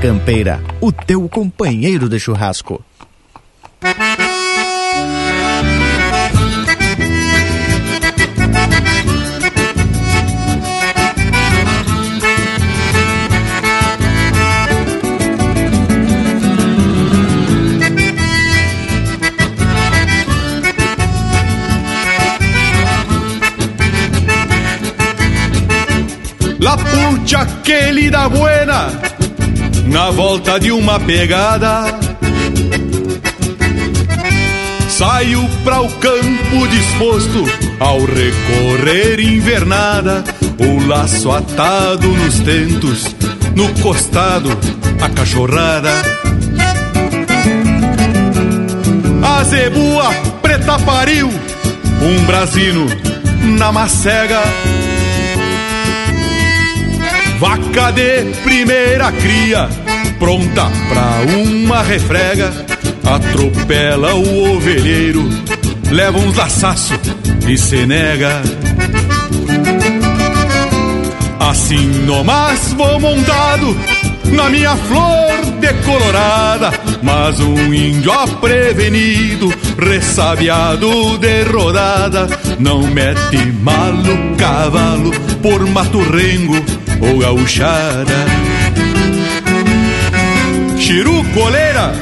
Campeira, 0.00 0.58
o 0.80 0.90
teu 0.90 1.28
companheiro 1.28 2.08
de 2.08 2.18
churrasco. 2.18 2.82
La 26.58 26.78
pucha 26.78 27.46
que 27.62 27.92
lida 27.92 28.28
buena 28.28 29.10
na 29.90 30.10
volta 30.10 30.58
de 30.58 30.72
uma 30.72 30.98
pegada. 31.00 31.98
Saio 34.88 35.48
para 35.64 35.80
o 35.80 35.88
campo 35.94 36.68
disposto 36.68 37.44
ao 37.78 37.98
recorrer 38.04 39.20
invernada, 39.20 40.24
o 40.58 40.86
laço 40.86 41.30
atado 41.30 42.08
nos 42.08 42.38
tentos, 42.40 43.16
no 43.54 43.68
costado 43.82 44.50
a 45.00 45.08
cachorrada. 45.08 45.90
A 49.22 49.44
zebua 49.44 50.12
preta 50.42 50.78
pariu, 50.78 51.28
um 51.28 52.24
brasino 52.26 52.86
na 53.58 53.72
macega. 53.72 54.40
Vaca 57.40 57.90
de 57.90 58.24
primeira 58.44 59.10
cria, 59.12 59.66
pronta 60.18 60.70
pra 60.90 61.22
uma 61.38 61.82
refrega. 61.82 62.52
Atropela 63.02 64.14
o 64.14 64.56
ovelheiro, 64.56 65.26
leva 65.90 66.18
uns 66.18 66.36
laçaço 66.36 67.00
e 67.48 67.56
se 67.56 67.86
nega. 67.86 68.42
Assim 71.40 72.04
nomás 72.04 72.74
vou 72.74 73.00
montado 73.00 73.74
na 74.32 74.50
minha 74.50 74.76
flor 74.76 75.40
decolorada, 75.60 76.70
mas 77.02 77.40
um 77.40 77.72
índio 77.72 78.12
aprevenido, 78.12 79.50
ressabiado 79.78 81.16
de 81.16 81.42
rodada, 81.44 82.28
não 82.58 82.82
mete 82.82 83.38
malo 83.62 84.36
cavalo 84.36 85.10
por 85.42 85.66
mato 85.66 86.00
rengo 86.02 86.79
ou 87.00 87.18
gauchada. 87.18 88.26
Chiru 90.78 91.24
coleira, 91.32 91.92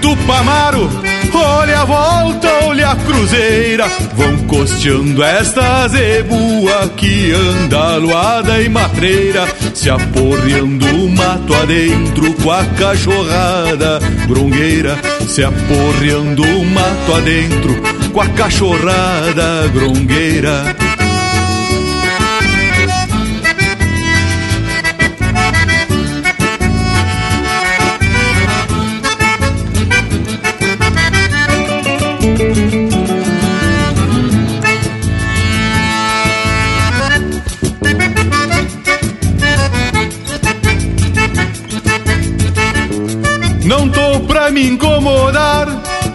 tupamaro, 0.00 0.90
olha 1.32 1.80
a 1.80 1.84
volta, 1.84 2.48
olha 2.64 2.90
a 2.90 2.96
cruzeira, 2.96 3.88
vão 4.14 4.36
costeando 4.46 5.22
esta 5.22 5.88
zebua 5.88 6.90
que 6.96 7.32
anda 7.32 7.96
luada 7.96 8.60
e 8.60 8.68
matreira, 8.68 9.46
se 9.72 9.88
aporreando 9.88 10.86
o 10.86 11.10
mato 11.10 11.54
adentro 11.54 12.34
com 12.34 12.50
a 12.50 12.64
cachorrada 12.64 13.98
grongueira, 14.26 14.98
se 15.26 15.42
aporreando 15.42 16.42
o 16.42 16.64
mato 16.66 17.14
adentro 17.14 17.74
com 18.12 18.20
a 18.20 18.28
cachorrada 18.28 19.68
grongueira. 19.72 21.03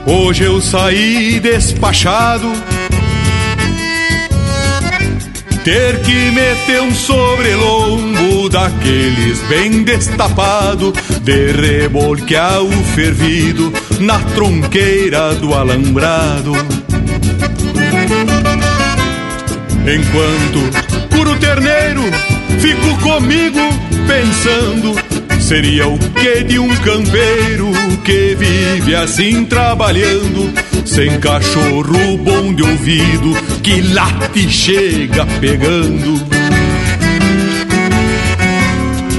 Hoje 0.10 0.44
eu 0.44 0.60
saí 0.60 1.40
despachado. 1.40 2.52
Ter 5.64 6.02
que 6.02 6.32
meter 6.32 6.82
um 6.82 6.94
sobrelombo 6.94 8.50
daqueles 8.50 9.40
bem 9.48 9.84
destapado, 9.84 10.94
de 11.22 11.52
rebolquear 11.52 12.64
o 12.64 12.84
fervido 12.96 13.72
na 14.00 14.20
tronqueira 14.20 15.36
do 15.36 15.54
alambrado. 15.54 16.54
Enquanto 19.86 21.16
curo 21.16 21.36
terneiro, 21.38 22.02
fico 22.60 22.98
comigo 23.04 23.60
pensando 24.08 25.19
Seria 25.50 25.88
o 25.88 25.98
que 25.98 26.44
de 26.44 26.60
um 26.60 26.70
campeiro 26.76 27.72
que 28.06 28.36
vive 28.36 28.94
assim 28.94 29.44
trabalhando, 29.46 30.54
sem 30.86 31.20
cachorro 31.20 32.20
bom 32.20 32.54
de 32.54 32.62
ouvido 32.62 33.34
que 33.64 33.82
late 33.82 34.48
chega 34.48 35.26
pegando. 35.42 36.24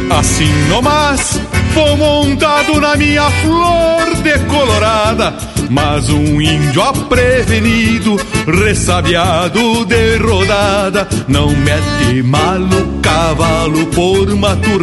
Assim 0.09 0.53
nomás, 0.68 1.41
vou 1.74 1.97
montado 1.97 2.81
na 2.81 2.95
minha 2.95 3.28
flor 3.28 4.14
decolorada, 4.22 5.35
mas 5.68 6.09
um 6.11 6.41
índio 6.41 6.81
aprevenido, 6.81 8.16
ressabiado 8.47 9.85
de 9.85 10.16
rodada, 10.18 11.09
não 11.26 11.49
mete 11.49 12.22
malo 12.22 13.01
cavalo 13.03 13.85
por 13.87 14.33
mato 14.37 14.78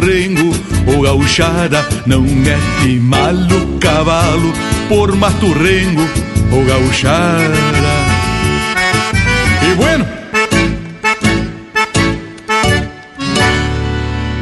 ou 0.94 1.02
gauchada, 1.02 1.86
não 2.06 2.22
mete 2.22 2.98
malo 3.00 3.78
cavalo 3.80 4.52
por 4.88 5.14
mato 5.14 5.52
rengo 5.52 6.02
ou 6.52 6.64
gauchada. 6.64 7.54
E 9.70 9.74
bueno, 9.74 10.18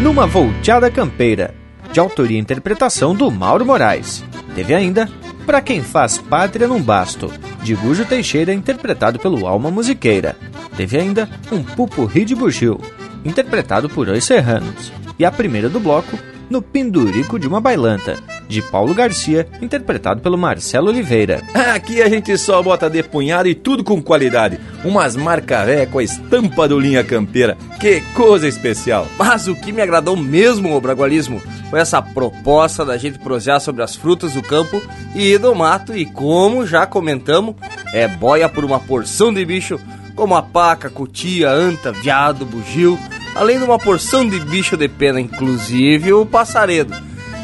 Numa 0.07 0.25
volteada 0.25 0.89
campeira, 0.89 1.53
de 1.93 1.99
autoria 1.99 2.37
e 2.37 2.41
interpretação 2.41 3.13
do 3.13 3.29
Mauro 3.31 3.67
Moraes. 3.67 4.23
Teve 4.55 4.73
ainda 4.73 5.09
Pra 5.45 5.61
Quem 5.61 5.83
Faz 5.83 6.17
Pátria 6.17 6.69
Num 6.69 6.81
Basto, 6.81 7.33
de 7.63 7.75
Gujo 7.75 8.05
Teixeira, 8.05 8.55
interpretado 8.55 9.19
pelo 9.19 9.47
Alma 9.47 9.71
Musiqueira. 9.71 10.37
Teve 10.77 10.99
ainda 10.99 11.29
Um 11.51 11.63
Pupurri 11.63 12.25
de 12.25 12.35
Bugio, 12.35 12.79
interpretado 13.25 13.89
por 13.89 14.09
Os 14.09 14.25
Serranos. 14.25 14.93
E 15.19 15.25
a 15.25 15.33
primeira 15.33 15.69
do 15.69 15.81
bloco, 15.81 16.17
No 16.49 16.63
Pendurico 16.63 17.39
de 17.39 17.49
uma 17.49 17.61
Bailanta, 17.61 18.17
de 18.49 18.63
Paulo 18.63 18.95
Garcia, 18.95 19.49
interpretado 19.61 20.21
pelo 20.21 20.39
Marcelo 20.39 20.89
Oliveira. 20.89 21.43
Aqui 21.75 22.01
a 22.01 22.09
gente 22.09 22.39
só 22.39 22.63
bota 22.63 22.89
depunhado 22.89 23.49
e 23.49 23.55
tudo 23.55 23.83
com 23.83 24.01
qualidade. 24.01 24.61
Umas 24.85 25.17
marca 25.17 25.65
véia 25.65 25.87
com 25.87 25.99
a 25.99 26.05
estampa 26.05 26.69
do 26.69 26.79
Linha 26.79 27.03
Campeira. 27.03 27.57
Que 27.81 28.01
coisa 28.15 28.47
especial. 28.47 29.09
Mas 29.19 29.49
o 29.49 29.57
que 29.57 29.73
me 29.73 29.83
agradou 29.83 30.17
mesmo, 30.17 30.77
o 30.77 30.81
bragualismo, 30.81 31.43
foi 31.69 31.81
essa 31.81 32.01
proposta 32.01 32.85
da 32.85 32.97
gente 32.97 33.19
prosear 33.19 33.61
sobre 33.61 33.83
as 33.83 33.97
frutas 33.97 34.35
do 34.35 34.43
campo 34.43 34.81
e 35.17 35.37
do 35.39 35.53
mato. 35.55 35.97
E 35.97 36.07
como 36.07 36.65
já 36.65 36.87
comentamos, 36.87 37.57
é 37.93 38.07
boia 38.07 38.49
por 38.49 38.65
uma 38.65 38.79
porção 38.79 39.35
de 39.35 39.45
bicho, 39.45 39.81
como 40.15 40.37
a 40.37 40.43
paca, 40.43 40.89
cutia, 40.89 41.51
anta, 41.51 41.91
viado, 41.91 42.47
bugio, 42.47 42.99
além 43.37 43.59
de 43.59 43.65
uma 43.65 43.79
porção 43.79 44.29
de 44.29 44.41
bicho 44.41 44.77
de 44.77 44.89
pena, 44.89 45.21
inclusive 45.21 46.13
o 46.13 46.27
passaredo. 46.27 46.95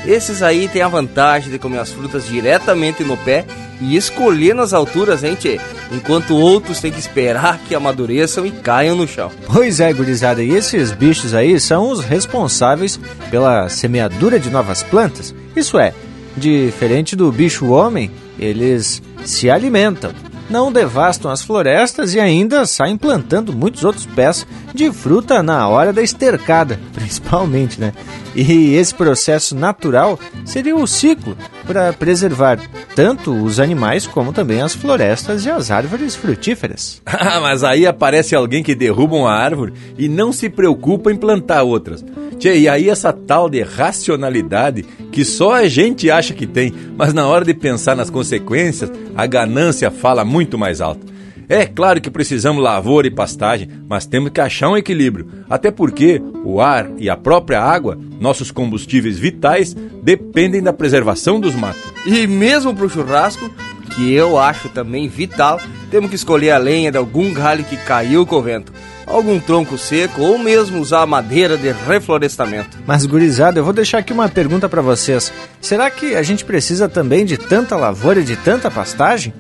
Esses 0.07 0.43
aí 0.43 0.69
têm 0.69 0.83
a 0.83 0.89
vantagem 0.89 1.51
de 1.51 1.59
comer 1.59 1.79
as 1.79 1.93
frutas 1.93 2.27
diretamente 2.27 3.05
no 3.05 3.17
pé 3.17 3.45
e 3.81 3.97
escolher 3.97 4.55
nas 4.55 4.73
alturas, 4.73 5.23
hein, 5.23 5.37
tchê? 5.39 5.61
Enquanto 5.93 6.37
outros 6.37 6.81
têm 6.81 6.91
que 6.91 6.99
esperar 6.99 7.59
que 7.59 7.75
amadureçam 7.75 8.45
e 8.45 8.51
caiam 8.51 8.97
no 8.97 9.07
chão. 9.07 9.31
Pois 9.47 9.81
é, 9.81 9.93
gurizada, 9.93 10.43
e 10.43 10.51
esses 10.51 10.91
bichos 10.91 11.35
aí 11.35 11.59
são 11.61 11.91
os 11.91 12.05
responsáveis 12.05 12.99
pela 13.31 13.69
semeadura 13.69 14.41
de 14.41 14.51
novas 14.51 14.83
plantas. 14.83 15.35
Isso 15.55 15.79
é, 15.79 15.93
diferente 16.37 17.15
do 17.15 17.31
bicho 17.31 17.69
homem, 17.69 18.11
eles 18.39 19.03
se 19.25 19.51
alimentam, 19.51 20.13
não 20.53 20.71
devastam 20.71 21.31
as 21.31 21.43
florestas 21.43 22.15
e 22.15 22.21
ainda 22.21 22.67
saem 22.67 22.99
plantando 22.99 23.55
muitos 23.55 23.83
outros 23.85 24.05
pés 24.05 24.47
de 24.75 24.93
fruta 24.93 25.43
na 25.43 25.67
hora 25.67 25.95
da 25.95 26.03
estercada, 26.03 26.79
principalmente, 26.93 27.81
né? 27.81 27.95
E 28.35 28.75
esse 28.75 28.95
processo 28.95 29.55
natural 29.55 30.19
seria 30.45 30.75
o 30.75 30.87
ciclo 30.87 31.37
para 31.67 31.93
preservar 31.93 32.59
tanto 32.95 33.33
os 33.33 33.61
animais 33.61 34.07
como 34.07 34.33
também 34.33 34.61
as 34.61 34.75
florestas 34.75 35.45
e 35.45 35.51
as 35.51 35.71
árvores 35.71 36.15
frutíferas. 36.15 37.01
Ah, 37.25 37.41
mas 37.41 37.63
aí 37.63 37.87
aparece 37.87 38.35
alguém 38.35 38.63
que 38.63 38.75
derruba 38.75 39.15
uma 39.15 39.33
árvore 39.33 39.73
e 39.97 40.09
não 40.09 40.33
se 40.33 40.51
preocupa 40.51 41.11
em 41.11 41.17
plantar 41.17 41.63
outras. 41.63 42.05
Tchê, 42.39 42.59
e 42.59 42.69
aí 42.69 42.91
essa 42.91 43.13
tal 43.13 43.49
de 43.49 43.63
racionalidade 43.63 44.85
que 45.13 45.25
só 45.25 45.55
a 45.55 45.69
gente 45.69 46.11
acha 46.11 46.35
que 46.35 46.47
tem, 46.47 46.75
mas 46.97 47.15
na 47.15 47.27
hora 47.27 47.45
de 47.45 47.55
pensar 47.55 47.95
nas 47.95 48.11
consequências, 48.11 48.91
a 49.15 49.25
ganância 49.27 49.91
fala 49.91 50.25
muito 50.25 50.59
mais 50.59 50.81
alto. 50.81 51.12
É 51.49 51.67
claro 51.67 52.01
que 52.01 52.11
precisamos 52.11 52.63
lavoura 52.63 53.07
e 53.07 53.11
pastagem, 53.11 53.69
mas 53.89 54.07
temos 54.07 54.31
que 54.31 54.41
achar 54.41 54.69
um 54.69 54.77
equilíbrio. 54.77 55.29
Até 55.49 55.71
porque 55.71 56.21
o 56.45 56.61
ar 56.61 56.91
e 56.99 57.11
a 57.11 57.17
própria 57.17 57.61
água, 57.61 57.99
nossos 58.21 58.51
combustíveis 58.51 59.19
vitais, 59.19 59.75
dependem 60.03 60.63
da 60.63 60.73
preservação 60.73 61.41
dos 61.41 61.55
matos. 61.55 61.83
E 62.07 62.27
mesmo 62.27 62.75
pro 62.75 62.89
churrasco, 62.89 63.51
que 63.95 64.13
eu 64.13 64.39
acho 64.39 64.69
também 64.69 65.09
vital, 65.09 65.61
temos 65.91 66.09
que 66.09 66.17
escolher 66.17 66.51
a 66.51 66.59
lenha 66.59 66.91
de 66.91 66.97
algum 66.97 67.33
galho 67.33 67.65
que 67.65 67.77
caiu 67.77 68.27
com 68.27 68.37
o 68.37 68.43
vento. 68.43 68.73
Algum 69.07 69.39
tronco 69.39 69.77
seco 69.77 70.23
ou 70.23 70.39
mesmo 70.39 70.81
usar 70.81 71.07
madeira 71.07 71.57
de 71.57 71.71
reflorestamento. 71.71 72.79
Mas 72.87 73.07
gurizada, 73.07 73.59
eu 73.59 73.65
vou 73.65 73.73
deixar 73.73 73.99
aqui 73.99 74.13
uma 74.13 74.29
pergunta 74.29 74.69
para 74.69 74.83
vocês. 74.83 75.33
Será 75.61 75.91
que 75.91 76.15
a 76.17 76.23
gente 76.23 76.45
precisa 76.45 76.89
também 76.89 77.25
de 77.25 77.37
tanta 77.37 77.77
lavoura 77.77 78.21
e 78.21 78.25
de 78.25 78.37
tanta 78.37 78.71
pastagem? 78.71 79.33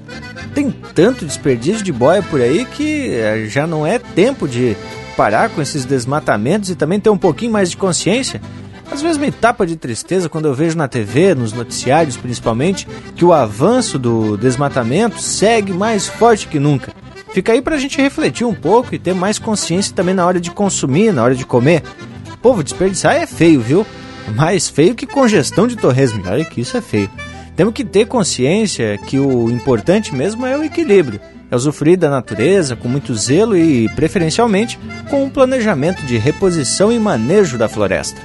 Tem 0.54 0.70
tanto 0.70 1.24
desperdício 1.24 1.82
de 1.82 1.92
boia 1.92 2.22
por 2.22 2.40
aí 2.40 2.64
que 2.64 3.10
eh, 3.10 3.46
já 3.48 3.66
não 3.66 3.86
é 3.86 3.98
tempo 3.98 4.46
de 4.46 4.76
parar 5.16 5.50
com 5.50 5.62
esses 5.62 5.84
desmatamentos 5.84 6.70
e 6.70 6.74
também 6.74 7.00
ter 7.00 7.10
um 7.10 7.18
pouquinho 7.18 7.52
mais 7.52 7.70
de 7.70 7.76
consciência? 7.76 8.40
Às 8.90 9.00
vezes 9.00 9.16
me 9.16 9.32
tapa 9.32 9.66
de 9.66 9.74
tristeza 9.74 10.28
quando 10.28 10.48
eu 10.48 10.54
vejo 10.54 10.76
na 10.76 10.86
TV, 10.86 11.34
nos 11.34 11.54
noticiários 11.54 12.18
principalmente, 12.18 12.86
que 13.16 13.24
o 13.24 13.32
avanço 13.32 13.98
do 13.98 14.36
desmatamento 14.36 15.18
segue 15.18 15.72
mais 15.72 16.06
forte 16.06 16.46
que 16.46 16.58
nunca. 16.58 16.92
Fica 17.32 17.52
aí 17.52 17.62
pra 17.62 17.78
gente 17.78 18.00
refletir 18.00 18.46
um 18.46 18.54
pouco 18.54 18.94
e 18.94 18.98
ter 18.98 19.14
mais 19.14 19.38
consciência 19.38 19.94
também 19.94 20.14
na 20.14 20.26
hora 20.26 20.38
de 20.38 20.50
consumir, 20.50 21.12
na 21.12 21.22
hora 21.22 21.34
de 21.34 21.46
comer. 21.46 21.82
Povo, 22.42 22.62
desperdiçar 22.62 23.14
é 23.16 23.26
feio, 23.26 23.60
viu? 23.60 23.86
Mais 24.34 24.68
feio 24.68 24.94
que 24.94 25.06
congestão 25.06 25.66
de 25.66 25.76
torresmo. 25.76 26.22
Olha 26.26 26.44
que 26.44 26.60
isso 26.60 26.76
é 26.76 26.80
feio. 26.80 27.10
Temos 27.56 27.74
que 27.74 27.84
ter 27.84 28.06
consciência 28.06 28.98
que 28.98 29.18
o 29.18 29.50
importante 29.50 30.14
mesmo 30.14 30.44
é 30.44 30.56
o 30.56 30.64
equilíbrio. 30.64 31.20
É 31.50 31.56
usufruir 31.56 31.98
da 31.98 32.10
natureza 32.10 32.74
com 32.74 32.88
muito 32.88 33.14
zelo 33.14 33.56
e, 33.56 33.88
preferencialmente, 33.90 34.78
com 35.10 35.24
um 35.24 35.30
planejamento 35.30 36.02
de 36.04 36.16
reposição 36.16 36.90
e 36.90 36.98
manejo 36.98 37.58
da 37.58 37.68
floresta. 37.68 38.20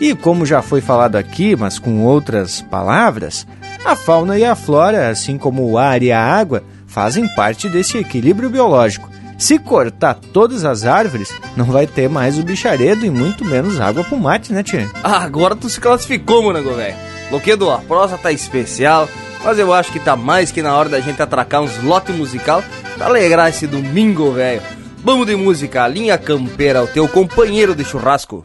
E 0.00 0.14
como 0.14 0.46
já 0.46 0.62
foi 0.62 0.80
falado 0.80 1.16
aqui, 1.16 1.56
mas 1.56 1.78
com 1.78 2.04
outras 2.04 2.60
palavras, 2.62 3.46
a 3.84 3.96
fauna 3.96 4.38
e 4.38 4.44
a 4.44 4.54
flora, 4.54 5.08
assim 5.08 5.36
como 5.36 5.68
o 5.68 5.76
ar 5.76 6.02
e 6.04 6.12
a 6.12 6.24
água, 6.24 6.62
fazem 6.88 7.28
parte 7.36 7.68
desse 7.68 7.98
equilíbrio 7.98 8.50
biológico. 8.50 9.08
Se 9.38 9.56
cortar 9.56 10.14
todas 10.14 10.64
as 10.64 10.84
árvores, 10.84 11.32
não 11.56 11.66
vai 11.66 11.86
ter 11.86 12.08
mais 12.08 12.36
o 12.36 12.42
bicharedo 12.42 13.06
e 13.06 13.10
muito 13.10 13.44
menos 13.44 13.78
água 13.78 14.02
pro 14.02 14.18
mate, 14.18 14.52
né, 14.52 14.64
tia? 14.64 14.90
Ah, 15.04 15.22
agora 15.22 15.54
tu 15.54 15.68
se 15.68 15.80
classificou, 15.80 16.42
morango 16.42 16.74
velho. 16.74 16.96
Loquedo, 17.30 17.70
a 17.70 17.78
prosa 17.78 18.18
tá 18.18 18.32
especial, 18.32 19.08
mas 19.44 19.58
eu 19.58 19.72
acho 19.72 19.92
que 19.92 20.00
tá 20.00 20.16
mais 20.16 20.50
que 20.50 20.60
na 20.60 20.74
hora 20.74 20.88
da 20.88 20.98
gente 20.98 21.22
atracar 21.22 21.62
uns 21.62 21.80
lote 21.84 22.10
musical 22.10 22.64
pra 22.96 23.06
alegrar 23.06 23.48
esse 23.48 23.66
domingo, 23.66 24.32
velho. 24.32 24.60
Vamos 25.04 25.26
de 25.26 25.36
música, 25.36 25.86
linha 25.86 26.18
campeira, 26.18 26.82
o 26.82 26.88
teu 26.88 27.06
companheiro 27.06 27.76
de 27.76 27.84
churrasco. 27.84 28.44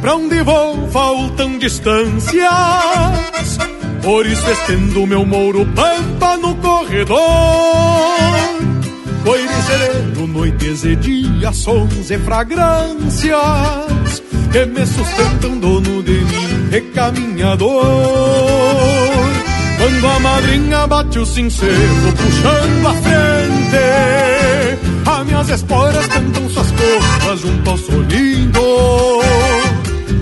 Pra 0.00 0.16
onde 0.16 0.42
vou 0.42 0.88
faltam 0.88 1.58
distâncias. 1.58 2.48
Por 4.02 4.26
isso 4.26 4.50
estendo 4.50 5.06
meu 5.06 5.24
mouro 5.26 5.66
pampa 5.74 6.36
no 6.36 6.54
corredor. 6.56 7.18
Coire 9.24 9.62
sereno, 9.66 10.26
noites 10.26 10.84
e 10.84 10.96
dias, 10.96 11.56
sons 11.56 12.10
e 12.10 12.18
fragrâncias 12.18 13.38
que 14.50 14.64
me 14.64 14.86
sustentam 14.86 15.58
dono 15.58 16.02
de 16.02 16.12
mim, 16.12 16.68
recaminhador. 16.70 17.84
Quando 19.78 20.06
a 20.06 20.20
madrinha 20.20 20.86
bate 20.86 21.18
o 21.18 21.26
sincero, 21.26 22.12
puxando 22.16 22.88
a 22.88 22.94
frente, 22.94 23.78
as 25.06 25.26
minhas 25.26 25.48
esporas 25.50 26.06
cantam 26.06 26.48
suas 26.50 26.72
cores 26.72 27.40
junto 27.40 27.70
ao 27.70 27.76
solinho 27.76 29.17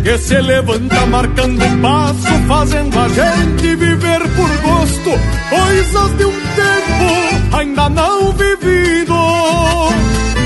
que 0.07 0.17
se 0.19 0.41
levanta 0.41 1.05
marcando 1.07 1.65
passo, 1.83 2.33
fazendo 2.47 2.97
a 2.97 3.09
gente 3.09 3.75
viver 3.75 4.21
por 4.37 4.49
gosto, 4.59 5.11
coisas 5.51 6.17
de 6.17 6.25
um 6.27 6.31
tempo 6.31 7.57
ainda 7.57 7.89
não 7.89 8.31
vivido. 8.31 9.17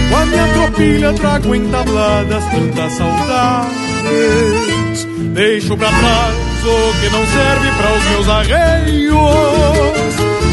Com 0.08 0.16
a 0.16 0.24
minha 0.24 0.48
tropilha 0.54 1.12
trago 1.12 1.54
entabladas 1.54 2.42
tantas 2.46 2.90
saudades, 2.94 5.06
deixo 5.34 5.76
pra 5.76 5.90
trás 5.90 6.36
o 6.64 6.94
que 6.98 7.10
não 7.10 7.26
serve 7.26 7.70
para 7.76 7.92
os 7.92 8.02
meus 8.12 8.30
arreios, 8.30 9.14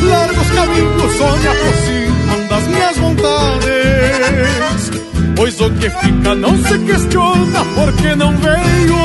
largos 0.03 0.51
caminhos 0.51 1.15
só 1.17 1.31
me 1.37 1.47
aproximam 1.47 2.45
das 2.49 2.67
minhas 2.67 2.97
vontades 2.97 4.96
Pois 5.37 5.61
o 5.61 5.69
que 5.69 5.87
fica 5.87 6.33
não 6.33 6.57
se 6.63 6.79
questiona 6.79 7.63
porque 7.75 8.15
não 8.15 8.35
veio 8.37 8.97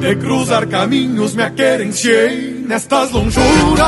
De 0.00 0.16
cruzar 0.16 0.66
caminhos 0.66 1.34
me 1.34 1.42
aquerenciei 1.42 2.64
nestas 2.66 3.10
lonjuras. 3.10 3.84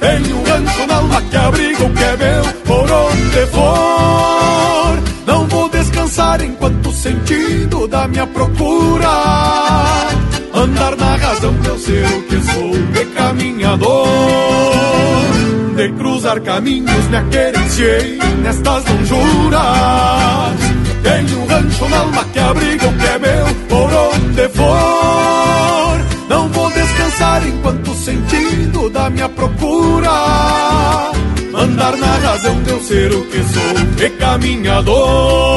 Tenho 0.00 0.38
um 0.38 0.44
rancho 0.44 0.86
na 0.86 0.94
alma 0.94 1.20
que 1.20 1.36
abriga 1.36 1.84
o 1.84 1.92
que 1.92 2.04
é 2.04 2.16
meu 2.16 2.42
por 2.64 2.90
onde 2.90 3.46
for. 3.52 4.98
Não 5.26 5.46
vou 5.46 5.68
descansar 5.68 6.40
enquanto 6.40 6.88
o 6.88 6.92
sentido 6.92 7.86
da 7.86 8.08
minha 8.08 8.26
procura. 8.26 9.10
Andar 10.54 10.96
na 10.96 11.16
razão 11.16 11.52
de 11.52 11.68
eu 11.68 11.78
ser 11.78 12.06
o 12.06 12.22
que 12.22 12.40
sou 12.40 12.70
de 12.70 13.04
caminhador 13.14 15.15
Cruzar 15.92 16.40
caminhos 16.40 17.08
me 17.08 17.16
aquerenciei 17.16 18.18
nestas 18.42 18.84
lonjuras. 18.84 19.60
Tenho 21.02 21.40
um 21.40 21.46
rancho 21.46 21.88
na 21.88 21.98
alma 21.98 22.24
que 22.24 22.38
abriga 22.38 22.88
o 22.88 22.92
que 22.96 23.06
é 23.06 23.18
meu 23.18 23.46
por 23.68 23.92
onde 23.92 24.48
for. 24.48 26.00
Não 26.28 26.48
vou 26.48 26.70
descansar 26.70 27.46
enquanto 27.46 27.90
o 27.90 27.94
sentido 27.94 28.90
da 28.90 29.08
minha 29.10 29.28
procura. 29.28 30.10
Andar 31.54 31.96
na 31.96 32.16
razão 32.18 32.62
de 32.62 32.70
eu 32.70 32.80
ser 32.80 33.12
o 33.12 33.24
que 33.26 33.42
sou 33.42 34.04
e 34.04 34.10
caminhador 34.10 35.56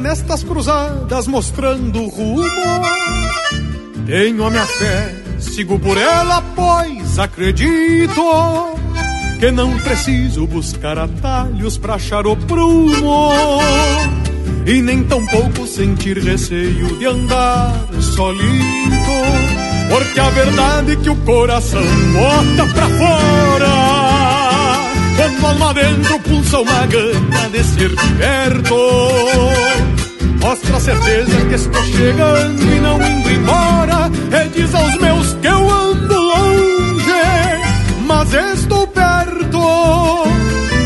nestas 0.00 0.42
cruzadas 0.42 1.26
mostrando 1.26 2.02
o 2.02 2.08
rumo. 2.08 2.42
Tenho 4.06 4.44
a 4.44 4.50
minha 4.50 4.66
fé, 4.66 5.14
sigo 5.38 5.78
por 5.78 5.96
ela, 5.96 6.42
pois 6.54 7.18
acredito 7.18 8.22
que 9.38 9.50
não 9.50 9.78
preciso 9.78 10.46
buscar 10.46 10.98
atalhos 10.98 11.76
pra 11.78 11.94
achar 11.94 12.26
o 12.26 12.36
prumo. 12.36 13.30
E 14.66 14.82
nem 14.82 15.04
tampouco 15.04 15.66
sentir 15.66 16.18
receio 16.18 16.96
de 16.98 17.06
andar 17.06 17.72
solito, 18.00 19.12
porque 19.88 20.18
a 20.18 20.30
verdade 20.30 20.92
é 20.92 20.96
que 20.96 21.10
o 21.10 21.16
coração 21.16 21.84
bota 22.12 22.72
pra 22.72 22.88
fora 22.88 24.16
quando 25.16 25.46
alma 25.46 25.74
dentro 25.74 26.18
pulsa 26.20 26.60
uma 26.60 26.86
gana 26.86 27.48
de 27.50 27.64
ser 27.64 27.90
perto 28.18 28.76
Mostra 30.46 30.76
a 30.76 30.80
certeza 30.80 31.44
que 31.48 31.54
estou 31.56 31.82
chegando 31.82 32.62
e 32.62 32.78
não 32.78 33.02
indo 33.02 33.30
embora. 33.32 34.08
E 34.30 34.48
diz 34.50 34.72
aos 34.76 34.96
meus 35.00 35.34
que 35.34 35.46
eu 35.48 35.68
ando 35.68 36.14
longe, 36.14 37.02
mas 38.06 38.32
estou 38.32 38.86
perto. 38.86 39.58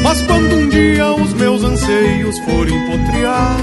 Mas 0.02 0.22
quando 0.22 0.50
um 0.54 0.66
dia 0.70 1.12
os 1.12 1.34
meus 1.34 1.62
anseios 1.62 2.38
forem 2.46 2.74
potreados 2.86 3.60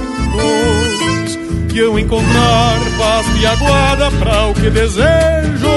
Que 1.67 1.79
eu 1.79 1.97
encontrar 1.97 2.79
paz 2.95 3.25
e 3.41 3.45
aguada 3.47 4.11
pra 4.11 4.45
o 4.45 4.53
que 4.53 4.69
desejo 4.69 5.67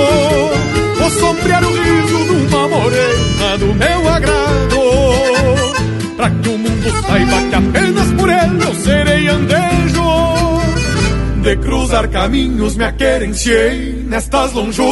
Vou 0.99 1.11
sombrear 1.13 1.65
o 1.65 1.73
riso 1.73 2.25
de 2.27 2.55
uma 2.55 2.69
morena 2.69 3.59
do 3.59 3.75
meu 3.75 4.09
agrado. 4.11 4.81
Pra 6.15 6.29
que 6.29 6.49
o 6.51 6.59
mundo 6.59 6.91
saiba 7.07 7.43
que 7.49 7.55
apenas 7.55 8.13
por 8.13 8.29
ele 8.29 8.63
eu 8.63 8.75
serei 8.75 9.29
andejo 9.29 9.90
De 11.43 11.57
cruzar 11.57 12.09
caminhos 12.09 12.77
me 12.77 12.85
aquerenciei 12.85 14.05
nestas 14.07 14.53
lonjuras. 14.53 14.91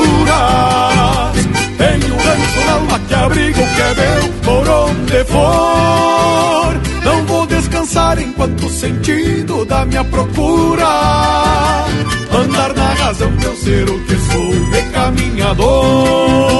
Tenho 1.76 2.14
um 2.14 2.16
rancho 2.16 2.64
na 2.66 2.72
alma 2.72 2.98
que 3.00 3.14
abriga 3.14 3.60
o 3.60 3.66
que 3.74 3.82
é 3.82 3.94
meu 3.94 4.32
por 4.44 4.68
onde 4.68 5.24
for 5.24 6.80
Não 7.04 7.26
vou 7.26 7.46
descansar 7.46 8.18
enquanto 8.18 8.68
sentido 8.70 9.66
da 9.66 9.84
minha 9.84 10.02
procura. 10.04 11.84
Andar 12.32 12.72
na 12.74 12.94
razão 12.94 13.30
de 13.36 13.44
eu 13.44 13.54
ser 13.56 13.90
o 13.90 14.04
que 14.04 14.16
sou 14.16 14.50
de 14.70 14.82
caminhador. 14.90 16.50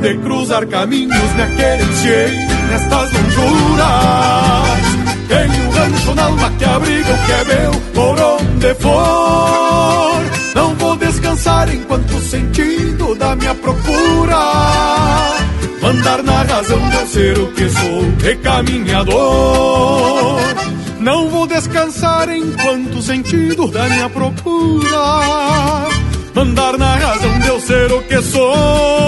De 0.00 0.16
cruzar 0.18 0.66
caminhos 0.68 1.34
me 1.34 1.42
aquerenciei 1.42 2.30
nestas 2.70 3.12
lonjuras. 3.12 4.86
Tenho 5.28 5.66
um 5.66 5.70
rancho 5.70 6.14
na 6.14 6.24
alma 6.24 6.50
que 6.58 6.64
abriga 6.64 7.12
o 7.12 7.26
que 7.26 7.32
é 7.32 7.44
meu 7.44 7.72
por 7.92 8.20
onde 8.20 8.55
for. 8.74 10.20
Não 10.54 10.74
vou 10.74 10.96
descansar 10.96 11.74
enquanto 11.74 12.20
sentido 12.20 13.14
da 13.14 13.34
minha 13.36 13.54
procura. 13.54 14.36
Andar 15.82 16.22
na 16.22 16.42
razão 16.42 16.78
de 16.90 16.96
eu 16.96 17.06
ser 17.06 17.38
o 17.38 17.46
que 17.52 17.68
sou, 17.68 18.02
recaminhador. 18.22 20.40
Não 20.98 21.28
vou 21.28 21.46
descansar 21.46 22.28
enquanto 22.28 23.00
sentido 23.02 23.68
da 23.68 23.88
minha 23.88 24.08
procura. 24.08 25.86
Andar 26.34 26.76
na 26.76 26.96
razão 26.96 27.38
de 27.38 27.48
eu 27.48 27.60
ser 27.60 27.92
o 27.92 28.02
que 28.02 28.20
sou. 28.22 29.06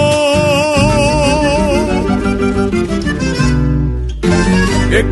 e 4.91 5.03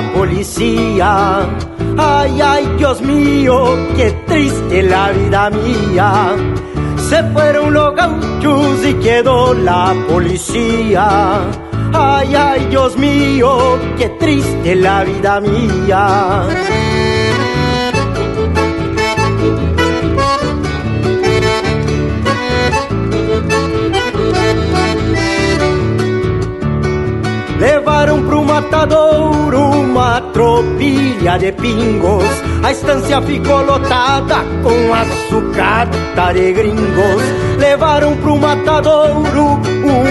la 0.00 0.12
policía. 0.12 1.48
Ay, 1.96 2.40
ay, 2.40 2.74
Dios 2.78 3.00
mío, 3.02 3.76
qué 3.96 4.10
triste 4.26 4.82
la 4.82 5.10
vida 5.10 5.50
mía. 5.50 6.36
Se 7.08 7.22
fueron 7.32 7.72
los 7.72 7.94
gauchos 7.94 8.86
y 8.86 8.94
quedó 8.94 9.54
la 9.54 9.94
policía. 10.08 11.40
Ay, 11.92 12.34
ay, 12.34 12.66
Dios 12.70 12.96
mío, 12.96 13.78
qué 13.96 14.08
triste 14.20 14.76
la 14.76 15.04
vida 15.04 15.40
mía. 15.40 16.44
Levaram 27.58 28.24
pro 28.24 28.44
matadouro 28.44 29.67
uma 29.88 30.20
tropilha 30.32 31.38
de 31.38 31.52
pingos. 31.52 32.24
A 32.62 32.72
estância 32.72 33.20
ficou 33.22 33.64
lotada 33.64 34.44
com 34.62 34.94
açucata 34.94 36.32
de 36.34 36.52
gringos. 36.52 37.22
Levaram 37.58 38.16
pro 38.18 38.36
matadouro 38.36 39.60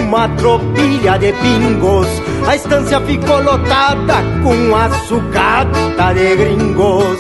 uma 0.02 0.28
tropilha 0.30 1.18
de 1.18 1.32
pingos. 1.34 2.08
A 2.48 2.56
estância 2.56 3.00
ficou 3.02 3.42
lotada 3.44 4.16
com 4.44 4.76
açucata 4.76 6.14
de 6.14 6.36
gringos. 6.36 7.18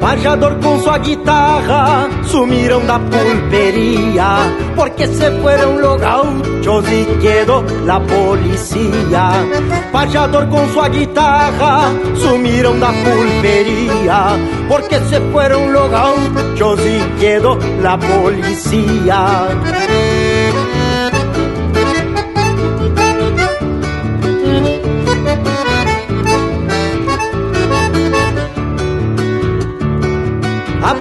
Pajador 0.00 0.56
com 0.56 0.59
guitarra 0.98 2.08
sumiram 2.24 2.84
da 2.86 2.98
pulpería 2.98 4.36
porque 4.76 5.06
se 5.06 5.30
fueron 5.40 5.80
los 5.80 6.00
gauchos 6.00 6.84
y 6.90 7.04
quedó 7.20 7.64
la 7.84 8.00
policía. 8.00 9.30
Pajador 9.92 10.48
con 10.48 10.68
su 10.72 10.82
guitarra 10.90 11.90
sumiram 12.16 12.80
da 12.80 12.92
pulpería 13.04 14.38
porque 14.68 14.98
se 15.08 15.20
fueron 15.32 15.72
los 15.72 15.90
gauchos 15.90 16.80
y 16.80 17.20
quedó 17.20 17.58
la 17.82 17.98
policía. 17.98 19.48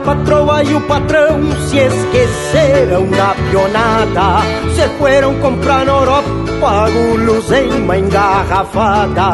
Patroa 0.10 0.64
e 0.64 0.74
o 0.74 0.82
patrão 0.82 1.39
se 1.68 1.78
esqueceram 1.78 3.05
da 3.12 3.36
pionada. 3.36 4.41
Se 4.74 4.89
foram 4.97 5.39
comprar 5.39 5.86
na 5.86 5.91
Europa 5.91 6.89
guloseima 6.89 7.95
engarrafada. 7.95 9.34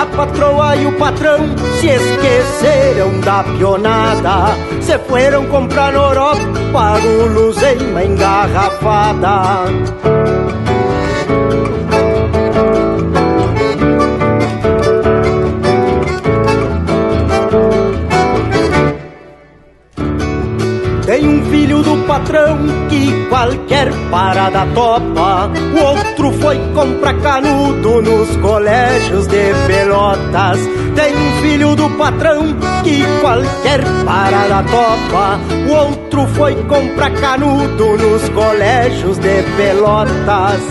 A 0.00 0.06
patroa 0.16 0.76
e 0.76 0.86
o 0.86 0.92
patrão 0.92 1.40
se 1.78 1.88
esqueceram 1.88 3.20
da 3.20 3.44
pionada. 3.44 4.56
Se 4.80 4.98
foram 5.00 5.44
comprar 5.46 5.92
na 5.92 5.98
Europa 5.98 7.00
guloseima 7.02 8.04
engarrafada 8.04 10.23
patrão 22.14 22.58
que 22.88 23.26
qualquer 23.28 23.92
parada 24.08 24.64
topa. 24.72 25.50
O 25.74 25.82
outro 25.82 26.30
foi 26.40 26.56
comprar 26.72 27.14
canudo 27.20 28.02
nos 28.02 28.36
colégios 28.36 29.26
de 29.26 29.52
Pelotas. 29.66 30.60
Tem 30.94 31.12
um 31.12 31.42
filho 31.42 31.74
do 31.74 31.90
patrão 31.98 32.54
que 32.84 33.02
qualquer 33.20 33.80
parada 34.04 34.62
topa. 34.62 35.40
O 35.68 35.72
outro 35.72 36.26
foi 36.28 36.54
comprar 36.64 37.10
canudo 37.14 37.96
nos 37.96 38.28
colégios 38.28 39.18
de 39.18 39.42
Pelotas. 39.56 40.62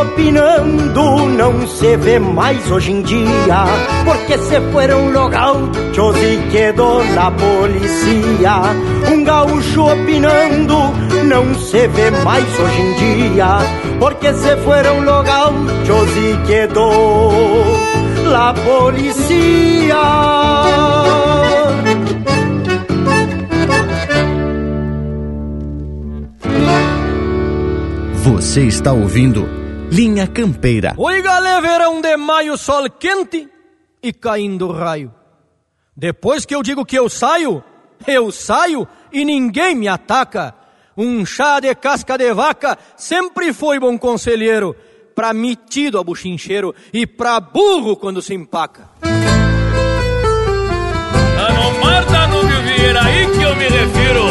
Opinando 0.00 1.28
não 1.28 1.66
se 1.66 1.96
vê 1.96 2.18
mais 2.18 2.70
hoje 2.70 2.92
em 2.92 3.02
dia 3.02 3.64
Porque 4.04 4.38
se 4.38 4.60
fueron 4.72 5.10
los 5.12 5.30
gauchos 5.30 6.16
e 6.16 6.38
quedou 6.50 7.02
la 7.14 7.30
policía 7.30 8.62
Um 9.12 9.24
gaúcho 9.24 9.86
opinando 9.86 10.76
não 11.26 11.54
se 11.54 11.86
vê 11.88 12.10
mais 12.24 12.46
hoje 12.58 12.80
em 12.80 12.94
dia 12.94 13.58
Porque 13.98 14.32
se 14.32 14.56
fueron 14.58 15.04
los 15.04 15.24
gauchos 15.24 16.10
e 16.16 16.46
quedou 16.46 17.32
la 18.30 18.54
policía 18.54 19.96
Você 28.22 28.62
está 28.62 28.92
ouvindo 28.92 29.60
Linha 29.90 30.26
Campeira. 30.28 30.94
Oi, 30.96 31.20
galera, 31.20 31.60
verão 31.60 32.00
de 32.00 32.16
maio, 32.16 32.56
sol 32.56 32.88
quente 32.88 33.48
e 34.00 34.12
caindo 34.12 34.70
raio. 34.70 35.12
Depois 35.96 36.46
que 36.46 36.54
eu 36.54 36.62
digo 36.62 36.84
que 36.84 36.96
eu 36.96 37.08
saio, 37.08 37.64
eu 38.06 38.30
saio 38.30 38.86
e 39.12 39.24
ninguém 39.24 39.74
me 39.74 39.88
ataca. 39.88 40.54
Um 40.96 41.26
chá 41.26 41.58
de 41.58 41.74
casca 41.74 42.16
de 42.16 42.32
vaca 42.32 42.78
sempre 42.96 43.52
foi 43.52 43.80
bom 43.80 43.98
conselheiro, 43.98 44.76
pra 45.14 45.34
metido 45.34 45.98
a 45.98 46.04
buchincheiro 46.04 46.72
e 46.92 47.04
pra 47.04 47.40
burro 47.40 47.96
quando 47.96 48.22
se 48.22 48.32
empaca. 48.32 48.88
A 49.02 49.08
não 51.52 51.80
Marta 51.80 52.28
Nubio 52.28 52.62
Vieira, 52.62 53.02
aí 53.02 53.26
que 53.26 53.42
eu 53.42 53.56
me 53.56 53.64
refiro. 53.64 54.29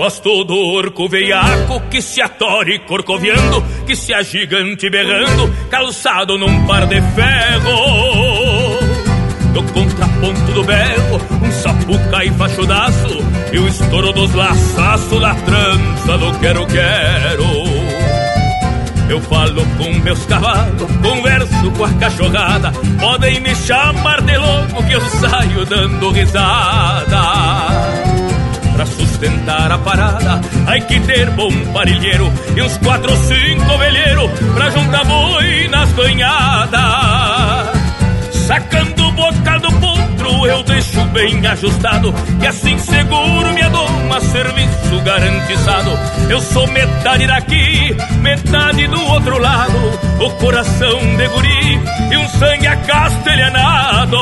Gosto 0.00 0.44
do 0.44 0.56
orco 0.56 1.10
veiaco 1.10 1.78
que 1.90 2.00
se 2.00 2.22
atore 2.22 2.78
corcoviando, 2.78 3.62
que 3.86 3.94
se 3.94 4.14
agigante 4.14 4.88
berrando, 4.88 5.54
calçado 5.70 6.38
num 6.38 6.66
par 6.66 6.86
de 6.86 7.02
ferro. 7.02 8.78
Do 9.52 9.62
contraponto 9.74 10.52
do 10.52 10.64
berro, 10.64 11.20
um 11.44 11.52
sapuca 11.52 12.24
e 12.24 12.30
fachudaço, 12.30 13.18
e 13.52 13.58
o 13.58 13.68
estouro 13.68 14.10
dos 14.14 14.32
laçaços 14.32 15.20
da 15.20 15.34
trança 15.34 16.16
do 16.16 16.32
quero-quero. 16.38 17.44
Eu 19.06 19.20
falo 19.20 19.62
com 19.76 19.92
meus 20.00 20.24
cavalos, 20.24 20.90
converso 21.02 21.70
com 21.76 21.84
a 21.84 21.92
cachorrada. 21.92 22.72
Podem 22.98 23.38
me 23.40 23.54
chamar 23.54 24.22
de 24.22 24.38
louco 24.38 24.82
que 24.82 24.94
eu 24.94 25.00
saio 25.02 25.66
dando 25.66 26.10
risada. 26.10 28.09
Pra 28.80 28.86
sustentar 28.86 29.70
a 29.70 29.76
parada, 29.76 30.40
hay 30.66 30.80
que 30.80 30.98
ter 31.00 31.28
bom 31.32 31.50
parilheiro 31.70 32.32
e 32.56 32.62
uns 32.62 32.78
quatro 32.78 33.10
ou 33.10 33.16
cinco 33.18 33.76
velheiros 33.76 34.30
pra 34.54 34.70
juntar 34.70 35.04
boi 35.04 35.68
nas 35.68 35.90
banhadas. 35.90 36.80
Sacando 38.32 39.06
o 39.06 39.12
bocal 39.12 39.60
do 39.60 39.70
potro 39.72 40.46
eu 40.46 40.62
deixo 40.62 41.04
bem 41.08 41.46
ajustado 41.46 42.14
E 42.42 42.46
assim 42.46 42.78
seguro 42.78 43.52
minha 43.52 43.68
doma, 43.68 44.18
serviço 44.18 44.98
garantizado. 45.04 45.90
Eu 46.30 46.40
sou 46.40 46.66
metade 46.68 47.26
daqui, 47.26 47.94
metade 48.22 48.86
do 48.86 49.04
outro 49.08 49.36
lado 49.38 49.78
O 50.20 50.30
coração 50.36 51.00
de 51.18 51.28
guri 51.28 51.80
e 52.10 52.16
um 52.16 52.28
sangue 52.30 52.66
acastelhanado 52.66 54.16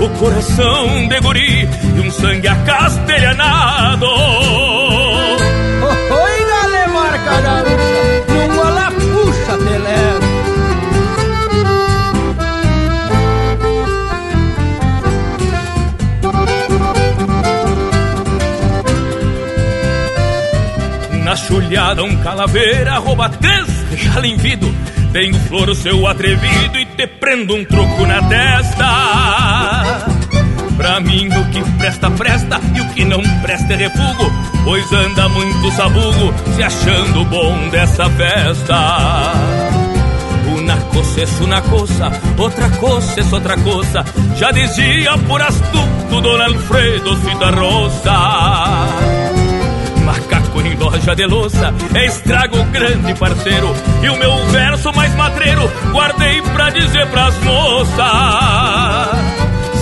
O 0.00 0.08
coração 0.18 1.08
de 1.08 1.20
guri 1.20 1.68
e 1.96 2.00
um 2.00 2.10
sangue 2.10 2.48
acastelhanado. 2.48 4.06
Oi, 6.10 6.44
dale 6.50 6.86
marca 6.92 7.40
gaúcha, 7.42 8.02
numa 8.28 8.90
puxa 8.92 9.58
te 9.58 9.78
levo 9.78 10.30
Na 21.24 21.36
chulhada 21.36 22.02
um 22.02 22.16
calaveira 22.22 22.98
rouba 22.98 23.28
três 23.28 23.68
Tem 25.12 25.30
um 25.34 25.40
flor 25.40 25.68
o 25.68 25.74
seu 25.74 26.06
atrevido 26.06 26.78
e 26.78 26.86
te 26.86 27.06
prendo 27.06 27.54
um 27.54 27.64
troco 27.64 28.06
na 28.06 28.22
testa 28.22 29.79
Pra 30.90 30.98
mim 30.98 31.28
o 31.28 31.44
que 31.52 31.62
presta, 31.78 32.10
presta 32.10 32.60
e 32.74 32.80
o 32.80 32.88
que 32.88 33.04
não 33.04 33.22
presta 33.42 33.74
é 33.74 33.76
refugo 33.76 34.28
Pois 34.64 34.92
anda 34.92 35.28
muito 35.28 35.70
sabugo 35.70 36.34
se 36.56 36.64
achando 36.64 37.24
bom 37.26 37.68
dessa 37.68 38.10
festa. 38.10 39.32
Una 40.52 40.76
cosa 40.92 41.22
es 41.22 41.40
una 41.40 41.62
cosa, 41.62 42.10
outra 42.36 42.68
cosa 42.70 43.20
es 43.20 43.32
outra 43.32 43.56
cosa 43.58 44.04
Já 44.36 44.50
dizia 44.50 45.16
por 45.28 45.40
astuto 45.40 46.20
Dona 46.20 46.46
Alfredo 46.46 47.16
Citarrosa 47.18 48.18
Macaco 50.04 50.60
em 50.60 50.74
loja 50.74 51.14
de 51.14 51.24
louça 51.24 51.72
é 51.94 52.06
estrago 52.06 52.64
grande 52.72 53.14
parceiro 53.14 53.72
E 54.02 54.08
o 54.08 54.16
meu 54.16 54.44
verso 54.48 54.92
mais 54.92 55.14
matreiro 55.14 55.70
guardei 55.92 56.42
pra 56.42 56.70
dizer 56.70 57.06
pras 57.10 57.38
moças 57.44 58.89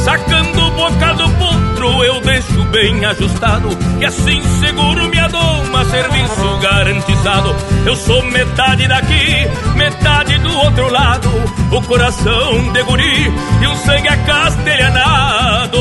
Sacando 0.04 0.66
o 0.66 0.70
bocal 0.70 1.16
do 1.16 1.30
potro 1.30 2.04
eu 2.04 2.20
deixo 2.20 2.64
bem 2.66 3.04
ajustado 3.04 3.68
E 4.00 4.04
assim 4.04 4.40
seguro 4.60 5.08
minha 5.08 5.28
doma, 5.28 5.84
serviço 5.84 6.58
garantizado 6.60 7.54
Eu 7.86 7.96
sou 7.96 8.22
metade 8.24 8.86
daqui, 8.88 9.48
metade 9.76 10.38
do 10.38 10.58
outro 10.58 10.90
lado 10.90 11.28
O 11.70 11.82
coração 11.82 12.72
de 12.72 12.82
guri 12.82 13.32
e 13.62 13.66
um 13.66 13.76
sangue 13.76 14.08
acastelhanado 14.08 15.78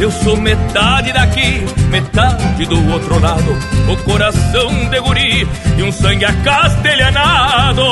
eu 0.00 0.10
sou 0.10 0.36
metade 0.36 1.12
daqui, 1.12 1.64
metade 1.88 2.66
do 2.66 2.92
outro 2.92 3.18
lado. 3.20 3.56
O 3.88 3.96
coração 4.04 4.90
de 4.90 5.00
guri 5.00 5.48
e 5.78 5.82
um 5.82 5.92
sangue 5.92 6.24
acastelhanado. 6.24 7.82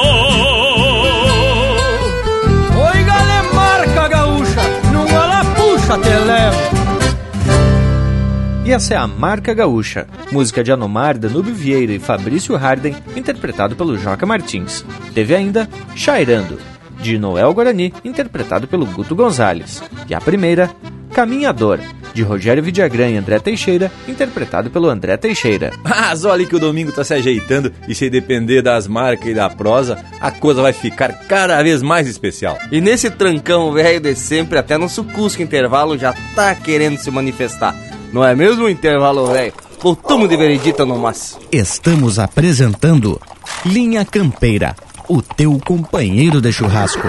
E 8.64 8.72
essa 8.72 8.94
é 8.94 8.96
a 8.96 9.06
Marca 9.06 9.52
Gaúcha, 9.52 10.06
música 10.30 10.64
de 10.64 10.72
Anomar, 10.72 11.18
Danúbio 11.18 11.54
Vieira 11.54 11.92
e 11.92 11.98
Fabrício 11.98 12.56
Harden, 12.56 12.96
interpretado 13.14 13.76
pelo 13.76 13.98
Joca 13.98 14.24
Martins. 14.24 14.86
Teve 15.12 15.34
ainda 15.34 15.68
Chairando, 15.94 16.58
de 17.00 17.18
Noel 17.18 17.52
Guarani, 17.52 17.92
interpretado 18.02 18.66
pelo 18.66 18.86
Guto 18.86 19.14
Gonzalez. 19.14 19.82
E 20.08 20.14
a 20.14 20.20
primeira, 20.20 20.70
Caminhador, 21.12 21.78
de 22.12 22.22
Rogério 22.22 22.62
Vidagrã 22.62 23.08
e 23.08 23.16
André 23.16 23.38
Teixeira, 23.38 23.90
interpretado 24.06 24.70
pelo 24.70 24.88
André 24.88 25.16
Teixeira. 25.16 25.72
Mas 25.82 26.24
olha 26.24 26.46
que 26.46 26.56
o 26.56 26.60
domingo 26.60 26.92
tá 26.92 27.04
se 27.04 27.14
ajeitando 27.14 27.72
e 27.88 27.94
se 27.94 28.08
depender 28.10 28.62
das 28.62 28.86
marcas 28.86 29.28
e 29.28 29.34
da 29.34 29.48
prosa, 29.48 29.98
a 30.20 30.30
coisa 30.30 30.62
vai 30.62 30.72
ficar 30.72 31.12
cada 31.26 31.62
vez 31.62 31.82
mais 31.82 32.06
especial. 32.06 32.58
E 32.70 32.80
nesse 32.80 33.10
trancão 33.10 33.72
velho 33.72 34.00
de 34.00 34.14
sempre, 34.14 34.58
até 34.58 34.76
nosso 34.78 35.04
Cusco 35.04 35.42
Intervalo 35.42 35.98
já 35.98 36.14
tá 36.34 36.54
querendo 36.54 36.98
se 36.98 37.10
manifestar. 37.10 37.74
Não 38.12 38.24
é 38.24 38.34
mesmo, 38.34 38.68
intervalo 38.68 39.26
velho? 39.26 39.52
Voltamos 39.80 40.28
de 40.28 40.36
veredita 40.36 40.84
no 40.84 40.98
mas. 40.98 41.38
Estamos 41.50 42.18
apresentando 42.18 43.20
Linha 43.64 44.04
Campeira, 44.04 44.76
o 45.08 45.20
teu 45.20 45.58
companheiro 45.58 46.40
de 46.40 46.52
churrasco. 46.52 47.08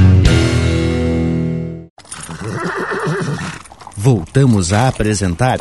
Voltamos 3.95 4.73
a 4.73 4.87
apresentar 4.87 5.59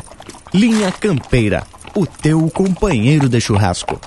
Linha 0.52 0.90
Campeira, 0.90 1.62
o 1.94 2.04
teu 2.06 2.50
companheiro 2.50 3.28
de 3.28 3.40
churrasco. 3.40 4.00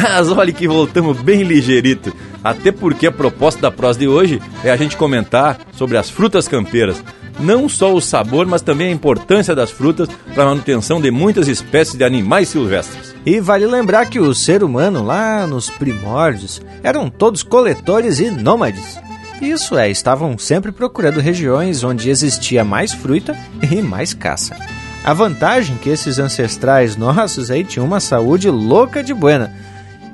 Mas 0.02 0.32
olha 0.32 0.52
que 0.52 0.68
voltamos 0.68 1.22
bem 1.22 1.44
ligeirito, 1.44 2.12
até 2.44 2.72
porque 2.72 3.06
a 3.06 3.12
proposta 3.12 3.62
da 3.62 3.70
prosa 3.70 4.00
de 4.00 4.08
hoje 4.08 4.42
é 4.64 4.72
a 4.72 4.76
gente 4.76 4.98
comentar 4.98 5.60
sobre 5.74 5.96
as 5.98 6.10
frutas 6.10 6.48
campeiras. 6.48 7.04
Não 7.42 7.68
só 7.68 7.94
o 7.94 8.00
sabor, 8.00 8.46
mas 8.46 8.62
também 8.62 8.90
a 8.90 8.96
importância 8.96 9.56
das 9.56 9.72
frutas 9.72 10.08
para 10.34 10.44
a 10.44 10.46
manutenção 10.48 11.02
de 11.02 11.10
muitas 11.10 11.48
espécies 11.48 11.96
de 11.96 12.04
animais 12.04 12.50
silvestres. 12.50 13.16
E 13.26 13.40
vale 13.40 13.66
lembrar 13.66 14.06
que 14.06 14.20
o 14.20 14.34
ser 14.34 14.64
humano, 14.64 15.04
lá 15.04 15.48
nos 15.48 15.70
primórdios, 15.70 16.62
eram 16.84 17.10
todos 17.10 17.44
coletores 17.44 18.20
e 18.20 18.30
nômades. 18.30 19.00
Isso 19.42 19.76
é, 19.76 19.90
estavam 19.90 20.38
sempre 20.38 20.72
procurando 20.72 21.20
regiões 21.20 21.84
onde 21.84 22.12
existia 22.12 22.64
mais 22.64 22.94
fruta 22.94 23.36
e 23.72 23.82
mais 23.82 24.14
caça. 24.14 24.56
A 25.04 25.14
vantagem 25.14 25.78
que 25.78 25.90
esses 25.90 26.20
ancestrais 26.20 26.96
nossos 26.96 27.50
aí 27.50 27.64
tinham 27.64 27.88
uma 27.88 28.00
saúde 28.00 28.52
louca 28.52 29.04
de 29.04 29.16
buena, 29.16 29.52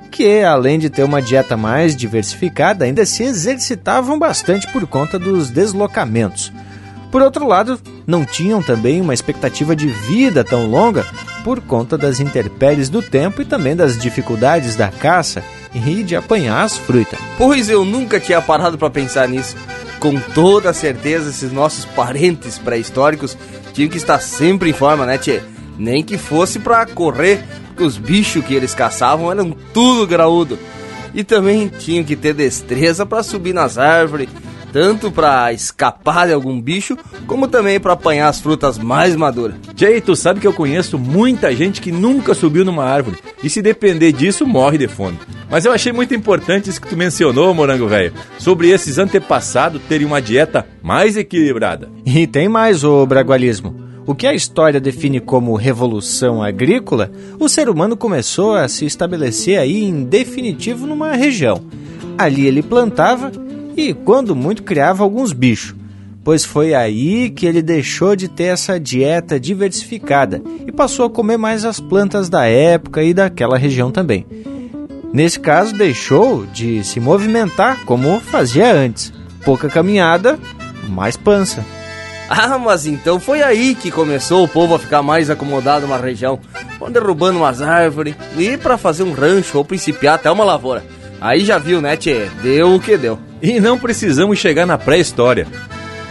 que 0.10 0.42
além 0.44 0.80
de 0.80 0.90
ter 0.90 1.04
uma 1.04 1.22
dieta 1.22 1.58
mais 1.58 1.94
diversificada, 1.94 2.86
ainda 2.86 3.06
se 3.06 3.24
exercitavam 3.24 4.18
bastante 4.18 4.66
por 4.72 4.88
conta 4.88 5.20
dos 5.20 5.50
deslocamentos. 5.50 6.54
Por 7.12 7.22
outro 7.22 7.48
lado, 7.48 7.80
não 8.06 8.26
tinham 8.26 8.62
também 8.62 9.00
uma 9.00 9.14
expectativa 9.14 9.76
de 9.76 9.88
vida 9.88 10.44
tão 10.44 10.70
longa 10.70 11.06
por 11.44 11.62
conta 11.62 11.98
das 11.98 12.20
intempéries 12.20 12.90
do 12.90 13.02
tempo 13.02 13.42
e 13.42 13.46
também 13.46 13.76
das 13.76 13.98
dificuldades 13.98 14.76
da 14.76 14.90
caça 14.90 15.44
e 15.74 16.04
de 16.04 16.16
apanhar 16.16 16.64
as 16.64 16.78
frutas. 16.78 17.20
Pois 17.38 17.70
eu 17.70 17.86
nunca 17.86 18.20
tinha 18.20 18.42
parado 18.42 18.78
para 18.78 18.90
pensar 18.90 19.28
nisso. 19.28 19.56
Com 20.00 20.20
toda 20.20 20.74
certeza, 20.74 21.30
esses 21.30 21.52
nossos 21.52 21.86
parentes 21.86 22.58
pré-históricos 22.58 23.38
tinham 23.74 23.90
que 23.90 23.98
estar 23.98 24.20
sempre 24.20 24.70
em 24.70 24.74
forma, 24.74 25.06
né, 25.06 25.18
tchê? 25.18 25.42
Nem 25.78 26.04
que 26.04 26.18
fosse 26.18 26.60
para 26.60 26.86
correr, 26.86 27.44
porque 27.68 27.84
os 27.84 27.98
bichos 27.98 28.44
que 28.44 28.54
eles 28.54 28.76
caçavam 28.76 29.32
eram 29.32 29.56
tudo 29.74 30.08
graúdo. 30.08 30.58
E 31.14 31.24
também 31.24 31.68
tinham 31.68 32.04
que 32.04 32.16
ter 32.16 32.34
destreza 32.34 33.06
para 33.06 33.24
subir 33.24 33.54
nas 33.54 33.78
árvores, 33.78 34.30
tanto 34.78 35.12
para 35.12 35.52
escapar 35.52 36.28
de 36.28 36.34
algum 36.34 36.62
bicho, 36.62 36.96
como 37.26 37.48
também 37.48 37.80
para 37.80 37.94
apanhar 37.94 38.28
as 38.28 38.40
frutas 38.40 38.78
mais 38.78 39.16
maduras. 39.16 39.56
Jay, 39.76 40.00
tu 40.00 40.16
sabe 40.16 40.40
que 40.40 40.46
eu 40.46 40.54
conheço 40.54 41.00
muita 41.00 41.52
gente 41.56 41.82
que 41.82 41.92
nunca 41.92 42.36
subiu 42.36 42.64
numa 42.64 42.84
árvore 42.84 43.18
e 43.44 43.50
se 43.50 43.60
depender 43.60 44.12
disso 44.12 44.46
morre 44.46 44.78
de 44.78 44.88
fome. 44.88 45.18
Mas 45.50 45.66
eu 45.66 45.72
achei 45.72 45.92
muito 45.92 46.14
importante 46.14 46.70
isso 46.70 46.80
que 46.80 46.88
tu 46.88 46.96
mencionou, 46.96 47.56
morango 47.56 47.88
velho, 47.88 48.14
sobre 48.38 48.70
esses 48.70 49.00
antepassados 49.00 49.82
terem 49.90 50.06
uma 50.06 50.22
dieta 50.22 50.64
mais 50.84 51.18
equilibrada. 51.18 51.90
E 52.06 52.28
tem 52.28 52.48
mais 52.48 52.84
o 52.84 53.04
bragualismo. 53.04 53.76
O 54.06 54.14
que 54.14 54.28
a 54.28 54.36
história 54.36 54.80
define 54.80 55.20
como 55.20 55.56
revolução 55.56 56.44
agrícola, 56.44 57.12
o 57.40 57.50
ser 57.50 57.68
humano 57.68 57.98
começou 57.98 58.54
a 58.54 58.68
se 58.68 58.86
estabelecer 58.86 59.58
aí 59.58 59.86
em 59.86 60.04
definitivo 60.04 60.86
numa 60.86 61.14
região. 61.14 61.64
Ali 62.16 62.46
ele 62.46 62.62
plantava 62.62 63.32
e, 63.78 63.94
quando 63.94 64.36
muito, 64.36 64.64
criava 64.64 65.04
alguns 65.04 65.32
bichos, 65.32 65.76
pois 66.24 66.44
foi 66.44 66.74
aí 66.74 67.30
que 67.30 67.46
ele 67.46 67.62
deixou 67.62 68.16
de 68.16 68.28
ter 68.28 68.46
essa 68.46 68.80
dieta 68.80 69.40
diversificada 69.40 70.42
e 70.66 70.72
passou 70.72 71.06
a 71.06 71.10
comer 71.10 71.38
mais 71.38 71.64
as 71.64 71.80
plantas 71.80 72.28
da 72.28 72.46
época 72.46 73.04
e 73.04 73.14
daquela 73.14 73.58
região 73.58 73.92
também. 73.92 74.26
Nesse 75.14 75.40
caso, 75.40 75.74
deixou 75.74 76.46
de 76.48 76.84
se 76.84 77.00
movimentar 77.00 77.86
como 77.86 78.20
fazia 78.20 78.74
antes. 78.74 79.14
Pouca 79.46 79.70
caminhada, 79.70 80.38
mais 80.90 81.16
pança. 81.16 81.64
Ah, 82.30 82.58
mas 82.58 82.86
então 82.86 83.20
foi 83.20 83.42
aí 83.42 83.74
que 83.74 83.90
começou 83.90 84.44
o 84.44 84.48
povo 84.50 84.76
a 84.76 84.80
ficar 84.80 85.02
mais 85.02 85.30
acomodado 85.30 85.88
numa 85.88 85.98
região, 85.98 86.40
vão 86.78 86.92
derrubando 86.92 87.40
umas 87.40 87.62
árvores 87.62 88.16
e 88.38 88.58
para 88.58 88.78
fazer 88.78 89.04
um 89.04 89.14
rancho 89.14 89.58
ou 89.58 89.64
principiar 89.64 90.16
até 90.16 90.30
uma 90.30 90.44
lavoura. 90.44 90.84
Aí 91.22 91.46
já 91.46 91.58
viu, 91.58 91.80
né, 91.80 91.96
tchê? 91.96 92.28
Deu 92.44 92.76
o 92.76 92.80
que 92.80 92.98
deu. 92.98 93.27
E 93.42 93.60
não 93.60 93.78
precisamos 93.78 94.40
chegar 94.40 94.66
na 94.66 94.78
pré-história. 94.78 95.48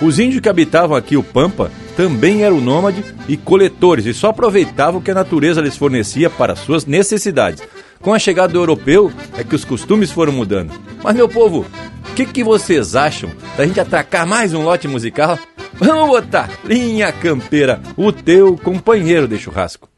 Os 0.00 0.18
índios 0.18 0.40
que 0.40 0.48
habitavam 0.48 0.96
aqui 0.96 1.16
o 1.16 1.22
Pampa 1.22 1.70
também 1.96 2.42
eram 2.42 2.60
nômades 2.60 3.04
e 3.26 3.36
coletores 3.36 4.04
e 4.04 4.12
só 4.12 4.28
aproveitavam 4.28 5.00
o 5.00 5.02
que 5.02 5.10
a 5.10 5.14
natureza 5.14 5.60
lhes 5.60 5.76
fornecia 5.76 6.28
para 6.28 6.54
suas 6.54 6.84
necessidades. 6.84 7.62
Com 8.00 8.12
a 8.12 8.18
chegada 8.18 8.52
do 8.52 8.58
europeu 8.58 9.10
é 9.36 9.42
que 9.42 9.54
os 9.54 9.64
costumes 9.64 10.10
foram 10.10 10.32
mudando. 10.32 10.72
Mas, 11.02 11.16
meu 11.16 11.28
povo, 11.28 11.64
o 12.10 12.14
que, 12.14 12.26
que 12.26 12.44
vocês 12.44 12.94
acham 12.94 13.30
da 13.56 13.66
gente 13.66 13.80
atracar 13.80 14.26
mais 14.26 14.52
um 14.52 14.62
lote 14.62 14.86
musical? 14.86 15.38
Vamos 15.74 16.08
botar 16.08 16.50
Linha 16.64 17.10
Campeira, 17.10 17.80
o 17.96 18.12
teu 18.12 18.56
companheiro 18.56 19.26
de 19.26 19.38
churrasco. 19.38 19.88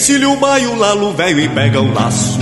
Encilha 0.00 0.30
o 0.30 0.36
baio, 0.36 0.74
lalo 0.76 1.12
velho 1.12 1.40
e 1.40 1.48
pega 1.50 1.78
o 1.78 1.92
laço. 1.92 2.38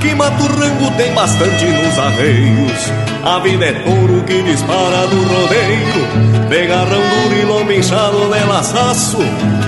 Que 0.00 0.14
mata 0.14 0.40
o 0.40 0.46
rango 0.46 0.88
tem 0.96 1.12
bastante 1.12 1.64
nos 1.64 1.98
arreios. 1.98 2.92
A 3.24 3.40
vida 3.40 3.64
é 3.64 3.72
touro 3.72 4.22
que 4.22 4.40
dispara 4.44 5.08
do 5.08 5.16
rodeio. 5.16 6.48
De 6.48 6.68
duro 6.68 7.36
e 7.36 7.44
lombo 7.44 7.72
inchado 7.72 8.18
de 8.32 8.46
laçaço. 8.46 9.18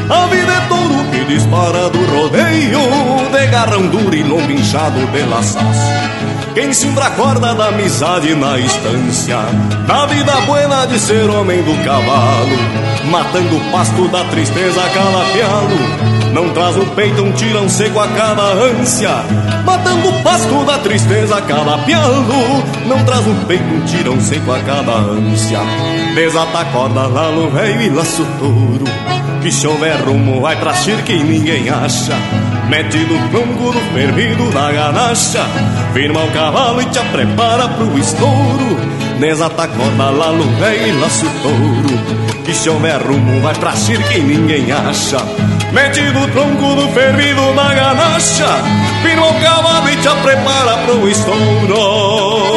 A 0.08 0.26
vida 0.26 0.52
é 0.52 0.60
touro 0.68 1.10
que 1.10 1.24
dispara 1.24 1.90
do 1.90 2.04
rodeio. 2.06 2.78
De 3.32 3.88
duro 3.88 4.14
e 4.14 4.22
lombo 4.22 4.52
inchado 4.52 5.04
de 5.04 5.22
laçaço. 5.22 6.14
Quem 6.54 6.72
cimbra 6.72 7.10
corda 7.10 7.52
da 7.52 7.66
amizade 7.66 8.32
na 8.36 8.56
estância 8.60 9.38
Da 9.88 10.06
vida 10.06 10.40
buena 10.42 10.86
de 10.86 11.00
ser 11.00 11.28
homem 11.28 11.60
do 11.64 11.84
cavalo 11.84 13.10
Matando 13.10 13.56
o 13.56 13.72
pasto 13.72 14.06
da 14.06 14.22
tristeza 14.22 14.80
calafiado 14.94 16.13
não 16.34 16.48
traz 16.50 16.74
no 16.74 16.84
peito 16.86 17.22
um 17.22 17.30
tirão 17.30 17.68
seco 17.68 18.00
a 18.00 18.08
cada 18.08 18.42
ânsia. 18.42 19.10
Matando 19.64 20.08
o 20.08 20.22
pasto 20.24 20.64
da 20.64 20.78
tristeza 20.78 21.40
pialo 21.86 22.64
Não 22.86 23.04
traz 23.04 23.24
no 23.24 23.46
peito 23.46 23.62
um 23.62 23.80
tirão 23.82 24.20
seco 24.20 24.50
a 24.50 24.58
cada 24.58 24.92
ânsia. 24.92 25.60
Desata 26.16 26.58
a 26.58 26.64
corda 26.66 27.06
lá 27.06 27.30
no 27.30 27.44
e 27.46 27.88
laço 27.88 28.26
touro 28.40 28.84
Que 29.42 29.52
chover 29.52 29.96
rumo 30.04 30.40
vai 30.40 30.56
pra 30.56 30.74
circa 30.74 31.12
e 31.12 31.22
ninguém 31.22 31.70
acha. 31.70 32.14
Mete 32.68 32.98
no 32.98 33.28
tronco 33.28 33.72
do 33.72 33.80
fervido 33.94 34.50
da 34.50 34.72
ganacha. 34.72 35.46
Firma 35.92 36.24
o 36.24 36.30
cavalo 36.32 36.82
e 36.82 36.86
te 36.86 36.98
prepara 37.12 37.68
pro 37.68 37.96
estouro. 37.96 38.76
Desata 39.20 39.62
a 39.62 39.68
corda 39.68 40.10
lá 40.10 40.32
no 40.32 40.44
e 40.44 40.92
laço 41.00 41.26
touro 41.40 42.42
Que 42.44 42.52
chover 42.52 43.00
rumo 43.00 43.40
vai 43.40 43.54
pra 43.54 43.76
circa 43.76 44.12
e 44.14 44.20
ninguém 44.20 44.72
acha 44.72 45.18
Mete 45.74 46.02
no 46.12 46.28
tronco 46.28 46.76
do 46.76 46.88
fervido 46.92 47.52
da 47.52 47.74
ganacha 47.74 48.62
Firma 49.02 49.26
o 49.26 49.40
cavalo 49.40 49.88
e 49.88 49.96
te 49.96 50.08
prepara 50.22 50.76
pro 50.86 51.08
estouro 51.08 52.54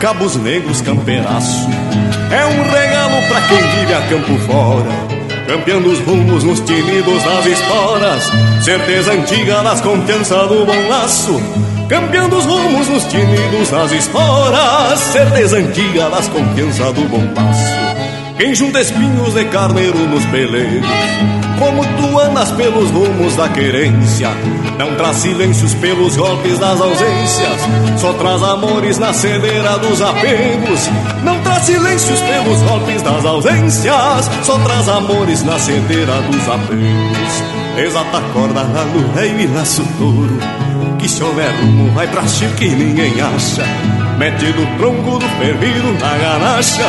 cabos 0.00 0.34
negros, 0.36 0.80
campeiraço. 0.80 1.68
É 2.32 2.46
um 2.46 2.62
regalo 2.62 3.28
pra 3.28 3.40
quem 3.42 3.58
vive 3.58 3.92
a 3.92 4.00
campo 4.02 4.38
fora 4.46 5.20
Campeando 5.46 5.90
os 5.90 5.98
rumos 5.98 6.44
nos 6.44 6.60
tinidos 6.60 7.22
das 7.24 7.46
esporas. 7.46 8.30
Certeza 8.62 9.12
antiga 9.12 9.62
das 9.62 9.80
confiança 9.80 10.46
do 10.46 10.64
bom 10.64 10.88
laço 10.88 11.40
Campeando 11.88 12.36
os 12.36 12.46
rumos 12.46 12.88
nos 12.88 13.04
tinidos 13.04 13.70
das 13.70 13.92
esporas. 13.92 14.98
Certeza 15.00 15.58
antiga 15.58 16.08
das 16.08 16.28
confiança 16.28 16.92
do 16.92 17.02
bom 17.08 17.26
passo 17.34 17.79
Quem 18.40 18.54
junta 18.54 18.80
espinhos 18.80 19.34
de 19.34 19.44
carneiro 19.44 19.98
nos 20.08 20.24
peleiros 20.24 20.86
como 21.58 21.84
tu 21.84 22.18
andas 22.18 22.50
pelos 22.52 22.90
rumos 22.90 23.36
da 23.36 23.50
querência. 23.50 24.30
Não 24.78 24.96
traz 24.96 25.18
silêncios 25.18 25.74
pelos 25.74 26.16
golpes 26.16 26.58
das 26.58 26.80
ausências, 26.80 27.60
só 27.98 28.14
traz 28.14 28.42
amores 28.42 28.96
na 28.96 29.12
cedeira 29.12 29.78
dos 29.80 30.00
apegos. 30.00 30.88
Não 31.22 31.38
traz 31.42 31.64
silêncios 31.64 32.18
pelos 32.22 32.62
golpes 32.62 33.02
das 33.02 33.26
ausências, 33.26 34.30
só 34.42 34.58
traz 34.60 34.88
amores 34.88 35.42
na 35.42 35.58
cedeira 35.58 36.22
dos 36.22 36.48
apegos. 36.48 37.44
Exata 37.76 38.16
a 38.16 38.22
corda 38.32 38.62
lá 38.62 38.86
no 38.86 39.12
rei 39.12 39.34
e 39.38 39.46
laço 39.48 39.84
touro, 39.98 40.38
que 40.98 41.06
chover 41.06 41.50
rumo 41.60 41.92
vai 41.92 42.08
pra 42.08 42.26
chique 42.26 42.64
e 42.64 42.70
ninguém 42.70 43.20
acha. 43.20 43.89
Mete 44.20 44.52
no 44.52 44.66
tronco 44.76 45.18
do 45.18 45.26
fervido 45.38 45.94
na 45.94 46.18
ganacha, 46.18 46.84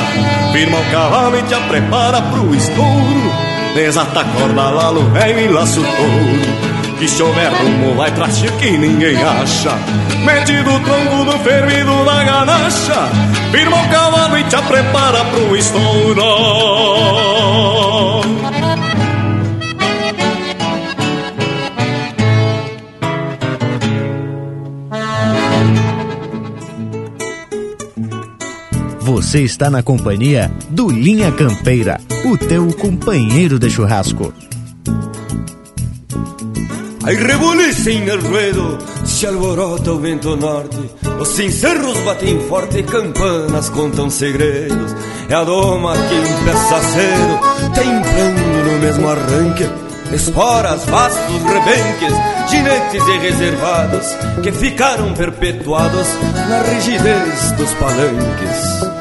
firma 0.51 0.77
o 0.77 0.91
cavalo 0.91 1.37
e 1.37 1.41
te 1.43 1.55
prepara 1.69 2.21
pro 2.23 2.53
estouro. 2.53 3.31
Desata 3.73 4.19
a 4.19 4.25
corda 4.25 4.69
lá 4.69 4.91
no 4.91 5.09
velho 5.11 5.39
e 5.39 5.47
laço 5.47 5.81
touro. 5.81 6.97
Que 6.99 7.07
chover 7.07 7.53
rumo 7.53 7.95
vai 7.95 8.11
pra 8.11 8.27
que 8.27 8.77
ninguém 8.77 9.15
acha. 9.23 9.71
Mete 10.25 10.61
do 10.61 10.77
tronco 10.81 11.23
do 11.23 11.39
fervido 11.39 12.03
da 12.03 12.21
ganacha. 12.21 13.07
Firma 13.49 13.77
o 13.77 13.87
cavalo 13.87 14.37
e 14.37 14.43
te 14.43 14.61
prepara 14.63 15.23
pro 15.23 15.55
estouro 15.55 16.21
Você 29.31 29.43
está 29.43 29.69
na 29.69 29.81
companhia 29.81 30.51
do 30.71 30.89
Linha 30.89 31.31
Campeira, 31.31 32.01
o 32.25 32.37
teu 32.37 32.67
companheiro 32.73 33.57
de 33.57 33.69
churrasco. 33.69 34.33
Ai 37.01 37.15
rebuliça 37.15 37.91
em 37.91 38.09
el 38.09 38.19
ruedo, 38.19 38.77
se 39.05 39.25
alvorota 39.25 39.93
o 39.93 39.99
vento 39.99 40.35
norte, 40.35 40.77
os 41.17 41.29
cincerros 41.29 41.97
batem 41.99 42.41
forte, 42.49 42.83
campanas 42.83 43.69
contam 43.69 44.09
segredos. 44.09 44.93
É 45.29 45.35
a 45.35 45.45
doma 45.45 45.93
que 45.93 46.13
empeça 46.13 46.81
cedo, 46.91 47.73
templando 47.73 48.69
no 48.69 48.79
mesmo 48.79 49.07
arranque, 49.07 49.69
esporas, 50.13 50.83
vastos, 50.87 51.41
rebenques, 51.43 52.13
ginetes 52.49 53.07
e 53.07 53.17
reservados, 53.19 54.07
que 54.43 54.51
ficaram 54.51 55.13
perpetuados 55.13 56.07
na 56.49 56.63
rigidez 56.63 57.53
dos 57.53 57.73
palanques. 57.75 59.00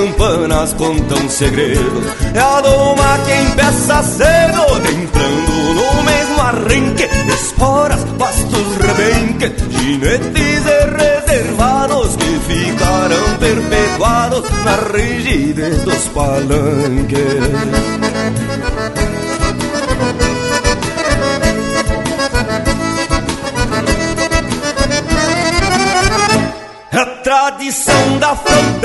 Campanas 0.00 0.72
contam 0.74 1.28
segredos. 1.28 2.04
É 2.34 2.38
a 2.38 2.60
doma 2.62 3.18
que 3.24 3.34
empeça 3.34 4.02
cedo, 4.02 4.62
entrando 4.88 5.74
no 5.74 6.02
mesmo 6.02 6.40
arranque, 6.40 7.08
esporas, 7.34 8.02
pastos, 8.18 8.76
rebenque, 8.78 9.52
ginetes 9.70 10.64
e 10.64 10.78
reservados 10.96 12.16
que 12.16 12.40
ficarão 12.48 13.36
perpetuados 13.38 14.44
na 14.64 14.76
rigidez 14.96 15.82
dos 15.82 16.08
palanques. 16.08 17.20
A 26.92 27.06
tradição 27.22 28.18
da 28.18 28.34
fronteira 28.34 28.79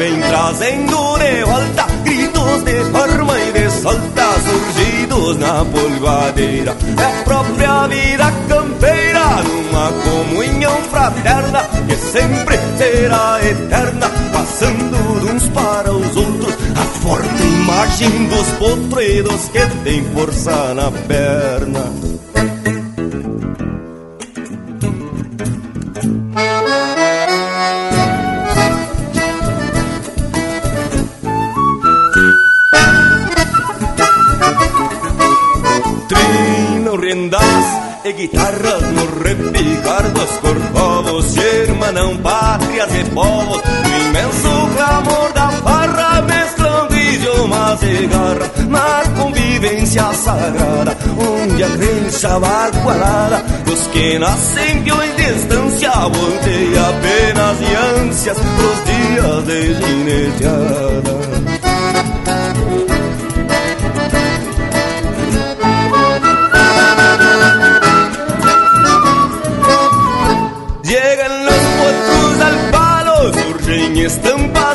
vem 0.00 0.18
trazendo 0.18 1.18
de 1.18 1.44
volta 1.44 1.86
gritos 2.02 2.62
de 2.64 2.84
forma 2.90 3.38
e 3.38 3.52
de 3.52 3.70
solta 3.70 4.28
surgidos 4.46 5.36
na 5.36 5.62
polvadeira. 5.62 6.74
É 6.96 7.04
a 7.04 7.22
própria 7.22 7.86
vida 7.86 8.32
campeira 8.48 9.26
numa 9.42 9.92
comunhão 10.02 10.76
fraterna 10.90 11.68
que 11.86 11.96
sempre 11.96 12.58
será 12.78 13.40
eterna, 13.44 14.08
passando 14.32 15.20
de 15.20 15.32
uns 15.32 15.48
para 15.48 15.92
os 15.92 16.16
outros. 16.16 16.54
A 16.76 16.84
forte 17.02 17.42
imagem 17.42 18.26
dos 18.28 18.48
potreiros 18.58 19.48
que 19.48 19.66
tem 19.84 20.02
força 20.14 20.72
na 20.72 20.90
perna. 20.90 22.09
Guitarras 38.20 38.82
no 38.82 39.06
repicar 39.24 40.10
dos 40.10 40.30
corcovos 40.40 41.24
se 41.24 41.40
hermanam 41.40 42.18
pátrias 42.18 42.90
e 42.94 43.04
povos. 43.10 43.62
No 43.84 43.98
imenso 44.08 44.68
clamor 44.76 45.32
da 45.32 45.48
farra 45.50 46.22
mesclando 46.22 46.98
idiomas 46.98 47.82
e 47.82 48.06
garra 48.06 48.50
na 48.68 49.22
convivência 49.22 50.12
sagrada 50.12 50.96
onde 51.16 51.64
a 51.64 51.70
crença 51.70 52.38
bagualada 52.38 53.42
dos 53.64 53.86
que 53.86 54.18
nascem 54.18 54.82
peões 54.82 55.16
de 55.16 55.32
distância 55.32 55.90
volteia 55.90 56.80
apenas 56.90 57.56
e 57.62 57.74
ânsias 58.04 58.36
pros 58.36 58.84
dias 58.84 59.44
de 59.46 59.74
gineteada 59.74 61.49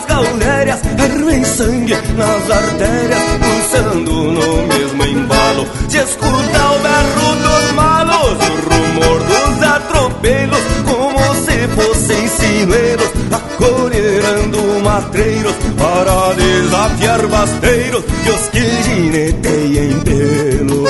gaulérias, 0.08 0.80
hervem 0.98 1.44
sangue 1.44 1.96
nas 2.18 2.50
artérias, 2.50 3.22
pulsando 3.42 4.12
no 4.12 4.68
mesmo 4.68 5.04
embalo. 5.04 5.68
Se 5.90 5.98
escuta 5.98 6.72
o 6.72 6.80
berro 6.80 7.36
dos 7.44 7.72
malos, 7.74 8.38
o 8.40 8.52
rumor 8.70 9.20
dos 9.24 9.64
atropelos, 9.64 10.62
como 10.86 11.20
se 11.46 11.68
fossem 11.76 12.28
sinuelos, 12.28 13.10
acolherando 13.32 14.60
matreiros 14.84 15.56
para 15.78 16.34
desafiar 16.34 17.28
basteiros 17.28 18.04
e 18.26 18.30
os 18.30 18.50
que 18.50 18.84
gineteiem 18.84 20.00
pelo. 20.02 20.86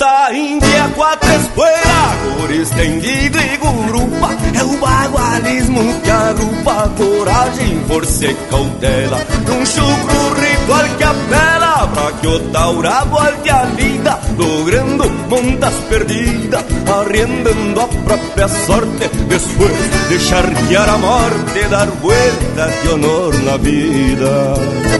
Monta 0.00 0.26
a 0.28 0.32
Índia, 0.32 0.90
quatro 0.96 1.30
espuela, 1.30 2.16
cor 2.38 2.50
estendido 2.50 3.38
e 3.38 3.56
gurupa 3.58 4.30
É 4.58 4.64
o 4.64 4.78
bagualismo 4.78 6.00
que 6.00 6.10
agrupa 6.10 6.90
coragem, 6.96 7.84
força 7.86 8.24
e 8.24 8.34
cautela. 8.50 9.18
Num 9.46 9.66
chucro 9.66 10.40
ritual 10.40 10.96
que 10.96 11.04
apela 11.04 11.86
pra 11.88 12.12
que 12.12 12.26
o 12.28 12.40
taura 12.48 13.04
volte 13.04 13.50
a 13.50 13.64
vida. 13.64 14.18
Logrando 14.38 15.10
montas 15.28 15.74
perdidas, 15.90 16.64
arrendando 16.88 17.80
a 17.82 17.86
própria 17.86 18.48
sorte. 18.48 19.06
Depois 19.28 20.08
de 20.08 20.18
charquear 20.18 20.88
a 20.88 20.96
morte, 20.96 21.68
dar 21.68 21.88
vuelta 21.88 22.70
de 22.82 22.88
honor 22.88 23.34
na 23.42 23.58
vida 23.58 24.99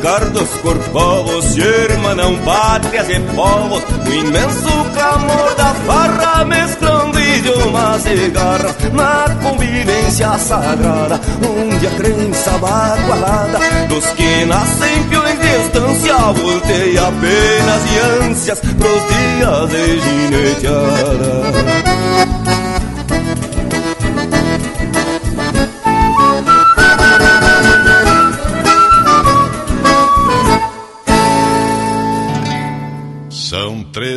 repicar 0.00 0.30
dos 0.30 0.48
corcovos 0.62 1.44
Se 1.44 1.60
hermanam 1.60 2.36
pátrias 2.38 3.08
e 3.08 3.20
povos 3.34 3.82
No 4.04 4.14
imenso 4.14 4.68
clamor 4.94 5.54
da 5.56 5.74
farra 5.86 6.44
Mesclando 6.44 7.20
idiomas 7.20 8.06
e 8.06 8.30
garras 8.30 8.76
Na 8.92 9.36
convivência 9.42 10.38
sagrada. 10.38 11.20
Onde 11.46 11.86
a 11.86 11.90
crença 11.90 12.50
bagualada 12.58 13.58
Dos 13.88 14.06
que 14.06 14.44
nascem 14.46 15.02
peões 15.08 15.38
de 15.38 15.48
estância 15.66 16.16
Volteia 16.16 17.02
apenas 17.02 17.82
e 17.92 17.98
ânsias 18.24 18.60
Pros 18.60 19.02
dias 19.08 19.68
de 19.70 20.00
gineteada 20.00 21.40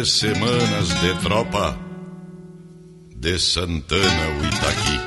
três 0.03 0.11
semanas 0.11 0.89
de 0.99 1.13
tropa 1.21 1.77
de 3.15 3.39
Santana 3.39 4.27
o 4.41 4.45
Itaqui. 4.45 4.99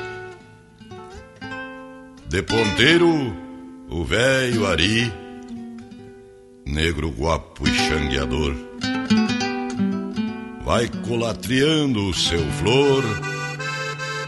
De 2.27 2.41
ponteiro, 2.41 3.35
o 3.89 4.03
velho 4.03 4.65
Ari, 4.65 5.13
negro 6.65 7.11
guapo 7.11 7.67
e 7.67 7.73
xangueador. 7.73 8.55
Vai 10.65 10.89
colatriando 11.07 12.09
o 12.09 12.13
seu 12.13 12.43
flor, 12.53 13.03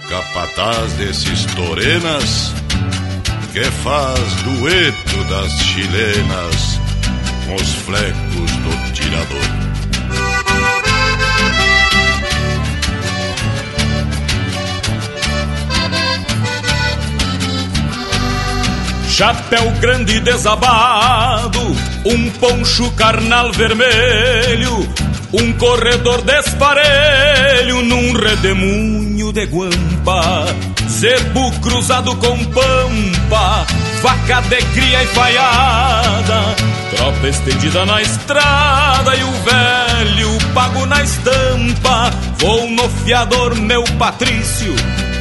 capataz 0.08 0.94
desses 0.94 1.46
torenas, 1.56 2.54
que 3.54 3.64
faz 3.64 4.34
dueto 4.44 5.24
das 5.30 5.52
chilenas 5.64 6.80
com 7.48 7.56
os 7.56 7.74
flecos 7.74 8.52
do 8.52 8.94
tirador. 8.94 9.69
Chapéu 19.20 19.70
grande 19.82 20.18
desabado, 20.22 21.60
um 22.06 22.30
poncho 22.40 22.90
carnal 22.92 23.52
vermelho, 23.52 24.88
um 25.34 25.52
corredor 25.58 26.22
desparelho 26.22 27.82
num 27.82 28.14
redemoinho 28.14 29.34
de 29.34 29.46
guampa, 29.46 30.46
zebu 30.88 31.52
cruzado 31.60 32.16
com 32.16 32.38
pampa, 32.46 33.68
vaca 34.02 34.40
de 34.44 34.62
cria 34.68 35.04
e 35.04 35.08
falhada, 35.08 36.56
tropa 36.96 37.28
estendida 37.28 37.86
na 37.86 38.02
estrada 38.02 39.18
e 39.18 39.24
o 39.26 39.32
velho 39.44 40.54
pago 40.54 40.86
na 40.86 41.04
estampa. 41.04 42.10
Vou 42.38 42.70
no 42.70 42.88
fiador, 43.04 43.54
meu 43.54 43.84
Patrício, 43.98 44.74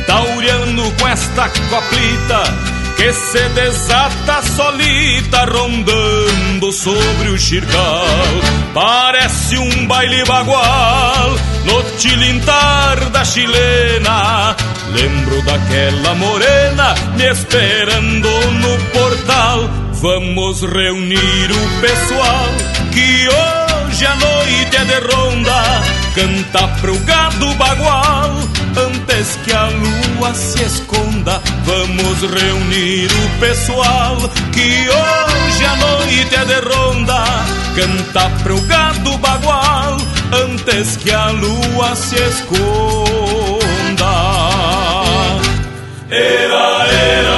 tauriano 0.07 0.89
com 0.93 1.09
esta 1.09 1.49
coplita 1.49 2.78
que 2.99 3.13
se 3.13 3.49
desata 3.51 4.43
solita 4.43 5.47
rondando 5.47 6.73
sobre 6.73 7.31
o 7.31 7.39
xircal. 7.39 8.05
Parece 8.75 9.57
um 9.57 9.87
baile 9.87 10.25
bagual 10.25 11.37
no 11.65 11.83
tilintar 11.97 13.09
da 13.11 13.25
chilena. 13.25 14.57
Lembro 14.93 15.41
daquela 15.43 16.15
morena 16.17 16.95
me 17.17 17.31
esperando 17.31 18.29
no 18.63 18.77
portal. 18.93 19.71
Vamos 20.03 20.63
reunir 20.63 21.51
o 21.53 21.81
pessoal 21.81 22.49
que 22.93 23.29
hoje 23.29 23.68
a 24.07 24.15
noite 24.15 24.77
é 24.77 24.85
de 24.85 24.99
ronda. 25.13 25.83
Canta 26.15 26.69
pro 26.81 26.99
gado 27.01 27.55
bagual 27.55 28.31
antes 28.77 29.37
que 29.45 29.53
a 29.53 29.69
lua 29.69 30.35
se 30.35 30.63
esconda. 30.63 31.41
Vamos 31.65 32.21
reunir 32.21 33.11
o 33.11 33.41
pessoal 33.41 34.17
que 34.53 34.89
hoje 34.89 35.65
a 35.65 35.77
noite 35.77 36.35
é 36.35 36.45
de 36.45 36.61
ronda. 36.61 37.25
Canta 37.75 38.31
pro 38.43 38.61
gado 38.63 39.17
bagual 39.19 39.97
antes 40.33 40.97
que 40.97 41.11
a 41.11 41.31
lua 41.31 41.95
se 41.97 42.17
esconda. 42.17 43.59
Era, 46.11 46.87
era 46.87 47.38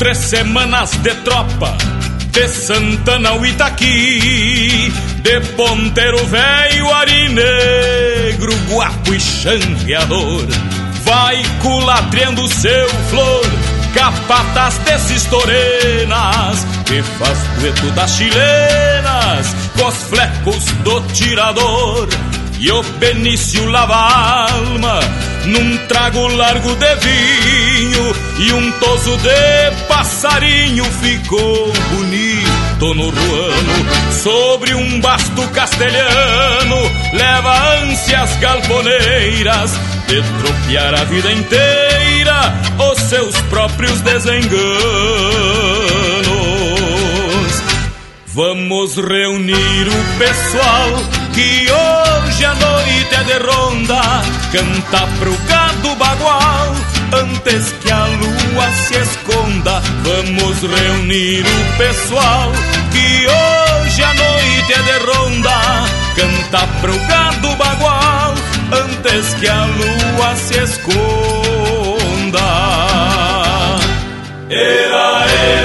Três 0.00 0.16
semanas 0.16 0.92
de 1.02 1.14
tropa 1.16 1.76
de 2.32 2.48
Santana 2.48 3.28
ao 3.28 3.44
Itaqui, 3.44 4.90
de 5.22 5.40
ponteiro 5.54 6.24
velho, 6.24 6.94
ari 6.94 7.28
negro, 7.28 8.50
guapo 8.70 9.12
e 9.12 9.20
changueador. 9.20 10.46
Vai 11.04 11.42
culatriando 11.60 12.48
seu 12.48 12.88
flor, 13.10 13.44
capatas 13.94 14.78
desses 14.78 15.24
torenas, 15.26 16.66
que 16.86 17.02
faz 17.02 17.38
dueto 17.58 17.90
das 17.90 18.10
chilenas, 18.12 19.54
com 19.78 19.86
os 19.86 19.96
flecos 20.04 20.64
do 20.82 21.02
tirador. 21.12 22.08
E 22.58 22.70
o 22.70 22.82
Benício 22.98 23.66
lava 23.66 23.96
a 23.96 24.50
alma 24.50 25.00
num 25.50 25.76
trago 25.88 26.26
largo 26.28 26.74
de 26.76 26.94
vinho 26.96 28.14
e 28.38 28.52
um 28.52 28.72
toso 28.72 29.16
de 29.18 29.86
passarinho 29.88 30.84
ficou 30.84 31.72
bonito 31.90 32.94
no 32.94 33.10
ruano. 33.10 34.12
Sobre 34.22 34.74
um 34.74 35.00
basto 35.00 35.46
castelhano 35.48 36.76
leva 37.12 37.82
ânsias 37.82 38.36
galponeiras 38.36 39.72
de 40.06 40.22
tropear 40.40 40.94
a 40.94 41.04
vida 41.04 41.32
inteira 41.32 42.54
os 42.90 42.98
seus 42.98 43.34
próprios 43.42 44.00
desenganos. 44.00 44.70
Vamos 48.26 48.96
reunir 48.96 49.88
o 49.88 50.18
pessoal 50.18 51.19
que 51.40 51.72
hoje 51.72 52.44
a 52.44 52.54
noite 52.54 53.14
é 53.14 53.24
de 53.24 53.38
ronda, 53.38 54.02
canta 54.52 55.06
pro 55.18 55.34
gado 55.48 55.96
bagual, 55.96 56.74
antes 57.14 57.72
que 57.80 57.90
a 57.90 58.04
lua 58.04 58.70
se 58.72 58.96
esconda. 58.98 59.80
Vamos 60.04 60.60
reunir 60.60 61.42
o 61.46 61.78
pessoal 61.78 62.52
que 62.92 63.26
hoje 63.26 64.02
a 64.02 64.12
noite 64.12 64.72
é 64.74 64.82
de 64.82 64.98
ronda, 65.06 65.58
canta 66.14 66.66
pro 66.82 66.98
gado 67.08 67.56
bagual, 67.56 68.34
antes 68.84 69.32
que 69.34 69.48
a 69.48 69.64
lua 69.64 70.36
se 70.36 70.58
esconda. 70.62 72.40
Era, 74.50 75.24
era, 75.26 75.59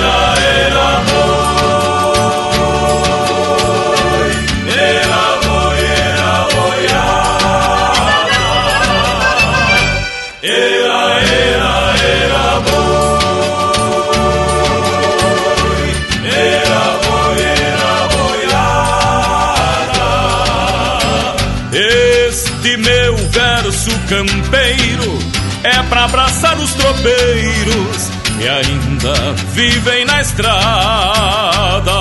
campeiro 24.16 25.20
é 25.64 25.84
pra 25.90 26.06
abraçar 26.06 26.58
os 26.58 26.74
tropeiros 26.74 28.10
que 28.38 28.48
ainda 28.48 29.34
vivem 29.52 30.06
na 30.06 30.22
estrada. 30.22 31.92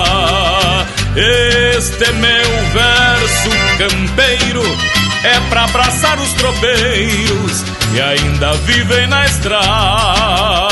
Este 1.15 2.11
meu 2.13 2.49
verso 2.71 3.49
campeiro 3.77 4.63
é 5.25 5.39
pra 5.49 5.65
abraçar 5.65 6.17
os 6.19 6.31
tropeiros 6.33 7.63
que 7.91 7.99
ainda 7.99 8.53
vivem 8.65 9.07
na 9.07 9.25
estrada. 9.25 10.64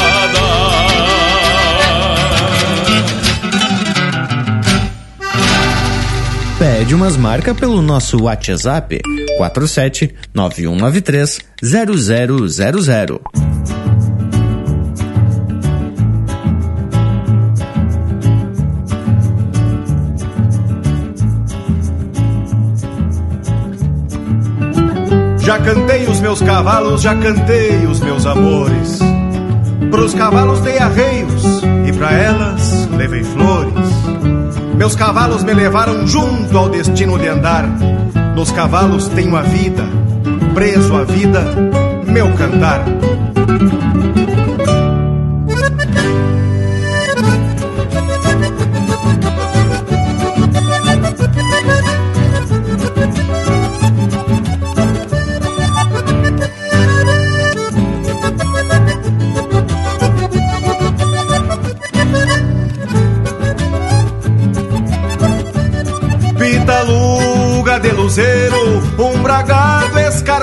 Pede 6.83 6.95
umas 6.95 7.15
marcas 7.15 7.55
pelo 7.55 7.81
nosso 7.81 8.21
WhatsApp 8.23 8.99
47 9.37 10.13
9193 10.33 11.39
0000. 11.63 13.21
Já 25.39 25.59
cantei 25.59 26.05
os 26.05 26.19
meus 26.19 26.41
cavalos, 26.41 27.01
já 27.01 27.15
cantei 27.15 27.85
os 27.85 28.01
meus 28.01 28.25
amores. 28.25 28.99
Pros 29.89 30.13
cavalos 30.13 30.59
dei 30.59 30.77
arreios 30.79 31.43
e 31.87 31.93
pra 31.93 32.11
elas 32.11 32.89
levei 32.97 33.23
flores. 33.23 33.82
Meus 34.83 34.97
cavalos 34.97 35.45
me 35.45 35.53
levaram 35.53 36.05
junto 36.05 36.57
ao 36.57 36.67
destino 36.67 37.17
de 37.17 37.29
andar. 37.29 37.65
Nos 38.35 38.51
cavalos 38.51 39.07
tenho 39.07 39.33
a 39.37 39.41
vida, 39.41 39.83
preso 40.53 40.97
à 40.97 41.05
vida, 41.05 41.41
meu 42.05 42.29
cantar. 42.33 42.83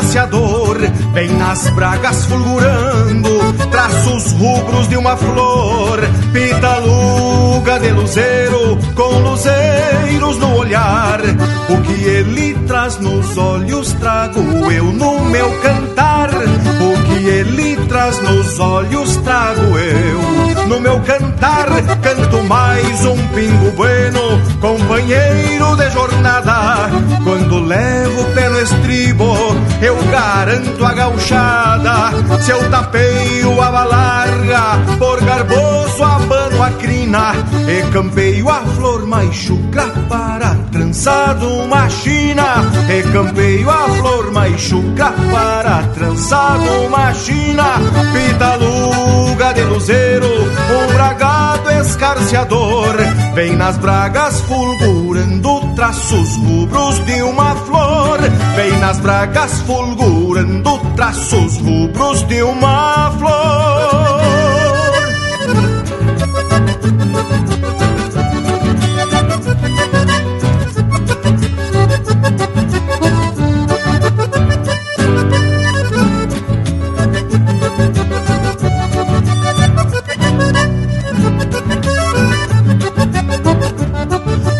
Escarciador, 0.00 0.78
vem 1.12 1.28
nas 1.36 1.68
bragas 1.70 2.24
fulgurando, 2.24 3.30
traços 3.70 4.32
rubros 4.32 4.88
de 4.88 4.96
uma 4.96 5.16
flor, 5.16 6.00
pitaluga 6.32 7.78
de 7.78 7.90
luzeiro, 7.90 8.78
com 8.94 9.18
luzeiros 9.18 10.38
no 10.38 10.56
olhar, 10.56 11.20
o 11.68 11.82
que 11.82 12.04
ele 12.04 12.54
traz 12.66 12.98
nos 12.98 13.36
olhos 13.36 13.92
trago 13.94 14.40
eu 14.72 14.84
no 14.84 15.20
meu 15.26 15.50
cantar, 15.60 16.30
o 16.30 17.02
que 17.04 17.28
ele 17.28 17.76
traz 17.86 18.18
nos 18.22 18.58
olhos 18.58 19.16
trago 19.18 19.78
eu 19.78 20.39
no 20.70 20.78
meu 20.78 21.00
cantar, 21.00 21.66
canto 22.00 22.44
mais 22.44 23.04
um 23.04 23.16
pingo 23.34 23.72
bueno, 23.72 24.20
companheiro 24.60 25.74
de 25.74 25.90
jornada. 25.90 26.88
Quando 27.24 27.58
levo 27.58 28.22
o 28.22 28.24
pé 28.32 28.48
no 28.48 28.60
estribo, 28.60 29.34
eu 29.82 29.96
garanto 30.12 30.84
a 30.84 30.92
gauchada. 30.94 32.12
Se 32.40 32.52
eu 32.52 32.70
tapeio 32.70 33.60
a 33.60 33.84
larga, 33.84 34.78
por 34.96 35.20
garboso 35.24 36.04
a 36.04 36.18
crina, 36.78 37.32
e 37.68 37.90
campeio 37.92 38.48
a 38.48 38.60
flor 38.60 39.06
mais 39.06 39.34
chucra 39.34 39.86
para 40.08 40.54
trançado 40.70 41.46
uma 41.46 41.88
china. 41.88 42.44
E 42.88 43.02
campeio 43.12 43.70
a 43.70 43.88
flor 43.88 44.32
mais 44.32 44.60
chucra 44.60 45.12
para 45.32 45.82
trançado 45.94 46.70
uma 46.86 47.12
china. 47.14 47.64
Pitaluga 48.12 49.52
de 49.54 49.62
luzeiro, 49.62 50.28
um 50.28 50.94
bragado 50.94 51.70
escarciador, 51.80 52.94
vem 53.34 53.56
nas 53.56 53.76
bragas 53.78 54.40
fulgurando 54.42 55.74
traços 55.74 56.36
rubros 56.36 56.98
de 57.06 57.22
uma 57.22 57.54
flor. 57.56 58.18
Vem 58.56 58.78
nas 58.78 58.98
bragas 59.00 59.60
fulgurando 59.62 60.78
traços 60.96 61.56
rubros 61.58 62.22
de 62.26 62.42
uma 62.42 63.10
flor. 63.18 64.19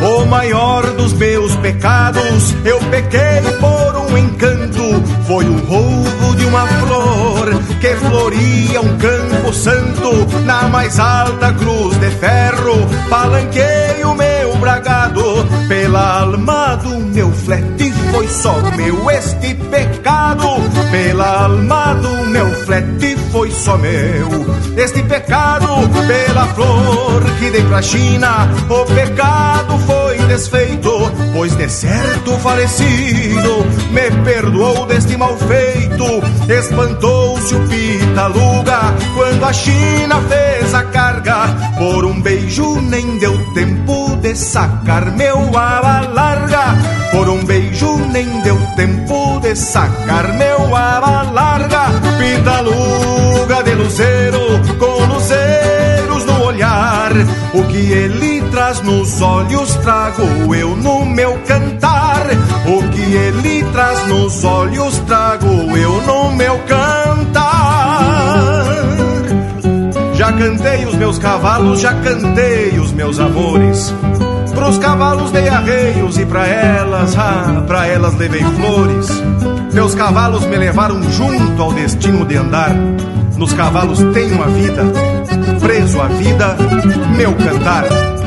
O 0.03 0.27
maior 0.27 0.87
dos 0.93 1.13
meus 1.15 1.55
pecados, 1.57 2.55
eu 2.65 2.79
pequei 2.91 3.43
por. 3.61 3.80
Foi 5.31 5.45
o 5.45 5.57
roubo 5.65 6.35
de 6.35 6.45
uma 6.45 6.67
flor 6.67 7.63
que 7.81 7.95
floria 7.95 8.81
um 8.81 8.99
campo 8.99 9.55
santo. 9.55 10.27
Na 10.45 10.65
mais 10.65 10.99
alta 10.99 11.53
cruz 11.53 11.97
de 12.01 12.11
ferro, 12.11 12.75
palanquei 13.09 14.03
o 14.03 14.13
meu 14.17 14.57
bragado. 14.57 15.23
Pela 15.69 16.23
alma 16.23 16.75
do 16.75 16.99
meu 16.99 17.31
flete, 17.31 17.93
foi 18.11 18.27
só 18.27 18.61
meu 18.77 19.09
este 19.09 19.55
pecado. 19.55 20.49
Pela 20.91 21.45
alma 21.45 21.95
do 21.95 22.27
meu 22.27 22.51
flete, 22.65 23.17
foi 23.31 23.53
só 23.53 23.79
meu 23.79 24.29
este 24.77 25.01
pecado. 25.05 25.69
Pela 26.09 26.47
flor 26.49 27.23
que 27.39 27.51
dei 27.53 27.63
pra 27.63 27.81
China, 27.81 28.49
o 28.69 28.85
pecado 28.85 29.79
foi 29.87 30.00
desfeito, 30.31 30.93
pois 31.33 31.57
de 31.57 31.69
certo 31.69 32.39
falecido 32.39 33.67
me 33.91 34.11
perdoou 34.25 34.87
deste 34.87 35.17
mal 35.17 35.37
feito. 35.37 36.05
Espantou-se 36.49 37.53
o 37.53 37.67
Pitaluga 37.67 38.79
quando 39.17 39.45
a 39.45 39.53
China 39.53 40.21
fez 40.29 40.73
a 40.73 40.85
carga. 40.85 41.49
Por 41.77 42.05
um 42.05 42.23
beijo 42.23 42.81
nem 42.81 43.19
deu 43.19 43.37
tempo 43.55 44.17
de 44.23 44.37
sacar 44.37 45.11
meu 45.17 45.37
aba 45.59 46.09
larga. 46.13 46.77
Por 47.11 47.29
um 47.29 47.45
beijo 47.45 47.97
nem 48.13 48.41
deu 48.43 48.59
tempo 48.77 49.41
de 49.41 49.57
sacar 49.57 50.33
meu 50.35 50.77
aba 50.77 51.23
larga. 51.33 51.87
Pitaluga 52.19 53.65
de 53.65 53.75
luzeiro 53.75 54.61
com 54.79 55.13
luzeiros 55.13 56.25
no 56.25 56.45
olhar. 56.45 57.11
O 57.53 57.65
que 57.65 57.93
ele 57.93 58.30
traz 58.71 58.83
nos 58.83 59.21
olhos 59.21 59.75
trago 59.77 60.55
eu 60.55 60.77
no 60.77 61.05
meu 61.05 61.37
cantar. 61.45 62.25
O 62.67 62.89
que 62.91 63.01
ele 63.01 63.65
traz 63.73 64.07
nos 64.07 64.45
olhos 64.45 64.97
trago 65.09 65.77
eu 65.77 66.01
no 66.03 66.31
meu 66.37 66.57
cantar. 66.61 68.65
Já 70.15 70.33
cantei 70.33 70.85
os 70.85 70.95
meus 70.95 71.19
cavalos, 71.19 71.81
já 71.81 71.95
cantei 71.95 72.79
os 72.79 72.93
meus 72.93 73.19
amores. 73.19 73.93
Pros 74.55 74.79
cavalos 74.79 75.33
dei 75.33 75.49
arreios 75.49 76.17
e 76.19 76.25
pra 76.25 76.47
elas, 76.47 77.19
ah, 77.19 77.65
pra 77.67 77.89
elas 77.89 78.15
levei 78.15 78.45
flores. 78.45 79.09
Meus 79.73 79.97
cavalos 79.97 80.47
me 80.47 80.57
levaram 80.57 81.03
junto 81.11 81.61
ao 81.61 81.73
destino 81.73 82.25
de 82.25 82.37
andar. 82.37 82.73
Nos 83.37 83.53
cavalos 83.53 83.99
tenho 84.15 84.41
a 84.41 84.47
vida, 84.47 84.85
preso 85.61 86.01
a 86.01 86.07
vida, 86.07 86.57
meu 87.17 87.35
cantar. 87.35 88.20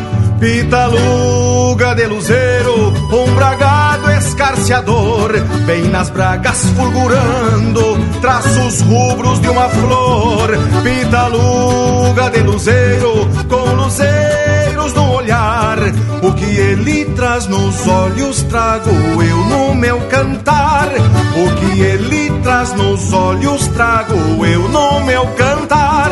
Pitaluga 0.44 1.96
de 1.96 2.06
luzeiro, 2.06 2.92
um 3.14 3.34
bragado 3.34 4.12
escarciador, 4.12 5.32
vem 5.66 5.84
nas 5.84 6.10
bragas 6.10 6.66
fulgurando, 6.76 7.98
traços 8.20 8.82
rubros 8.82 9.40
de 9.40 9.48
uma 9.48 9.70
flor. 9.70 10.50
Pitaluga 10.84 12.30
de 12.30 12.42
luzeiro, 12.42 13.26
com 13.48 13.74
luzeiros 13.74 14.94
no 14.94 15.14
olhar, 15.14 15.78
o 16.22 16.34
que 16.34 16.44
ele 16.44 17.06
traz 17.16 17.48
nos 17.48 17.88
olhos 17.88 18.44
trago 18.44 18.92
eu 19.24 19.38
no 19.46 19.76
meu 19.76 20.02
cantar. 20.10 20.90
O 21.36 21.56
que 21.56 21.82
ele 21.82 22.30
traz 22.44 22.74
nos 22.74 23.12
olhos 23.12 23.68
trago 23.70 24.46
eu 24.46 24.70
no 24.70 25.00
meu 25.06 25.26
cantar. 25.36 26.12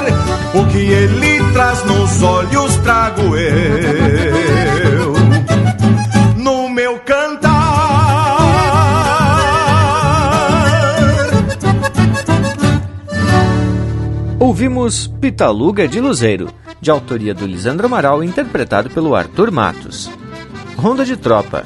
O 0.53 0.65
que 0.67 0.79
ele 0.79 1.43
traz 1.53 1.83
nos 1.85 2.23
olhos 2.23 2.75
trago 2.77 3.35
eu 3.35 3.90
Ouvimos 14.61 15.07
Pitaluga 15.07 15.87
de 15.87 15.99
Luzeiro, 15.99 16.53
de 16.79 16.91
autoria 16.91 17.33
do 17.33 17.47
Lisandro 17.47 17.87
Amaral, 17.87 18.23
interpretado 18.23 18.91
pelo 18.91 19.15
Arthur 19.15 19.51
Matos. 19.51 20.07
Ronda 20.77 21.03
de 21.03 21.17
Tropa, 21.17 21.63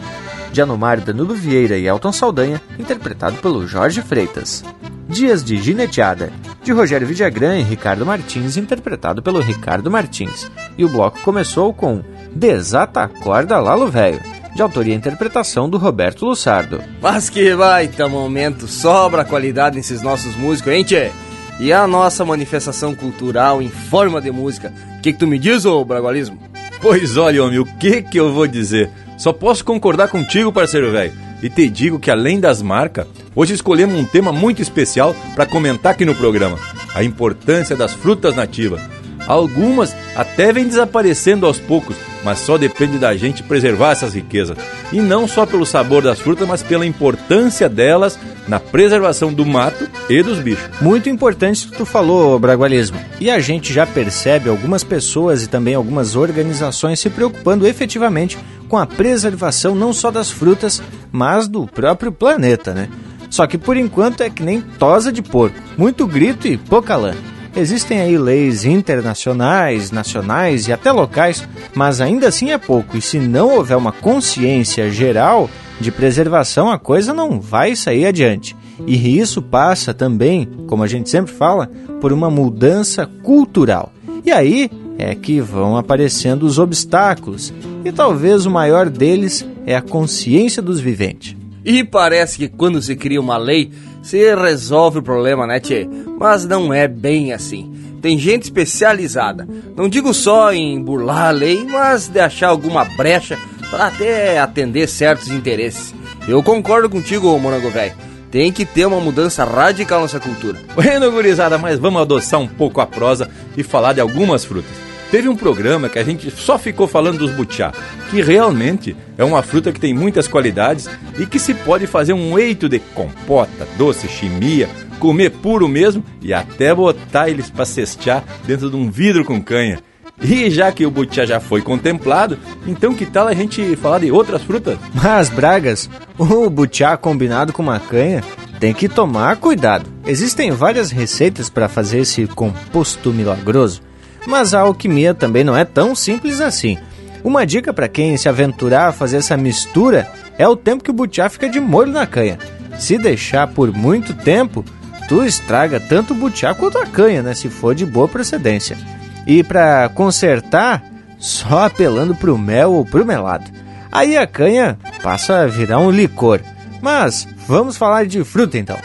de 0.53 0.61
Anomar 0.61 1.01
Danilo 1.01 1.35
Vieira 1.35 1.77
e 1.77 1.87
Elton 1.87 2.13
Saldanha, 2.13 2.61
interpretado 2.79 3.35
pelo 3.41 3.67
Jorge 3.67 4.01
Freitas. 4.01 4.63
Dias 5.09 5.43
de 5.43 5.57
Gineteada, 5.57 6.31
de 6.63 6.71
Rogério 6.71 7.05
Vidagrã 7.05 7.57
e 7.57 7.63
Ricardo 7.63 8.05
Martins, 8.05 8.55
interpretado 8.55 9.21
pelo 9.21 9.41
Ricardo 9.41 9.91
Martins. 9.91 10.49
E 10.77 10.85
o 10.85 10.89
bloco 10.89 11.19
começou 11.19 11.73
com 11.73 12.01
Desata 12.33 13.01
a 13.01 13.09
Corda 13.09 13.59
Lalo 13.59 13.89
Velho, 13.89 14.21
de 14.55 14.61
autoria 14.61 14.93
e 14.93 14.97
interpretação 14.97 15.69
do 15.69 15.77
Roberto 15.77 16.25
Lussardo. 16.25 16.81
Mas 17.01 17.29
que 17.29 17.53
baita 17.57 18.07
momento, 18.07 18.69
sobra 18.69 19.25
qualidade 19.25 19.75
nesses 19.75 20.01
nossos 20.01 20.33
músicos, 20.37 20.71
hein, 20.71 20.85
tchê? 20.85 21.11
E 21.59 21.71
a 21.71 21.87
nossa 21.87 22.25
manifestação 22.25 22.93
cultural 22.93 23.61
em 23.61 23.69
forma 23.69 24.21
de 24.21 24.29
música. 24.31 24.73
O 24.97 25.01
que, 25.01 25.13
que 25.13 25.19
tu 25.19 25.27
me 25.27 25.39
diz, 25.39 25.65
ô 25.65 25.83
Bragualismo? 25.85 26.37
Pois 26.81 27.15
olha, 27.17 27.43
homem, 27.43 27.59
o 27.59 27.65
que 27.65 28.01
que 28.01 28.19
eu 28.19 28.33
vou 28.33 28.45
dizer? 28.45 28.89
Só 29.17 29.31
posso 29.31 29.63
concordar 29.63 30.09
contigo, 30.09 30.51
parceiro 30.51 30.91
velho. 30.91 31.13
E 31.41 31.49
te 31.49 31.69
digo 31.69 31.99
que 31.99 32.11
além 32.11 32.39
das 32.39 32.61
marcas, 32.61 33.07
hoje 33.35 33.53
escolhemos 33.53 33.97
um 33.97 34.05
tema 34.05 34.31
muito 34.31 34.61
especial 34.61 35.15
para 35.35 35.45
comentar 35.45 35.93
aqui 35.93 36.05
no 36.05 36.15
programa: 36.15 36.57
a 36.93 37.03
importância 37.03 37.75
das 37.75 37.93
frutas 37.93 38.35
nativas. 38.35 38.81
Algumas 39.27 39.95
até 40.15 40.53
vêm 40.53 40.67
desaparecendo 40.67 41.45
aos 41.45 41.59
poucos, 41.59 41.95
mas 42.23 42.39
só 42.39 42.57
depende 42.57 42.97
da 42.97 43.15
gente 43.15 43.43
preservar 43.43 43.91
essas 43.91 44.13
riquezas. 44.13 44.57
E 44.91 44.99
não 44.99 45.27
só 45.27 45.45
pelo 45.45 45.65
sabor 45.65 46.03
das 46.03 46.19
frutas, 46.19 46.47
mas 46.47 46.63
pela 46.63 46.85
importância 46.85 47.67
delas 47.67 48.17
na 48.47 48.59
preservação 48.59 49.33
do 49.33 49.45
mato 49.45 49.87
e 50.09 50.21
dos 50.21 50.39
bichos. 50.39 50.69
Muito 50.79 51.09
importante 51.09 51.67
que 51.67 51.77
tu 51.77 51.85
falou, 51.85 52.37
Bragualismo. 52.39 52.99
E 53.19 53.29
a 53.29 53.39
gente 53.39 53.73
já 53.73 53.85
percebe 53.85 54.49
algumas 54.49 54.83
pessoas 54.83 55.43
e 55.43 55.47
também 55.47 55.73
algumas 55.73 56.15
organizações 56.15 56.99
se 56.99 57.09
preocupando 57.09 57.67
efetivamente 57.67 58.37
com 58.67 58.77
a 58.77 58.85
preservação 58.85 59.75
não 59.75 59.93
só 59.93 60.11
das 60.11 60.31
frutas, 60.31 60.81
mas 61.11 61.47
do 61.47 61.67
próprio 61.67 62.11
planeta, 62.11 62.73
né? 62.73 62.89
Só 63.29 63.45
que 63.47 63.57
por 63.57 63.75
enquanto 63.75 64.21
é 64.21 64.29
que 64.29 64.43
nem 64.43 64.61
tosa 64.61 65.11
de 65.11 65.21
porco, 65.21 65.59
muito 65.77 66.07
grito 66.07 66.47
e 66.47 66.57
pouca 66.57 66.95
lã. 66.95 67.13
Existem 67.55 68.01
aí 68.01 68.17
leis 68.17 68.65
internacionais, 68.65 69.91
nacionais 69.91 70.67
e 70.67 70.73
até 70.73 70.91
locais, 70.91 71.47
mas 71.73 72.01
ainda 72.01 72.27
assim 72.27 72.51
é 72.51 72.57
pouco. 72.57 72.97
E 72.97 73.01
se 73.01 73.17
não 73.17 73.55
houver 73.55 73.77
uma 73.77 73.91
consciência 73.91 74.89
geral, 74.91 75.49
de 75.79 75.91
preservação, 75.91 76.69
a 76.69 76.79
coisa 76.79 77.13
não 77.13 77.39
vai 77.39 77.75
sair 77.75 78.05
adiante. 78.05 78.55
E 78.85 79.17
isso 79.19 79.41
passa 79.41 79.93
também, 79.93 80.47
como 80.67 80.83
a 80.83 80.87
gente 80.87 81.09
sempre 81.09 81.33
fala, 81.33 81.69
por 82.01 82.11
uma 82.11 82.29
mudança 82.29 83.05
cultural. 83.23 83.91
E 84.23 84.31
aí 84.31 84.69
é 84.97 85.13
que 85.13 85.41
vão 85.41 85.77
aparecendo 85.77 86.43
os 86.43 86.57
obstáculos, 86.57 87.53
e 87.83 87.91
talvez 87.91 88.45
o 88.45 88.51
maior 88.51 88.89
deles 88.89 89.45
é 89.65 89.75
a 89.75 89.81
consciência 89.81 90.61
dos 90.61 90.79
viventes. 90.79 91.35
E 91.63 91.83
parece 91.83 92.37
que 92.37 92.47
quando 92.47 92.81
se 92.81 92.95
cria 92.95 93.19
uma 93.19 93.37
lei, 93.37 93.71
se 94.05 94.35
resolve 94.35 94.99
o 94.99 95.03
problema, 95.03 95.47
né, 95.47 95.59
Tchê? 95.59 95.89
Mas 96.19 96.45
não 96.45 96.71
é 96.71 96.87
bem 96.87 97.33
assim. 97.33 97.73
Tem 98.01 98.19
gente 98.19 98.43
especializada, 98.43 99.47
não 99.75 99.89
digo 99.89 100.13
só 100.13 100.53
em 100.53 100.79
burlar 100.79 101.29
a 101.29 101.31
lei, 101.31 101.65
mas 101.65 102.07
de 102.07 102.19
achar 102.19 102.49
alguma 102.49 102.85
brecha 102.85 103.35
para 103.71 103.87
até 103.87 104.39
atender 104.39 104.87
certos 104.87 105.29
interesses. 105.29 105.91
Eu 106.27 106.43
concordo 106.43 106.87
contigo, 106.87 107.37
Morango 107.39 107.71
Velho. 107.71 107.95
Tem 108.29 108.51
que 108.51 108.63
ter 108.63 108.85
uma 108.85 108.99
mudança 108.99 109.43
radical 109.43 110.03
nessa 110.03 110.19
cultura. 110.19 110.59
Bueno, 110.75 111.11
gurizada, 111.11 111.57
mas 111.57 111.79
vamos 111.79 112.01
adoçar 112.01 112.39
um 112.39 112.47
pouco 112.47 112.81
a 112.81 112.85
prosa 112.85 113.29
e 113.57 113.63
falar 113.63 113.93
de 113.93 114.01
algumas 114.01 114.45
frutas. 114.45 114.84
Teve 115.15 115.29
um 115.29 115.35
programa 115.37 115.87
que 115.87 115.97
a 115.97 116.03
gente 116.03 116.29
só 116.29 116.59
ficou 116.59 116.89
falando 116.89 117.19
dos 117.19 117.31
butiá, 117.31 117.71
que 118.11 118.21
realmente 118.21 118.93
é 119.17 119.23
uma 119.23 119.41
fruta 119.41 119.71
que 119.71 119.79
tem 119.79 119.93
muitas 119.93 120.27
qualidades 120.27 120.89
e 121.17 121.25
que 121.25 121.39
se 121.39 121.53
pode 121.53 121.87
fazer 121.87 122.11
um 122.11 122.37
eito 122.37 122.67
de 122.67 122.79
compota, 122.79 123.65
doce, 123.77 124.09
chimia, 124.09 124.67
comer 124.99 125.29
puro 125.29 125.69
mesmo 125.69 126.03
e 126.21 126.33
até 126.33 126.75
botar 126.75 127.29
eles 127.29 127.49
para 127.49 127.63
cestear 127.63 128.25
dentro 128.45 128.69
de 128.69 128.75
um 128.75 128.91
vidro 128.91 129.23
com 129.23 129.41
canha. 129.41 129.79
E 130.21 130.49
já 130.49 130.69
que 130.69 130.85
o 130.85 130.91
butiá 130.91 131.25
já 131.25 131.39
foi 131.39 131.61
contemplado, 131.61 132.37
então 132.67 132.93
que 132.93 133.05
tal 133.05 133.25
a 133.25 133.33
gente 133.33 133.77
falar 133.77 133.99
de 133.99 134.11
outras 134.11 134.43
frutas? 134.43 134.77
Mas, 134.93 135.29
Bragas, 135.29 135.89
o 136.17 136.49
butiá 136.49 136.97
combinado 136.97 137.53
com 137.53 137.63
macanha 137.63 138.21
tem 138.59 138.73
que 138.73 138.89
tomar 138.89 139.37
cuidado. 139.37 139.89
Existem 140.05 140.51
várias 140.51 140.91
receitas 140.91 141.49
para 141.49 141.69
fazer 141.69 141.99
esse 141.99 142.27
composto 142.27 143.13
milagroso, 143.13 143.81
mas 144.25 144.53
a 144.53 144.61
alquimia 144.61 145.13
também 145.13 145.43
não 145.43 145.55
é 145.55 145.65
tão 145.65 145.95
simples 145.95 146.41
assim. 146.41 146.77
Uma 147.23 147.45
dica 147.45 147.73
para 147.73 147.87
quem 147.87 148.15
se 148.17 148.29
aventurar 148.29 148.89
a 148.89 148.93
fazer 148.93 149.17
essa 149.17 149.35
mistura 149.35 150.07
é 150.37 150.47
o 150.47 150.55
tempo 150.55 150.83
que 150.83 150.91
o 150.91 150.93
butiá 150.93 151.29
fica 151.29 151.49
de 151.49 151.59
molho 151.59 151.91
na 151.91 152.05
canha. 152.05 152.37
Se 152.77 152.97
deixar 152.97 153.47
por 153.47 153.71
muito 153.71 154.13
tempo, 154.13 154.63
tu 155.07 155.23
estraga 155.23 155.79
tanto 155.79 156.13
o 156.13 156.17
butiá 156.17 156.53
quanto 156.53 156.77
a 156.77 156.85
canha, 156.85 157.23
né, 157.23 157.33
se 157.33 157.49
for 157.49 157.73
de 157.73 157.85
boa 157.85 158.07
procedência. 158.07 158.77
E 159.25 159.43
para 159.43 159.89
consertar, 159.89 160.83
só 161.17 161.65
apelando 161.65 162.15
pro 162.15 162.37
mel 162.37 162.73
ou 162.73 162.85
pro 162.85 163.05
melado. 163.05 163.49
Aí 163.91 164.17
a 164.17 164.27
canha 164.27 164.77
passa 165.01 165.39
a 165.39 165.47
virar 165.47 165.79
um 165.79 165.89
licor. 165.89 166.41
Mas 166.81 167.27
vamos 167.47 167.77
falar 167.77 168.05
de 168.05 168.23
fruta 168.23 168.57
então. 168.57 168.77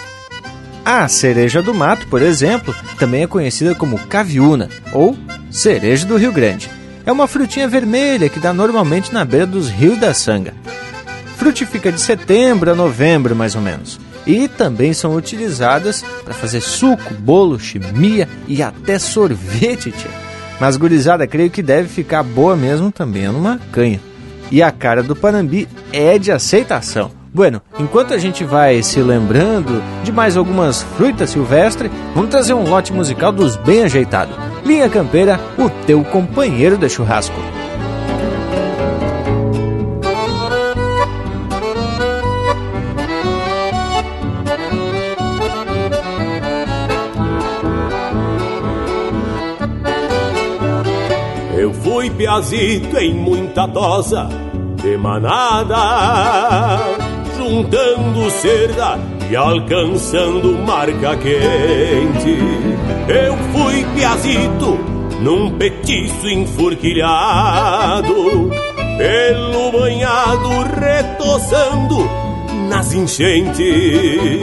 A 0.85 1.07
cereja 1.09 1.63
do 1.63 1.75
mato, 1.75 2.07
por 2.09 2.23
exemplo, 2.23 2.75
também 2.99 3.23
é 3.23 3.27
conhecida 3.27 3.75
como 3.75 3.99
caviúna 3.99 4.69
ou 4.93 5.17
cereja 5.51 6.07
do 6.07 6.17
Rio 6.17 6.33
Grande. 6.33 6.71
É 7.05 7.13
uma 7.13 7.27
frutinha 7.27 7.69
vermelha 7.69 8.29
que 8.29 8.41
dá 8.41 8.53
normalmente 8.53 9.13
na 9.13 9.25
beira 9.25 9.47
dos 9.47 9.69
rios 9.69 9.99
da 9.99 10.15
Sanga. 10.15 10.55
Frutifica 11.37 11.91
de 11.91 12.01
setembro 12.01 12.71
a 12.71 12.75
novembro, 12.75 13.35
mais 13.35 13.55
ou 13.55 13.63
menos. 13.63 13.99
E 14.27 14.49
também 14.49 14.93
são 14.93 15.15
utilizadas 15.17 16.05
para 16.25 16.35
fazer 16.35 16.61
suco, 16.61 17.15
bolo, 17.15 17.59
chimia 17.59 18.29
e 18.47 18.63
até 18.63 18.99
sorvete, 18.99 19.91
tia. 19.91 20.11
Mas 20.61 20.77
gurizada, 20.77 21.27
creio 21.27 21.51
que 21.51 21.63
deve 21.63 21.89
ficar 21.89 22.23
boa 22.23 22.55
mesmo 22.55 22.93
também 22.93 23.27
numa 23.29 23.59
canha. 23.73 24.01
E 24.51 24.63
a 24.63 24.71
cara 24.71 25.03
do 25.03 25.17
Panambi 25.17 25.67
é 25.93 26.19
de 26.19 26.31
aceitação. 26.31 27.20
Bueno, 27.33 27.63
enquanto 27.79 28.13
a 28.13 28.19
gente 28.19 28.45
vai 28.45 28.83
se 28.83 29.01
lembrando 29.01 29.83
de 30.03 30.11
mais 30.11 30.37
algumas 30.37 30.83
frutas 30.83 31.31
silvestres, 31.31 31.91
vamos 32.15 32.31
trazer 32.31 32.55
um 32.55 32.69
lote 32.69 32.93
musical 32.93 33.33
dos 33.33 33.57
bem 33.57 33.85
ajeitado. 33.85 34.33
Linha 34.65 34.89
Campeira, 34.89 35.41
o 35.57 35.71
teu 35.87 36.03
companheiro 36.05 36.77
de 36.77 36.89
churrasco. 36.89 37.41
fui 51.83 52.11
piazito 52.11 52.97
em 52.99 53.15
muita 53.15 53.67
dosa 53.67 54.29
de 54.77 54.97
manada, 54.97 55.77
juntando 57.41 58.31
cerda 58.31 58.99
e 59.31 59.35
alcançando 59.35 60.59
marca 60.59 61.17
quente. 61.17 62.37
Eu 63.09 63.35
fui 63.51 63.83
piazito 63.95 64.79
num 65.23 65.51
petiço 65.53 66.29
enforquilhado, 66.29 68.51
pelo 68.99 69.73
banhado 69.73 70.51
retosando 70.79 72.07
nas 72.69 72.93
enchentes. 72.93 74.43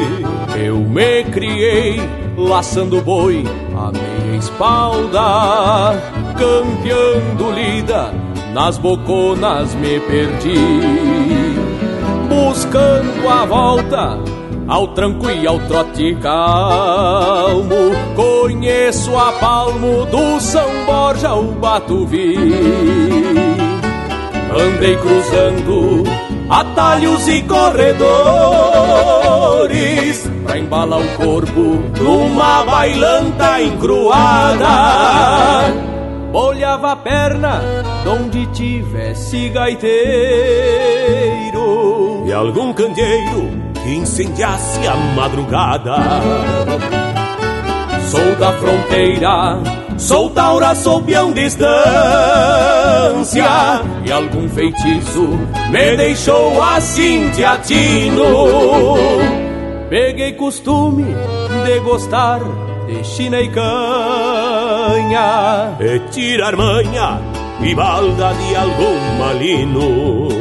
Eu 0.55 0.77
me 0.77 1.23
criei 1.25 2.01
laçando 2.35 2.99
boi 3.01 3.43
a 3.77 3.91
meia 3.91 4.37
espalda, 4.39 6.01
campeando 6.35 7.51
lida, 7.51 8.11
nas 8.55 8.79
boconas 8.79 9.75
me 9.75 9.99
perdi. 9.99 11.56
Buscando 12.37 13.27
a 13.27 13.45
volta 13.45 14.19
ao 14.67 14.89
tranco 14.89 15.27
e 15.27 15.47
ao 15.47 15.57
trote 15.61 16.15
calmo, 16.21 17.91
conheço 18.15 19.17
a 19.17 19.31
palmo 19.33 20.05
do 20.05 20.39
São 20.39 20.85
Borja, 20.85 21.33
o 21.33 21.53
Batuvi. 21.53 22.37
Andei 24.55 24.95
cruzando 24.97 26.03
atalhos 26.47 27.27
e 27.27 27.41
corredores 27.41 27.97
pra 30.45 30.59
embalar 30.59 30.99
o 30.99 31.07
corpo 31.17 31.81
numa 31.99 32.63
bailanta 32.63 33.63
encruada. 33.63 34.67
Olhava 36.31 36.91
a 36.91 36.95
perna 36.95 37.63
donde 38.05 38.45
tivesse 38.53 39.49
gaiteiro 39.49 41.36
e 42.27 42.33
algum 42.33 42.73
candeeiro 42.73 43.49
que 43.81 43.95
incendiasse 43.95 44.85
a 44.85 44.95
madrugada. 45.15 45.95
Sou 48.09 48.35
da 48.35 48.51
fronteira 48.53 49.59
Sou 49.97 50.29
taura, 50.29 50.75
sou 50.75 51.01
peão 51.01 51.33
de 51.33 51.43
distância 51.43 51.73
E 54.05 54.11
algum 54.11 54.47
feitiço 54.47 55.27
me 55.69 55.97
deixou 55.97 56.61
assim 56.61 57.29
te 57.31 57.43
atino 57.43 58.95
Peguei 59.89 60.33
costume 60.33 61.03
de 61.65 61.79
gostar 61.81 62.39
de 62.87 63.03
china 63.03 63.41
e 63.41 63.49
canha 63.49 63.67
E 65.79 65.99
tirar 66.11 66.55
manha 66.55 67.19
e 67.59 67.73
balda 67.73 68.33
de 68.35 68.55
algum 68.55 69.17
malino 69.17 70.36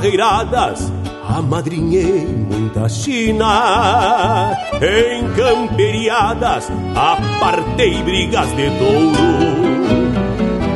carreiradas 0.00 0.90
amadrinhei 1.28 2.26
muita 2.26 2.88
china 2.88 4.56
Em 4.80 5.28
camperiadas 5.34 6.70
apartei 6.94 8.02
brigas 8.02 8.48
de 8.56 8.70
touro 8.78 9.30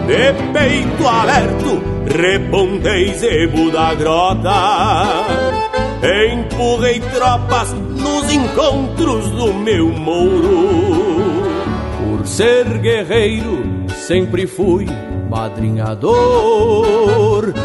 de 0.06 0.34
peito 0.52 1.08
aberto, 1.08 1.82
repontei 2.14 3.14
zebo 3.14 3.70
da 3.70 3.94
grota. 3.94 5.14
Empurrei 6.30 7.00
tropas 7.00 7.72
nos 7.72 8.30
encontros 8.30 9.30
do 9.30 9.54
meu 9.54 9.88
mouro. 9.88 11.42
Por 11.98 12.26
ser 12.26 12.66
guerreiro, 12.80 13.86
sempre 13.94 14.46
fui 14.46 14.86
madrinhador. 15.34 16.14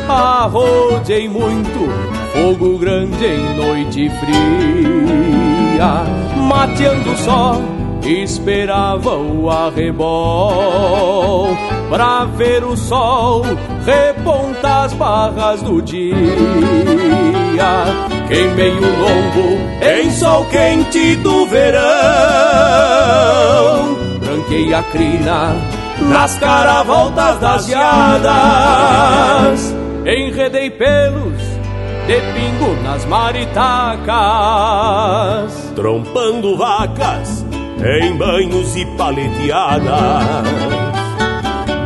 Arrojei 0.07 1.29
muito, 1.29 1.87
fogo 2.33 2.79
grande 2.79 3.25
em 3.25 3.55
noite 3.55 4.09
fria, 4.19 6.03
mateando 6.47 7.15
só 7.17 7.61
esperava 8.03 9.15
o 9.17 9.49
arrebol 9.51 11.49
pra 11.89 12.25
ver 12.25 12.63
o 12.63 12.75
sol 12.75 13.43
repontar 13.85 14.85
as 14.85 14.93
barras 14.93 15.61
do 15.61 15.79
dia. 15.81 16.07
Queimei 18.27 18.71
o 18.71 18.81
lombo 18.81 19.59
em 19.81 20.09
sol 20.11 20.43
quente 20.45 21.15
do 21.17 21.45
verão, 21.47 21.79
branquei 24.19 24.73
a 24.73 24.81
crina 24.83 25.78
nas 26.09 26.37
caravoltas 26.37 27.39
das 27.39 27.65
geadas, 27.67 28.29
enredei 30.05 30.69
pelos 30.71 31.59
de 32.07 32.19
pingo 32.33 32.75
nas 32.83 33.05
maritacas, 33.05 34.11
trompando 35.75 36.57
vacas 36.57 37.45
em 37.83 38.17
banhos 38.17 38.75
e 38.75 38.83
paleteadas. 38.97 39.85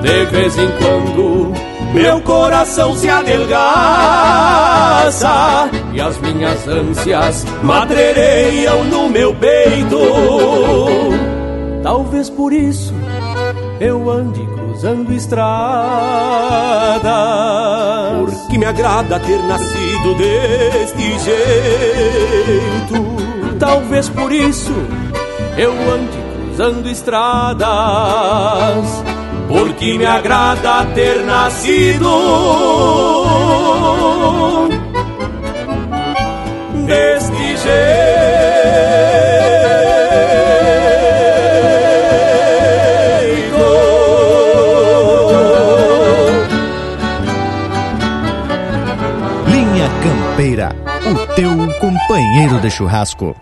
De 0.02 0.26
vez 0.26 0.58
em 0.58 0.70
quando 0.78 1.52
meu 1.94 2.22
coração 2.22 2.96
se 2.96 3.10
adelgaça 3.10 3.60
e 5.94 6.00
as 6.00 6.18
minhas 6.20 6.66
ânsias 6.70 7.46
madreireiam 7.62 8.86
no 8.86 9.10
meu 9.10 9.36
peito. 9.36 10.00
Talvez 11.84 12.30
por 12.30 12.54
isso 12.54 12.94
eu 13.84 14.10
ande 14.10 14.46
cruzando 14.46 15.14
estradas. 15.14 15.44
Porque 18.20 18.58
me 18.58 18.66
agrada 18.66 19.20
ter 19.20 19.44
nascido 19.44 20.16
deste 20.16 21.20
jeito. 21.20 22.96
Talvez 23.60 24.08
por 24.10 24.32
isso 24.32 24.74
eu 25.58 25.72
ande 25.72 26.18
cruzando 26.48 26.90
estradas, 26.90 27.68
porque 29.48 29.98
me 29.98 30.06
agrada 30.06 30.86
ter 30.94 31.24
nascido 31.26 32.10
deste 36.86 37.58
jeito. 37.58 38.23
Teu 51.36 51.68
companheiro 51.80 52.60
de 52.60 52.70
churrasco. 52.70 53.36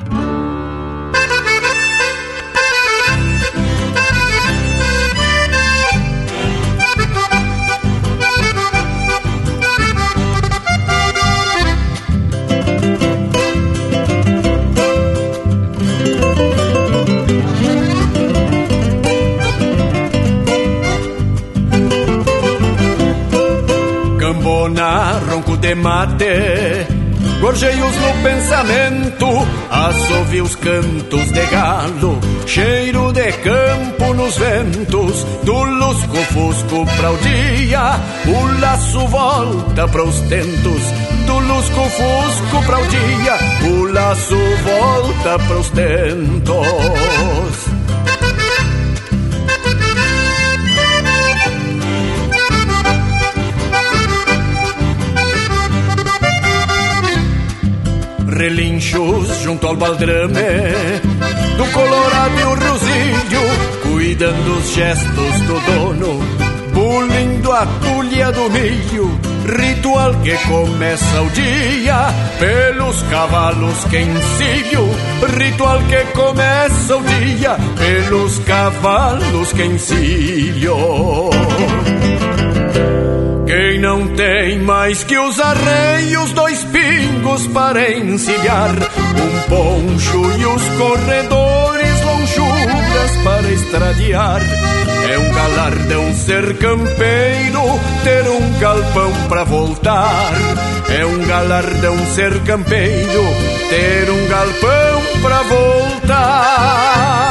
de 25.62 25.76
mate 25.76 26.91
Gorjeios 27.42 27.96
no 27.96 28.14
pensamento 28.22 29.26
Assovia 29.72 30.44
os 30.44 30.56
cantos 30.56 31.32
de 31.32 31.44
galo 31.48 32.20
Cheiro 32.46 33.12
de 33.12 33.32
campo 33.32 34.14
nos 34.14 34.38
ventos 34.38 35.24
Do 35.44 35.64
lusco-fusco 35.64 36.86
pra 36.98 37.12
o 37.12 37.18
dia 37.18 38.00
O 38.28 38.62
laço 38.62 39.08
volta 39.08 39.88
para 39.88 40.04
os 40.04 40.22
tentos 40.22 40.84
Do 41.26 41.40
lusco-fusco 41.40 42.64
pra 42.64 42.80
o 42.80 42.86
dia 42.86 43.40
O 43.68 43.92
laço 43.92 44.38
volta 44.64 45.40
para 45.40 45.58
os 45.58 45.72
tentos 45.72 47.71
relinchos 58.42 59.38
junto 59.44 59.68
ao 59.68 59.76
baldrame 59.76 60.34
do 61.58 61.66
colorado 61.74 62.40
e 62.40 62.44
o 62.44 62.56
rosilho, 62.56 63.42
cuidando 63.84 64.58
os 64.58 64.74
gestos 64.74 65.42
do 65.42 65.60
dono, 65.60 66.20
bulindo 66.74 67.52
a 67.52 67.68
tulha 67.68 68.32
do 68.32 68.50
milho, 68.50 69.20
ritual 69.46 70.16
que 70.24 70.36
começa 70.48 71.22
o 71.22 71.30
dia 71.30 72.08
pelos 72.40 73.04
cavalos 73.04 73.84
que 73.84 74.00
encilho, 74.00 74.90
ritual 75.38 75.80
que 75.84 76.04
começa 76.18 76.98
o 76.98 77.04
dia 77.04 77.58
pelos 77.78 78.40
cavalos 78.40 79.54
que 79.54 79.66
encilho. 79.66 81.30
Quem 83.52 83.80
não 83.80 84.08
tem 84.16 84.60
mais 84.60 85.04
que 85.04 85.18
os 85.18 85.38
arreios, 85.38 86.32
dois 86.32 86.64
pingos 86.64 87.48
para 87.48 87.92
encilhar, 87.92 88.70
um 88.72 89.50
poncho 89.50 90.40
e 90.40 90.46
os 90.46 90.64
corredores, 90.78 92.02
lonjuras 92.02 93.18
para 93.26 93.52
estradiar. 93.52 94.42
É 95.12 95.20
um 95.20 95.34
galardão 95.34 96.14
ser 96.14 96.58
campeiro, 96.60 97.62
ter 98.06 98.26
um 98.30 98.58
galpão 98.58 99.12
para 99.28 99.44
voltar. 99.44 100.32
É 100.88 101.06
um 101.06 101.18
galardão 101.28 101.98
ser 102.06 102.40
campeiro, 102.44 103.24
ter 103.70 104.10
um 104.10 104.28
galpão 104.30 105.22
para 105.22 105.44
voltar. 105.44 107.31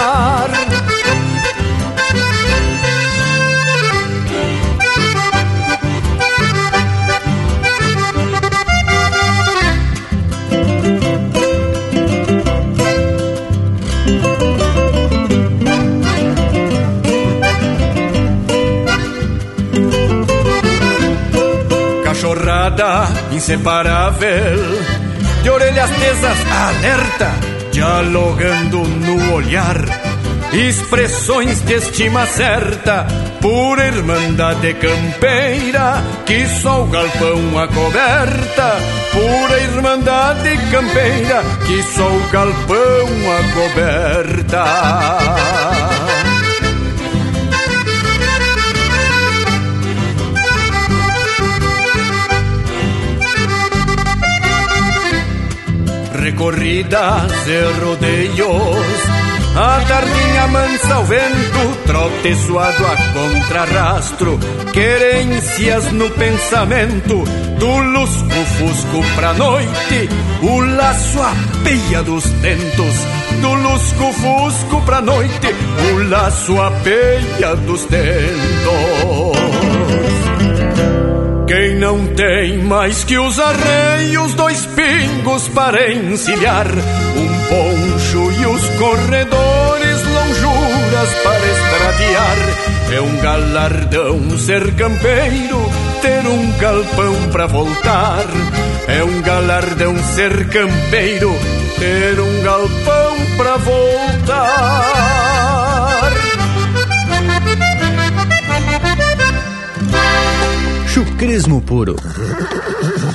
Inseparável, 23.30 24.58
de 25.42 25.50
orelhas 25.50 25.90
tesas 25.90 26.38
alerta, 26.50 27.30
dialogando 27.70 28.78
no 28.78 29.34
olhar, 29.34 29.76
expressões 30.52 31.60
de 31.60 31.74
estima 31.74 32.26
certa, 32.26 33.06
pura 33.40 33.86
irmandade 33.86 34.72
campeira, 34.74 36.02
que 36.24 36.46
só 36.48 36.82
o 36.82 36.86
galpão 36.86 37.58
acoberta, 37.58 38.78
pura 39.12 39.60
irmandade 39.60 40.56
campeira, 40.70 41.42
que 41.66 41.82
só 41.82 42.08
o 42.08 42.28
galpão 42.30 43.08
acoberta. 43.40 44.64
Recorridas 56.30 57.32
e 57.48 57.84
rodeios. 57.84 59.00
A 59.56 59.80
tardinha 59.80 60.46
mansa 60.46 60.94
ao 60.94 61.04
vento, 61.04 61.76
trote 61.86 62.36
suado 62.36 62.86
a 62.86 62.96
contrarrastro, 63.12 64.38
querências 64.72 65.90
no 65.90 66.08
pensamento, 66.10 67.24
do 67.58 67.78
lusco-fusco 67.78 69.04
pra 69.16 69.34
noite, 69.34 70.08
o 70.40 70.60
laço 70.60 71.20
a 71.20 71.34
peia 71.64 72.02
dos 72.04 72.22
tentos, 72.22 72.94
do 73.42 73.54
lusco-fusco 73.54 74.82
pra 74.82 75.00
noite, 75.00 75.48
o 75.92 76.08
laço 76.08 76.60
a 76.60 76.70
peia 76.70 77.56
dos 77.56 77.84
tentos. 77.86 78.20
Quem 81.50 81.74
não 81.74 82.06
tem 82.14 82.58
mais 82.58 83.02
que 83.02 83.18
os 83.18 83.40
arreios, 83.40 84.34
dois 84.34 84.66
pingos 84.66 85.48
para 85.48 85.92
encilhar, 85.92 86.68
um 86.68 87.28
poncho 87.48 88.30
e 88.40 88.46
os 88.46 88.68
corredores, 88.78 90.00
lonjuras 90.06 91.12
para 91.24 91.44
estradear. 91.50 92.36
É 92.92 93.00
um 93.00 93.16
galardão 93.16 94.38
ser 94.38 94.76
campeiro, 94.76 95.68
ter 96.00 96.24
um 96.24 96.56
galpão 96.56 97.16
para 97.32 97.46
voltar. 97.46 98.26
É 98.86 99.02
um 99.02 99.20
galardão 99.20 99.98
ser 100.14 100.48
campeiro, 100.50 101.34
ter 101.80 102.20
um 102.20 102.42
galpão 102.44 103.16
pra 103.36 103.56
voltar. 103.56 105.00
Chucrismo 110.92 111.60
puro. 111.60 111.94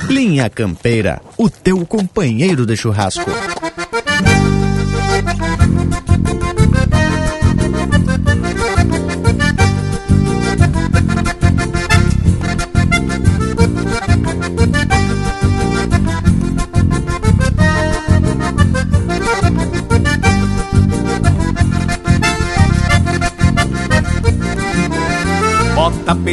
Linha 0.08 0.48
Campeira, 0.48 1.20
o 1.36 1.50
teu 1.50 1.84
companheiro 1.84 2.64
de 2.64 2.74
churrasco. 2.74 3.30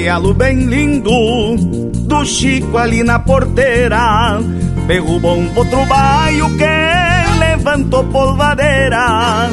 Tapealo 0.03 0.33
bem 0.33 0.65
lindo 0.65 1.55
do 1.55 2.25
Chico 2.25 2.77
ali 2.77 3.03
na 3.03 3.19
porteira. 3.19 4.37
Derrubou 4.85 5.37
um 5.37 5.49
outro 5.55 5.85
baio 5.85 6.49
que 6.57 7.39
levantou 7.39 8.03
polvadeira. 8.05 9.49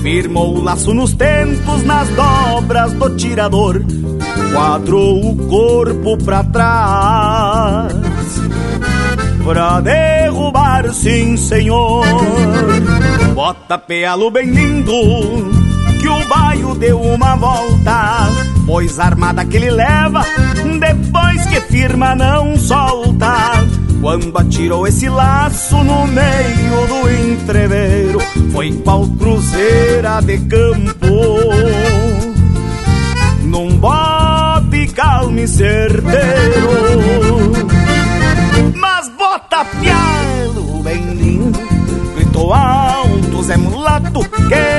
Firmou 0.00 0.56
o 0.56 0.62
laço 0.62 0.94
nos 0.94 1.14
tentos, 1.14 1.82
nas 1.82 2.08
dobras 2.10 2.92
do 2.92 3.16
tirador. 3.16 3.82
Quadrou 4.52 5.32
o 5.32 5.36
corpo 5.48 6.16
pra 6.18 6.44
trás. 6.44 7.92
Pra 9.44 9.80
derrubar, 9.80 10.92
sim, 10.92 11.36
senhor. 11.36 12.06
Bota 13.34 13.76
pealo 13.76 14.30
bem 14.30 14.48
lindo, 14.48 14.92
que 16.00 16.08
o 16.08 16.28
baio 16.28 16.76
deu 16.76 17.00
uma 17.00 17.34
volta 17.34 18.47
pois 18.68 19.00
a 19.00 19.06
armada 19.06 19.46
que 19.46 19.56
ele 19.56 19.70
leva, 19.70 20.22
depois 20.78 21.46
que 21.46 21.58
firma 21.62 22.14
não 22.14 22.54
solta. 22.58 23.66
Quando 24.02 24.36
atirou 24.36 24.86
esse 24.86 25.08
laço 25.08 25.82
no 25.82 26.06
meio 26.06 26.86
do 26.86 27.10
entreveiro, 27.32 28.20
foi 28.52 28.72
qual 28.84 29.08
cruzeira 29.08 30.20
de 30.20 30.38
campo. 30.40 31.06
Num 33.42 33.78
bote 33.78 34.86
calmo 34.94 35.40
e 35.40 35.48
certeiro, 35.48 36.20
mas 38.74 39.10
bota 39.16 39.64
pialo 39.80 40.82
bem 40.82 41.02
lindo, 41.14 41.58
gritou 42.14 42.52
alto 42.52 43.42
Zé 43.42 43.56
Mulato, 43.56 44.20
quem 44.48 44.77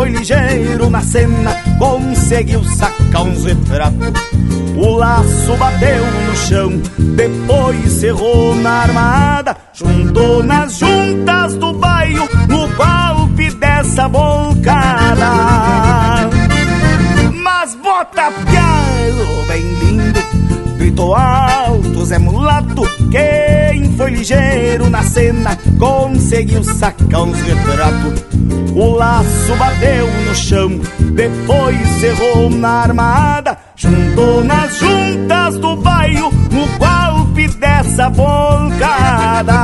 foi 0.00 0.08
ligeiro 0.08 0.88
na 0.88 1.02
cena 1.02 1.54
conseguiu 1.78 2.64
sacar 2.64 3.20
uns 3.20 3.44
retratos. 3.44 4.08
O 4.74 4.96
laço 4.96 5.54
bateu 5.58 6.06
no 6.26 6.36
chão, 6.36 6.82
depois 7.14 7.92
cerrou 7.92 8.54
na 8.54 8.70
armada, 8.70 9.54
juntou 9.74 10.42
nas 10.42 10.78
juntas 10.78 11.54
do 11.56 11.74
bairro 11.74 12.26
no 12.48 12.66
golpe 12.68 13.50
dessa 13.56 14.08
volcada. 14.08 15.32
Mas 17.34 17.74
bota 17.74 18.30
pialo 18.30 19.46
bem 19.48 19.60
lindo, 19.60 20.20
gritou 20.78 21.14
alto 21.80 22.04
Zé 22.04 22.18
Mulato, 22.18 22.82
quem 23.10 23.96
foi 23.96 24.10
ligeiro 24.10 24.90
na 24.90 25.02
cena 25.02 25.58
conseguiu 25.78 26.62
sacar 26.62 27.22
uns 27.22 27.40
retratos. 27.40 28.24
O 28.74 28.90
laço 28.90 29.56
bateu 29.58 30.06
no 30.26 30.34
chão, 30.34 30.80
depois 31.14 31.76
cerrou 32.00 32.50
na 32.50 32.82
armada, 32.82 33.58
juntou 33.74 34.44
nas 34.44 34.78
juntas 34.78 35.58
do 35.58 35.76
bairro 35.76 36.30
no 36.50 36.66
golpe 36.78 37.48
dessa 37.58 38.08
volcada. 38.10 39.54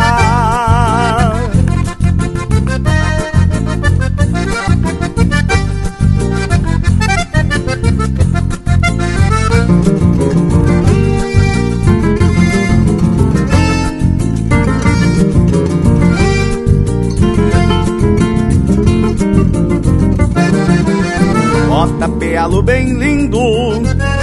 Pealo 22.36 22.60
bem 22.60 22.92
lindo, 22.92 23.40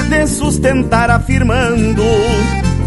de 0.07 0.27
sustentar 0.27 1.09
afirmando. 1.09 2.03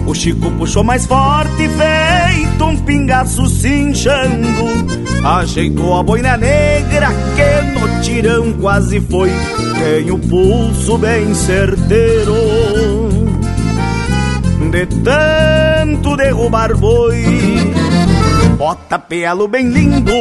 O 0.06 0.14
Chico 0.14 0.52
puxou 0.52 0.84
mais 0.84 1.04
forte, 1.04 1.68
feito 1.68 2.64
um 2.64 2.76
pingaço 2.76 3.44
cinchando. 3.46 4.86
Ajeitou 5.24 5.98
a 5.98 6.02
boina 6.04 6.36
negra 6.36 7.08
que 7.34 7.80
no 7.80 8.00
tirão 8.02 8.52
quase 8.52 9.00
foi. 9.00 9.32
Tem 9.80 10.12
o 10.12 10.18
pulso 10.20 10.96
bem 10.96 11.34
certeiro. 11.34 12.36
De 14.70 14.86
tanto 15.02 16.16
derrubar 16.16 16.76
boi, 16.76 17.74
bota 18.56 18.96
pealo 18.96 19.48
bem 19.48 19.70
lindo, 19.70 20.12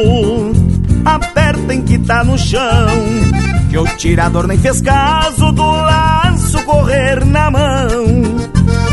aperta 1.04 1.72
em 1.72 1.82
que 1.82 1.96
tá 1.96 2.24
no 2.24 2.36
chão 2.36 3.35
que 3.76 3.80
o 3.80 3.96
tirador 3.98 4.46
nem 4.46 4.56
fez 4.56 4.80
caso 4.80 5.52
do 5.52 5.62
laço 5.62 6.64
correr 6.64 7.22
na 7.26 7.50
mão. 7.50 8.48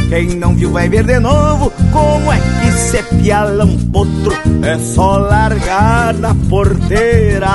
Quem 0.09 0.35
não 0.35 0.53
viu 0.53 0.73
vai 0.73 0.89
ver 0.89 1.05
de 1.05 1.21
novo 1.21 1.71
como 1.93 2.29
é 2.33 2.37
que 2.37 2.71
se 2.73 3.01
piala 3.01 3.63
um 3.63 3.77
potro. 3.77 4.33
É 4.61 4.77
só 4.77 5.19
largar 5.19 6.13
na 6.15 6.35
porteira 6.49 7.47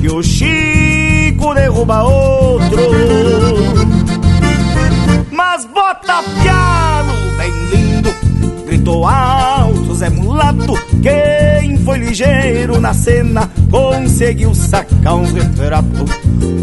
que 0.00 0.08
o 0.08 0.22
Chico 0.22 1.52
derruba 1.52 2.04
outro. 2.04 2.78
Mas 5.30 5.66
bota 5.66 6.22
pialo 6.42 7.12
bem 7.36 7.52
lindo, 7.70 8.14
gritou 8.64 9.06
alto 9.06 9.94
Zé 9.94 10.08
Mulato. 10.08 10.72
Quem 11.02 11.76
foi 11.84 11.98
ligeiro 11.98 12.80
na 12.80 12.94
cena 12.94 13.50
conseguiu 13.70 14.54
sacar 14.54 15.14
uns 15.14 15.32
retratos. 15.32 16.10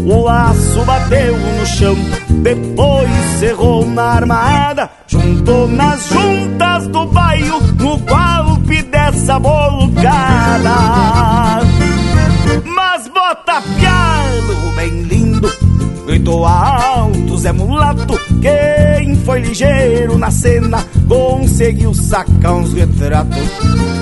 O 0.06 0.22
laço 0.22 0.84
bateu 0.84 1.36
no 1.36 1.66
chão, 1.66 1.96
depois 2.42 3.10
cerrou 3.38 3.86
na 3.86 4.02
armada, 4.02 4.90
juntou 5.06 5.66
nas 5.68 6.08
juntas 6.08 6.86
do 6.88 7.06
bairro 7.06 7.60
no 7.78 7.96
golpe 7.98 8.82
dessa 8.82 9.38
bolcada. 9.38 10.70
Mas 12.64 13.08
bota 13.08 13.62
pialo 13.76 14.72
bem 14.76 15.02
lindo, 15.02 15.52
gritou 16.06 16.46
alto 17.36 17.38
Zé 17.38 17.52
Mulato. 17.52 18.18
Quem 18.40 19.14
foi 19.16 19.40
ligeiro 19.40 20.18
na 20.18 20.30
cena 20.30 20.84
conseguiu 21.06 21.94
sacar 21.94 22.54
uns 22.54 22.72
retratos. 22.72 23.38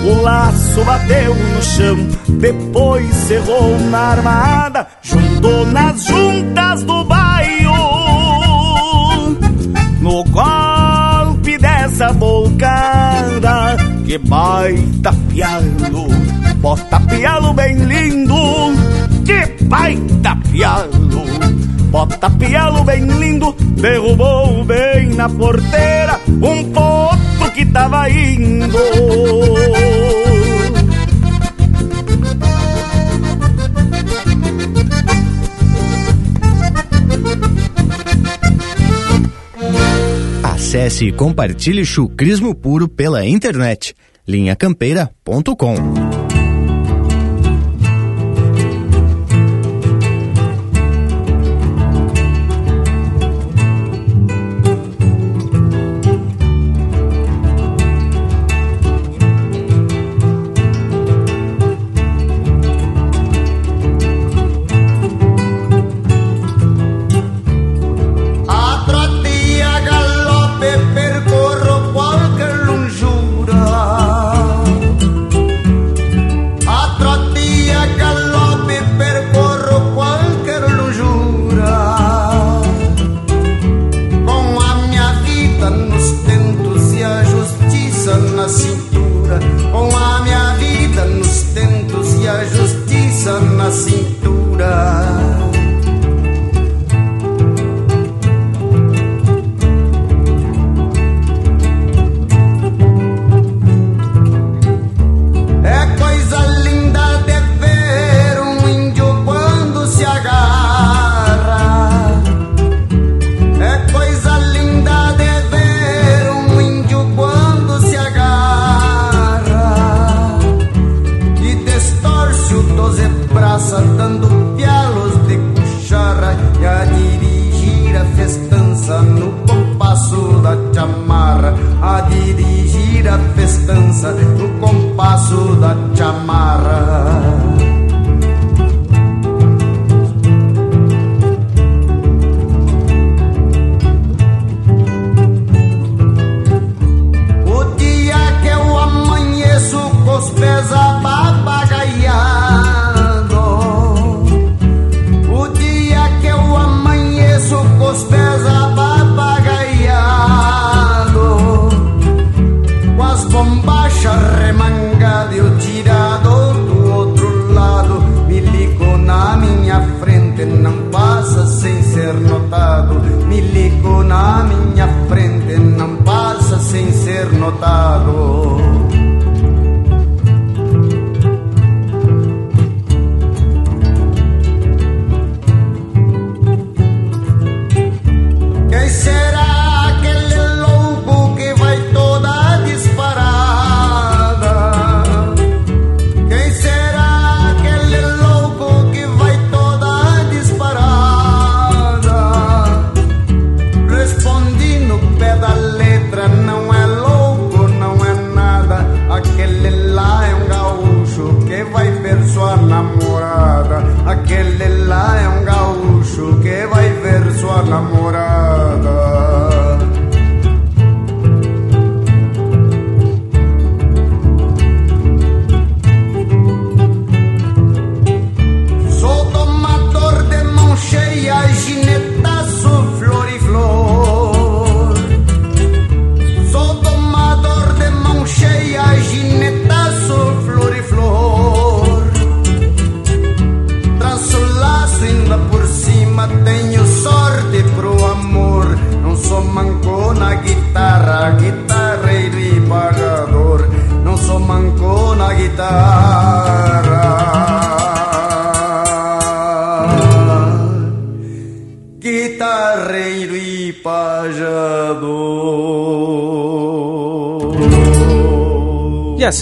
O 0.05 0.23
laço 0.23 0.85
bateu 0.85 1.35
no 1.35 1.63
chão, 1.63 1.97
depois 2.39 3.13
cerrou 3.15 3.79
na 3.91 3.99
armada, 3.99 4.87
juntou 5.03 5.67
nas 5.67 6.05
juntas 6.05 6.83
do 6.85 7.05
bairro. 7.05 7.75
No 10.01 10.23
golpe 10.25 11.57
dessa 11.59 12.13
bolcada, 12.13 13.77
que 14.05 14.19
baita 14.19 15.13
pialo, 15.31 16.09
bota 16.57 17.01
pialo 17.01 17.55
bem 17.55 17.77
lindo, 17.77 18.35
que 19.25 19.64
baita 19.75 20.37
pialo. 20.51 21.25
Bota 21.91 22.31
pialo 22.31 22.85
bem 22.85 23.05
lindo, 23.07 23.53
derrubou 23.81 24.65
bem 24.65 25.09
na 25.15 25.29
porteira 25.29 26.21
um 26.29 26.71
potro 26.73 27.51
que 27.53 27.67
tava 27.67 28.09
indo. 28.09 28.79
Acesse 40.43 41.07
e 41.07 41.13
compartilhe 41.13 41.85
chucrismo 41.85 42.55
puro 42.55 42.89
pela 42.89 43.27
internet. 43.27 43.95
linhacampeira.com 44.27 46.24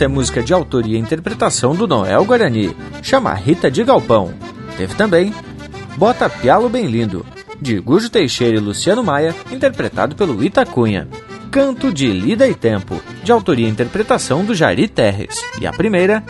Essa 0.03 0.07
é 0.07 0.13
música 0.13 0.43
de 0.43 0.53
autoria 0.53 0.99
e 0.99 1.01
interpretação 1.01 1.77
do 1.77 1.87
Noel 1.87 2.25
Guarani, 2.25 2.75
chama 3.01 3.33
Rita 3.35 3.71
de 3.71 3.85
Galpão. 3.85 4.35
Teve 4.77 4.97
também 4.97 5.33
Bota 5.97 6.29
Pialo 6.29 6.69
Bem 6.69 6.87
Lindo, 6.87 7.25
de 7.61 7.79
Gujo 7.79 8.11
Teixeira 8.11 8.57
e 8.57 8.61
Luciano 8.61 9.05
Maia, 9.05 9.33
interpretado 9.53 10.17
pelo 10.17 10.43
Itacunha. 10.43 11.07
Canto 11.53 11.93
de 11.93 12.09
Lida 12.09 12.49
e 12.49 12.53
Tempo, 12.53 13.01
de 13.23 13.31
autoria 13.31 13.69
e 13.69 13.71
interpretação 13.71 14.45
do 14.45 14.57
Jari 14.57 14.89
Terres. 14.89 15.41
E 15.61 15.69
a 15.69 15.73
primeira, 15.73 16.25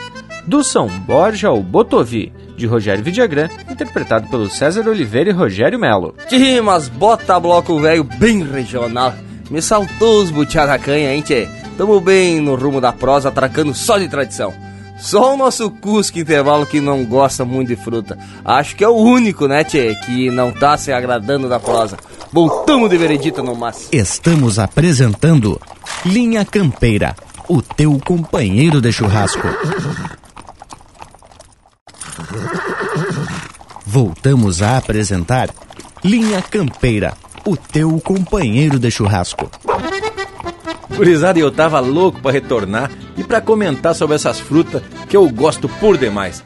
do 0.45 0.63
São 0.63 0.87
Borja 0.87 1.47
ao 1.47 1.59
Botovi, 1.63 2.31
de 2.55 2.67
Rogério 2.67 3.03
Vidagrã, 3.03 3.49
interpretado 3.67 4.29
pelo 4.29 4.51
César 4.51 4.87
Oliveira 4.87 5.31
e 5.31 5.33
Rogério 5.33 5.79
Melo. 5.79 6.13
Que 6.29 6.61
mas 6.61 6.87
bota 6.87 7.39
bloco 7.39 7.79
velho 7.79 8.03
bem 8.03 8.43
regional. 8.43 9.15
Me 9.49 9.63
saltou 9.63 10.21
os 10.21 10.29
butiá 10.29 10.67
da 10.67 10.77
canha, 10.77 11.11
hein, 11.11 11.23
tchê? 11.23 11.49
Tamo 11.77 11.99
bem 11.99 12.39
no 12.39 12.55
rumo 12.55 12.79
da 12.79 12.93
prosa, 12.93 13.29
atracando 13.29 13.73
só 13.73 13.97
de 13.97 14.07
tradição. 14.07 14.53
Só 14.97 15.33
o 15.33 15.37
nosso 15.37 15.69
Cusco 15.69 16.19
Intervalo 16.19 16.65
que 16.65 16.79
não 16.79 17.03
gosta 17.03 17.43
muito 17.43 17.69
de 17.69 17.75
fruta. 17.75 18.17
Acho 18.45 18.75
que 18.75 18.83
é 18.83 18.87
o 18.87 18.95
único, 18.95 19.47
né, 19.47 19.63
Tchê, 19.63 19.95
que 20.05 20.29
não 20.29 20.51
tá 20.51 20.77
se 20.77 20.91
agradando 20.93 21.49
da 21.49 21.59
prosa. 21.59 21.97
Voltamos 22.31 22.89
de 22.89 22.97
veredita 22.97 23.41
no 23.43 23.55
mas. 23.55 23.89
Estamos 23.91 24.59
apresentando 24.59 25.59
Linha 26.05 26.45
Campeira, 26.45 27.15
o 27.49 27.61
teu 27.61 27.99
companheiro 28.05 28.79
de 28.79 28.91
churrasco. 28.91 29.47
Voltamos 33.85 34.61
a 34.61 34.77
apresentar 34.77 35.49
Linha 36.03 36.41
Campeira, 36.41 37.13
o 37.45 37.57
teu 37.57 37.99
companheiro 37.99 38.79
de 38.79 38.89
churrasco. 38.89 39.49
Gurizada, 40.95 41.39
eu 41.39 41.51
tava 41.51 41.79
louco 41.79 42.21
para 42.21 42.31
retornar 42.31 42.91
e 43.17 43.23
para 43.23 43.41
comentar 43.41 43.95
sobre 43.95 44.15
essas 44.15 44.39
frutas 44.39 44.81
que 45.09 45.17
eu 45.17 45.27
gosto 45.29 45.67
por 45.67 45.97
demais. 45.97 46.43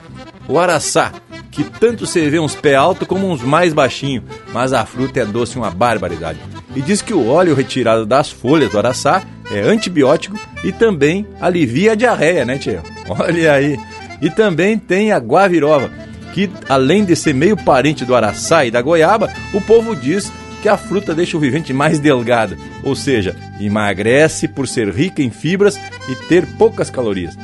O 0.47 0.57
araçá, 0.57 1.11
que 1.51 1.63
tanto 1.63 2.05
se 2.05 2.29
vê 2.29 2.39
uns 2.39 2.55
pé 2.55 2.75
alto 2.75 3.05
como 3.05 3.29
uns 3.29 3.41
mais 3.41 3.73
baixinho, 3.73 4.23
mas 4.53 4.71
a 4.71 4.85
fruta 4.85 5.19
é 5.19 5.25
doce 5.25 5.57
uma 5.57 5.69
barbaridade. 5.69 6.39
e 6.75 6.81
diz 6.81 7.01
que 7.01 7.13
o 7.13 7.27
óleo 7.27 7.55
retirado 7.55 8.05
das 8.05 8.29
folhas 8.29 8.71
do 8.71 8.77
araçá 8.77 9.23
é 9.51 9.61
antibiótico 9.61 10.37
e 10.63 10.71
também 10.71 11.27
alivia 11.41 11.93
a 11.93 11.95
diarreia, 11.95 12.45
né, 12.45 12.57
tio? 12.57 12.81
Olha 13.09 13.53
aí. 13.53 13.77
E 14.21 14.29
também 14.29 14.77
tem 14.77 15.11
a 15.11 15.17
guavirova, 15.17 15.91
que 16.33 16.49
além 16.69 17.03
de 17.03 17.15
ser 17.15 17.33
meio 17.33 17.57
parente 17.57 18.05
do 18.05 18.15
araçá 18.15 18.63
e 18.63 18.71
da 18.71 18.81
goiaba, 18.81 19.29
o 19.53 19.59
povo 19.59 19.95
diz 19.95 20.31
que 20.61 20.69
a 20.69 20.77
fruta 20.77 21.13
deixa 21.13 21.37
o 21.37 21.39
vivente 21.39 21.73
mais 21.73 21.99
delgado, 21.99 22.57
ou 22.83 22.95
seja, 22.95 23.35
emagrece 23.59 24.47
por 24.47 24.67
ser 24.67 24.89
rica 24.89 25.21
em 25.21 25.29
fibras 25.29 25.79
e 26.09 26.15
ter 26.27 26.45
poucas 26.57 26.89
calorias. 26.89 27.37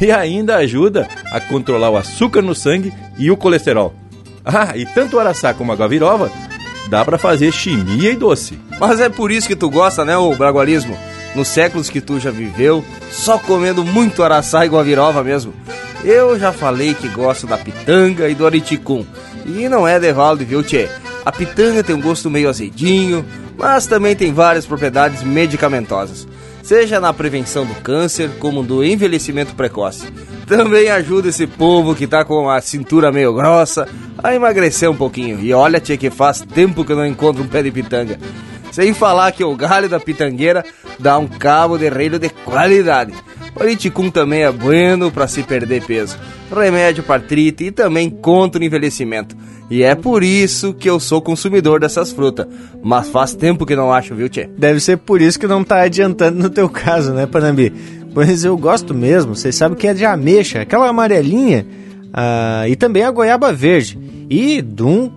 E 0.00 0.12
ainda 0.12 0.56
ajuda 0.56 1.08
a 1.32 1.40
controlar 1.40 1.90
o 1.90 1.96
açúcar 1.96 2.40
no 2.40 2.54
sangue 2.54 2.92
e 3.18 3.30
o 3.30 3.36
colesterol. 3.36 3.92
Ah, 4.44 4.76
e 4.76 4.86
tanto 4.86 5.16
o 5.16 5.18
araçá 5.18 5.52
como 5.52 5.72
a 5.72 5.76
gavirova 5.76 6.30
dá 6.88 7.04
para 7.04 7.18
fazer 7.18 7.52
chimia 7.52 8.12
e 8.12 8.16
doce. 8.16 8.58
Mas 8.78 9.00
é 9.00 9.08
por 9.08 9.30
isso 9.30 9.48
que 9.48 9.56
tu 9.56 9.68
gosta, 9.68 10.04
né, 10.04 10.16
o 10.16 10.34
bragualismo? 10.34 10.96
Nos 11.34 11.48
séculos 11.48 11.90
que 11.90 12.00
tu 12.00 12.18
já 12.18 12.30
viveu, 12.30 12.84
só 13.10 13.38
comendo 13.38 13.84
muito 13.84 14.22
araçá 14.22 14.64
e 14.64 14.68
guavirova 14.68 15.22
mesmo. 15.22 15.52
Eu 16.04 16.38
já 16.38 16.52
falei 16.52 16.94
que 16.94 17.08
gosto 17.08 17.46
da 17.46 17.58
pitanga 17.58 18.28
e 18.28 18.34
do 18.34 18.46
ariticum. 18.46 19.04
E 19.44 19.68
não 19.68 19.86
é 19.86 19.98
de 19.98 20.12
Valde, 20.12 20.44
viu, 20.44 20.62
tchê? 20.62 20.88
A 21.28 21.32
pitanga 21.32 21.84
tem 21.84 21.94
um 21.94 22.00
gosto 22.00 22.30
meio 22.30 22.48
azedinho, 22.48 23.22
mas 23.54 23.86
também 23.86 24.16
tem 24.16 24.32
várias 24.32 24.64
propriedades 24.64 25.22
medicamentosas, 25.22 26.26
seja 26.62 26.98
na 26.98 27.12
prevenção 27.12 27.66
do 27.66 27.74
câncer 27.82 28.30
como 28.38 28.62
do 28.62 28.82
envelhecimento 28.82 29.54
precoce. 29.54 30.10
Também 30.46 30.88
ajuda 30.88 31.28
esse 31.28 31.46
povo 31.46 31.94
que 31.94 32.06
tá 32.06 32.24
com 32.24 32.48
a 32.48 32.62
cintura 32.62 33.12
meio 33.12 33.34
grossa 33.34 33.86
a 34.16 34.34
emagrecer 34.34 34.90
um 34.90 34.96
pouquinho. 34.96 35.38
E 35.40 35.52
olha, 35.52 35.78
tia, 35.78 35.98
que 35.98 36.08
faz 36.08 36.40
tempo 36.40 36.82
que 36.82 36.92
eu 36.92 36.96
não 36.96 37.04
encontro 37.04 37.42
um 37.42 37.46
pé 37.46 37.62
de 37.62 37.70
pitanga. 37.70 38.18
Sem 38.72 38.94
falar 38.94 39.30
que 39.32 39.44
o 39.44 39.54
galho 39.54 39.86
da 39.86 40.00
pitangueira 40.00 40.64
dá 40.98 41.18
um 41.18 41.28
cabo 41.28 41.76
de 41.76 41.90
relho 41.90 42.18
de 42.18 42.30
qualidade. 42.30 43.12
O 43.54 43.64
liticum 43.64 44.10
também 44.10 44.42
é 44.42 44.52
bueno 44.52 45.10
para 45.10 45.26
se 45.26 45.42
perder 45.42 45.82
peso. 45.84 46.18
Remédio 46.54 47.02
para 47.02 47.22
artrite 47.22 47.64
e 47.64 47.70
também 47.70 48.08
contra 48.08 48.60
o 48.60 48.64
envelhecimento. 48.64 49.36
E 49.70 49.82
é 49.82 49.94
por 49.94 50.22
isso 50.22 50.72
que 50.72 50.88
eu 50.88 50.98
sou 50.98 51.20
consumidor 51.20 51.80
dessas 51.80 52.10
frutas. 52.10 52.46
Mas 52.82 53.08
faz 53.08 53.34
tempo 53.34 53.66
que 53.66 53.76
não 53.76 53.92
acho, 53.92 54.14
viu, 54.14 54.28
Tchê? 54.28 54.48
Deve 54.56 54.80
ser 54.80 54.96
por 54.96 55.20
isso 55.20 55.38
que 55.38 55.46
não 55.46 55.62
tá 55.62 55.82
adiantando 55.82 56.38
no 56.42 56.48
teu 56.48 56.68
caso, 56.68 57.12
né, 57.12 57.26
Panambi? 57.26 57.72
Pois 58.14 58.44
eu 58.44 58.56
gosto 58.56 58.94
mesmo, 58.94 59.34
vocês 59.34 59.54
sabem 59.54 59.76
que 59.76 59.86
é 59.86 59.94
de 59.94 60.04
ameixa, 60.04 60.62
aquela 60.62 60.88
amarelinha, 60.88 61.66
ah, 62.12 62.64
e 62.66 62.74
também 62.74 63.02
a 63.02 63.10
goiaba 63.10 63.52
verde, 63.52 63.98
e 64.30 64.62
de 64.62 64.82
um 64.82 65.10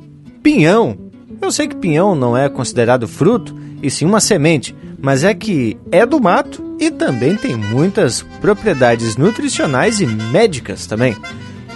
pinhão. 0.44 0.98
Eu 1.42 1.52
sei 1.52 1.68
que 1.68 1.76
pinhão 1.76 2.14
não 2.14 2.38
é 2.38 2.50
considerado 2.50 3.08
fruto, 3.08 3.56
e 3.82 3.90
sim 3.90 4.06
uma 4.06 4.20
semente, 4.20 4.76
mas 5.02 5.24
é 5.24 5.34
que 5.34 5.78
é 5.92 6.06
do 6.06 6.22
mato 6.22 6.76
e 6.80 6.92
também 6.92 7.36
tem 7.36 7.56
muitas 7.56 8.22
propriedades 8.40 9.18
nutricionais 9.18 10.00
e 10.00 10.06
médicas 10.06 10.86
também. 10.86 11.16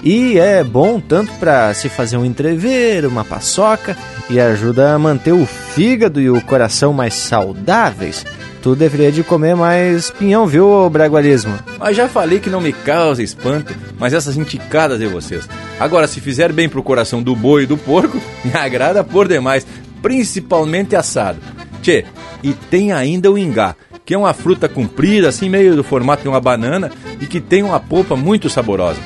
E 0.04 0.38
é 0.38 0.64
bom 0.64 1.00
tanto 1.00 1.34
para 1.34 1.74
se 1.74 1.90
fazer 1.90 2.18
um 2.18 2.26
entrever, 2.26 3.08
uma 3.08 3.26
paçoca 3.26 3.98
e 4.30 4.40
ajuda 4.40 4.94
a 4.94 5.00
manter 5.00 5.32
o 5.32 5.46
fígado 5.46 6.22
e 6.22 6.30
o 6.30 6.40
coração 6.42 6.94
mais 6.94 7.16
saudáveis. 7.16 8.24
Tu 8.62 8.76
deveria 8.76 9.12
de 9.12 9.24
comer 9.24 9.56
mais 9.56 10.10
pinhão, 10.12 10.46
viu, 10.46 10.90
bragualismo? 10.90 11.58
Mas 11.80 11.96
já 11.96 12.08
falei 12.08 12.40
que 12.40 12.50
não 12.50 12.62
me 12.62 12.74
causa 12.74 13.22
espanto, 13.22 13.76
mas 14.00 14.14
essas 14.14 14.38
inticadas 14.38 15.00
de 15.00 15.08
vocês. 15.08 15.48
Agora, 15.80 16.08
se 16.08 16.20
fizer 16.20 16.52
bem 16.52 16.68
pro 16.68 16.82
coração 16.84 17.22
do 17.22 17.36
boi 17.36 17.64
e 17.64 17.68
do 17.68 17.78
porco, 17.78 18.20
me 18.46 18.54
agrada 18.54 19.04
por 19.04 19.28
demais, 19.28 19.66
principalmente 20.02 20.96
assado. 20.96 21.40
Tchê, 21.86 22.04
e 22.42 22.52
tem 22.52 22.92
ainda 22.92 23.32
o 23.32 23.38
ingá, 23.38 23.76
que 24.04 24.16
é 24.16 24.18
uma 24.18 24.34
fruta 24.34 24.68
comprida, 24.68 25.30
assim 25.30 25.48
meio 25.48 25.76
do 25.76 25.84
formato 25.84 26.24
de 26.24 26.28
uma 26.28 26.42
banana 26.42 26.92
e 27.22 27.28
que 27.28 27.40
tem 27.40 27.62
uma 27.62 27.80
polpa 27.80 28.16
muito 28.16 28.50
saborosa. 28.50 29.00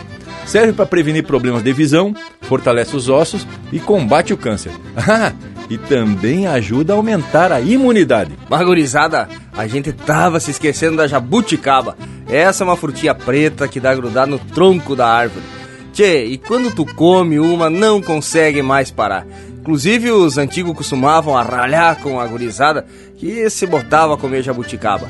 Serve 0.45 0.72
para 0.72 0.85
prevenir 0.85 1.26
problemas 1.26 1.61
de 1.61 1.73
visão, 1.73 2.15
fortalece 2.39 2.95
os 2.95 3.10
ossos 3.10 3.45
e 3.73 3.81
combate 3.81 4.31
o 4.31 4.38
câncer. 4.38 4.72
Ah, 4.95 5.34
e 5.69 5.77
também 5.77 6.47
ajuda 6.47 6.93
a 6.93 6.95
aumentar 6.95 7.51
a 7.51 7.60
imunidade. 7.60 8.31
Margorizada, 8.49 9.27
a 9.56 9.68
gente 9.68 9.91
tava 9.91 10.39
se 10.39 10.51
esquecendo 10.51 10.95
da 10.97 11.06
jabuticaba. 11.06 11.97
Essa 12.30 12.64
é 12.64 12.65
uma 12.65 12.77
frutinha 12.77 13.14
preta 13.14 13.68
que 13.68 13.80
dá 13.80 13.93
grudar 13.93 14.26
no 14.26 14.39
tronco 14.39 14.95
da 14.95 15.07
árvore. 15.07 15.45
Tchê, 15.91 16.26
e 16.26 16.38
quando 16.38 16.73
tu 16.73 16.85
come 16.85 17.39
uma, 17.39 17.69
não 17.69 18.01
consegue 18.01 18.61
mais 18.61 18.89
parar. 18.89 19.27
Inclusive, 19.69 20.09
os 20.09 20.39
antigos 20.39 20.75
costumavam 20.75 21.37
arralhar 21.37 21.97
com 21.97 22.19
a 22.19 22.25
gurizada 22.25 22.87
que 23.19 23.47
se 23.51 23.67
botava 23.67 24.15
a 24.15 24.17
comer 24.17 24.41
jabuticaba. 24.41 25.07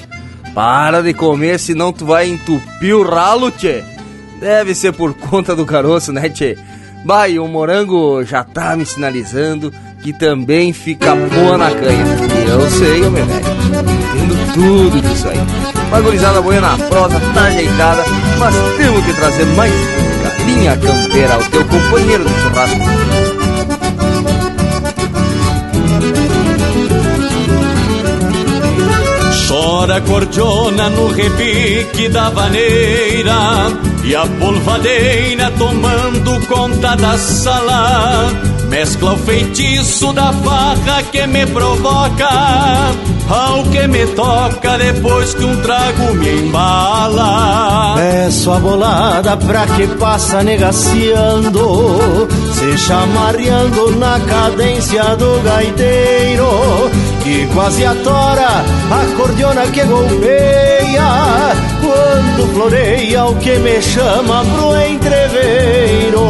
Para 0.53 1.01
de 1.01 1.13
comer, 1.13 1.57
senão 1.57 1.93
tu 1.93 2.05
vai 2.05 2.29
entupir 2.29 2.93
o 2.93 3.09
ralo, 3.09 3.51
tchê. 3.51 3.85
Deve 4.37 4.75
ser 4.75 4.91
por 4.91 5.13
conta 5.13 5.55
do 5.55 5.65
caroço, 5.65 6.11
né, 6.11 6.27
tchê? 6.27 6.57
E 7.29 7.39
o 7.39 7.47
morango 7.47 8.21
já 8.25 8.43
tá 8.43 8.75
me 8.75 8.85
sinalizando 8.85 9.73
que 10.03 10.11
também 10.11 10.73
fica 10.73 11.15
boa 11.15 11.57
na 11.57 11.71
canha. 11.71 12.03
E 12.45 12.49
eu 12.49 12.69
sei, 12.69 12.99
meu 12.99 13.11
velho. 13.11 13.29
Entendo 13.29 14.53
tudo 14.53 15.01
disso 15.01 15.29
aí. 15.29 15.37
Uma 15.87 16.01
gurizada 16.01 16.41
boa 16.41 16.59
na 16.59 16.77
prosa, 16.77 17.17
tá 17.33 17.43
ajeitada, 17.43 18.03
mas 18.37 18.53
temos 18.77 19.05
que 19.05 19.13
trazer 19.13 19.45
mais 19.55 19.71
música. 19.71 20.43
Linha 20.45 20.75
Campeira, 20.75 21.39
o 21.39 21.49
teu 21.49 21.63
companheiro 21.63 22.25
do 22.25 22.29
churrasco. 22.41 23.28
Chora 29.69 30.01
cordiona 30.01 30.89
no 30.89 31.09
repique 31.09 32.09
da 32.09 32.31
vaneira 32.31 33.69
E 34.03 34.15
a 34.15 34.25
polvadeira 34.25 35.51
tomando 35.59 36.47
conta 36.47 36.95
da 36.95 37.15
sala. 37.19 38.31
Mescla 38.67 39.13
o 39.13 39.17
feitiço 39.17 40.11
da 40.11 40.33
farra 40.33 41.03
que 41.11 41.27
me 41.27 41.45
provoca 41.45 42.29
Ao 43.29 43.63
que 43.65 43.87
me 43.87 44.07
toca 44.07 44.75
depois 44.79 45.35
que 45.35 45.45
um 45.45 45.61
trago 45.61 46.15
me 46.15 46.41
embala. 46.41 47.93
Peço 47.95 48.51
a 48.51 48.59
bolada 48.59 49.37
pra 49.37 49.67
que 49.67 49.85
passa 49.99 50.41
negaciando 50.41 52.27
Se 52.53 52.75
chamarreando 52.75 53.95
na 53.97 54.19
cadência 54.21 55.15
do 55.15 55.39
gaiteiro 55.43 56.89
Que 57.29 57.45
quase 57.53 57.85
atora 57.85 58.65
a 58.89 59.05
cordiona 59.15 59.61
que 59.67 59.83
golpeia 59.83 61.09
Quando 61.79 62.47
floreia 62.53 63.25
o 63.25 63.35
que 63.35 63.59
me 63.59 63.79
chama 63.79 64.43
pro 64.45 64.75
entreveiro 64.75 66.27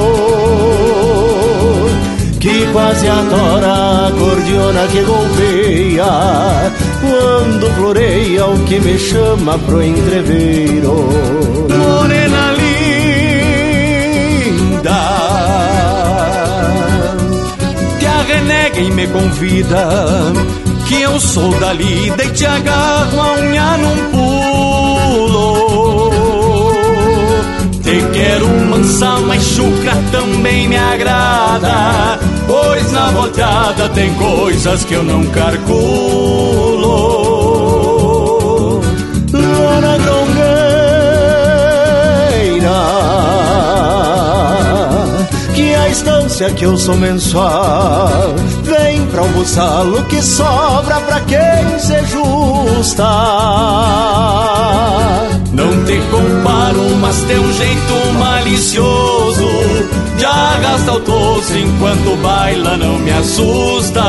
que 2.38 2.66
quase 2.72 3.08
atora 3.08 4.08
a 4.08 4.12
cordiona 4.12 4.88
que 4.88 5.04
golpeia 5.04 6.72
quando 7.02 7.70
floreia 7.76 8.46
o 8.46 8.58
que 8.66 8.80
me 8.80 8.98
chama 8.98 9.58
pro 9.60 9.82
entreveiro. 9.82 11.10
Morena 11.68 12.54
linda, 12.54 12.90
e 18.78 18.92
me 18.92 19.08
convida, 19.08 20.32
que 20.90 21.02
eu 21.03 21.20
sou 21.20 21.52
da 21.60 21.72
lida 21.72 22.24
e 22.24 22.32
te 22.32 22.48
agarro 22.48 23.22
a 23.22 23.34
unha 23.36 23.78
num 23.78 24.10
pulo. 24.10 26.10
Te 27.84 28.02
quero 28.11 28.48
mansa, 28.72 29.20
mas 29.28 29.44
chucra 29.44 29.95
também 30.11 30.68
me 30.68 30.78
agrada. 30.78 32.18
Pois 32.48 32.91
na 32.91 33.11
volteada 33.11 33.88
tem 33.90 34.11
coisas 34.16 34.84
que 34.84 34.95
eu 34.95 35.03
não 35.03 35.24
calculo. 35.26 35.70
Lona 39.32 39.95
grongueira, 39.99 40.49
que 45.53 45.76
a 45.76 45.88
estância 45.88 46.49
que 46.49 46.66
eu 46.66 46.76
sou 46.76 46.98
mensual 46.98 48.34
vem 48.64 48.89
pra 49.20 49.24
um 49.24 49.32
buçalo 49.34 50.04
que 50.06 50.22
sobra 50.22 51.02
pra 51.02 51.20
quem 51.22 51.78
se 51.78 52.06
justa. 52.06 53.04
Não 55.52 55.86
te 55.86 56.00
comparo, 56.10 56.96
mas 57.02 57.22
tem 57.24 57.38
um 57.38 57.54
jeito 57.54 58.14
malicioso 58.18 59.50
De 60.16 60.24
arrasta 60.24 60.94
o 60.94 61.00
tosso 61.02 61.58
enquanto 61.58 62.16
baila 62.22 62.78
não 62.78 62.98
me 63.00 63.12
assusta 63.12 64.02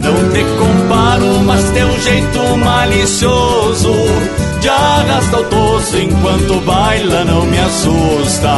Não 0.00 0.30
te 0.30 0.44
comparo, 0.58 1.40
mas 1.44 1.64
tem 1.70 1.84
um 1.84 2.00
jeito 2.00 2.56
malicioso 2.64 3.92
De 4.60 4.68
arrasta 4.68 5.40
o 5.40 5.44
tosso 5.44 5.98
enquanto 5.98 6.64
baila 6.64 7.24
não 7.24 7.44
me 7.44 7.58
assusta 7.58 8.50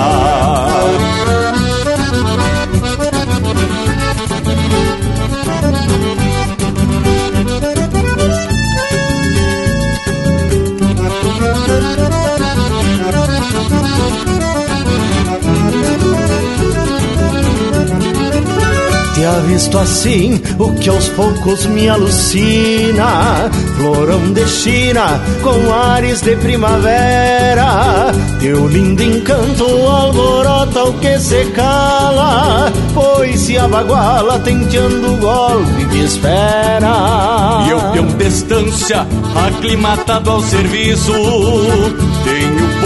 visto 19.31 19.79
assim 19.79 20.41
o 20.59 20.73
que 20.75 20.89
aos 20.89 21.09
poucos 21.11 21.67
me 21.67 21.89
alucina. 21.89 23.51
Florão 23.77 24.33
de 24.33 24.47
China 24.47 25.21
com 25.43 25.73
ares 25.73 26.21
de 26.21 26.37
primavera. 26.37 28.13
Teu 28.41 28.67
lindo 28.69 29.03
encanto 29.03 29.65
alvorota 29.65 30.85
o 30.85 30.93
que 30.95 31.19
se 31.19 31.45
cala. 31.53 32.73
Pois 32.95 33.39
se 33.41 33.59
abaguala 33.59 34.39
tenteando 34.41 35.15
o 35.15 35.17
golpe 35.17 35.85
que 35.91 35.99
espera. 35.99 37.65
E 37.67 37.71
eu 37.71 37.81
tenho 37.93 38.17
distância, 38.17 39.07
aclimatado 39.47 40.31
ao 40.31 40.41
serviço. 40.43 41.13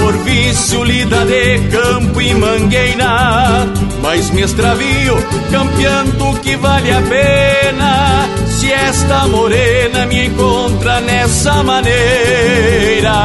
Por 0.07 0.17
vício 0.19 0.85
lida 0.85 1.25
de 1.25 1.59
campo 1.69 2.21
e 2.21 2.33
mangueira. 2.33 3.67
Mas 4.01 4.31
me 4.31 4.43
extravio 4.43 5.17
campeando 5.51 6.33
que 6.43 6.55
vale 6.57 6.93
a 6.93 7.01
pena. 7.01 8.29
Se 8.47 8.71
esta 8.73 9.27
morena 9.27 10.07
me 10.07 10.27
encontra 10.27 11.01
nessa 11.01 11.61
maneira. 11.65 13.17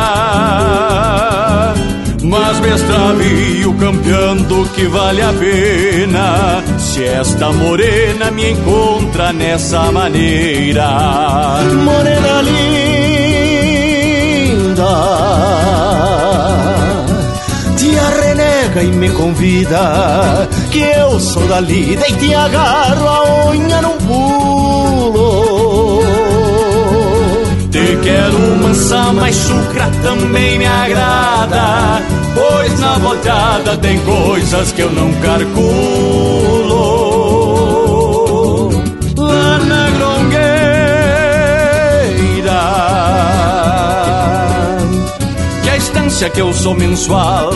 Mas 2.24 2.60
me 2.62 2.70
extravio 2.70 3.76
campeando 3.76 4.68
que 4.74 4.88
vale 4.88 5.22
a 5.22 5.34
pena 5.34 6.64
Se 6.78 7.04
esta 7.04 7.52
morena 7.52 8.32
me 8.32 8.52
encontra 8.52 9.34
nessa 9.34 9.92
maneira 9.92 11.60
Morena 11.84 12.42
linda 12.42 13.82
Te 17.92 18.00
arrenega 18.00 18.84
e 18.84 18.88
me 18.88 19.10
convida 19.10 20.48
Que 20.72 20.80
eu 20.80 21.20
sou 21.20 21.46
da 21.46 21.60
lida 21.60 22.08
e 22.08 22.14
te 22.14 22.34
agarro 22.34 23.06
a 23.06 23.52
unha 23.52 23.82
num 23.82 23.98
pulo. 23.98 25.32
Te 27.70 27.98
quero 28.02 28.40
mansa, 28.64 29.12
mas 29.12 29.36
chucra 29.36 29.92
também 30.04 30.58
me 30.58 30.66
agrada 30.66 32.02
Pois 32.34 32.80
na 32.80 32.98
volteada 32.98 33.76
tem 33.76 34.00
coisas 34.00 34.72
que 34.72 34.84
eu 34.84 34.92
não 34.92 35.12
calculo 35.16 36.61
que 46.30 46.40
eu 46.40 46.54
sou 46.54 46.76
mensual. 46.76 47.52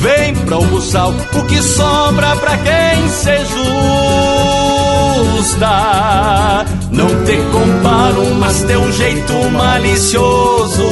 Vem 0.00 0.34
pra 0.34 0.58
o 0.58 0.64
buçal 0.66 1.14
o 1.34 1.42
que 1.44 1.62
sobra 1.62 2.36
pra 2.36 2.58
quem 2.58 3.08
se 3.08 3.38
justa. 5.38 6.66
Não 6.90 7.06
te 7.24 7.36
comparo, 7.50 8.34
mas 8.38 8.62
teu 8.64 8.92
jeito 8.92 9.32
malicioso 9.50 10.84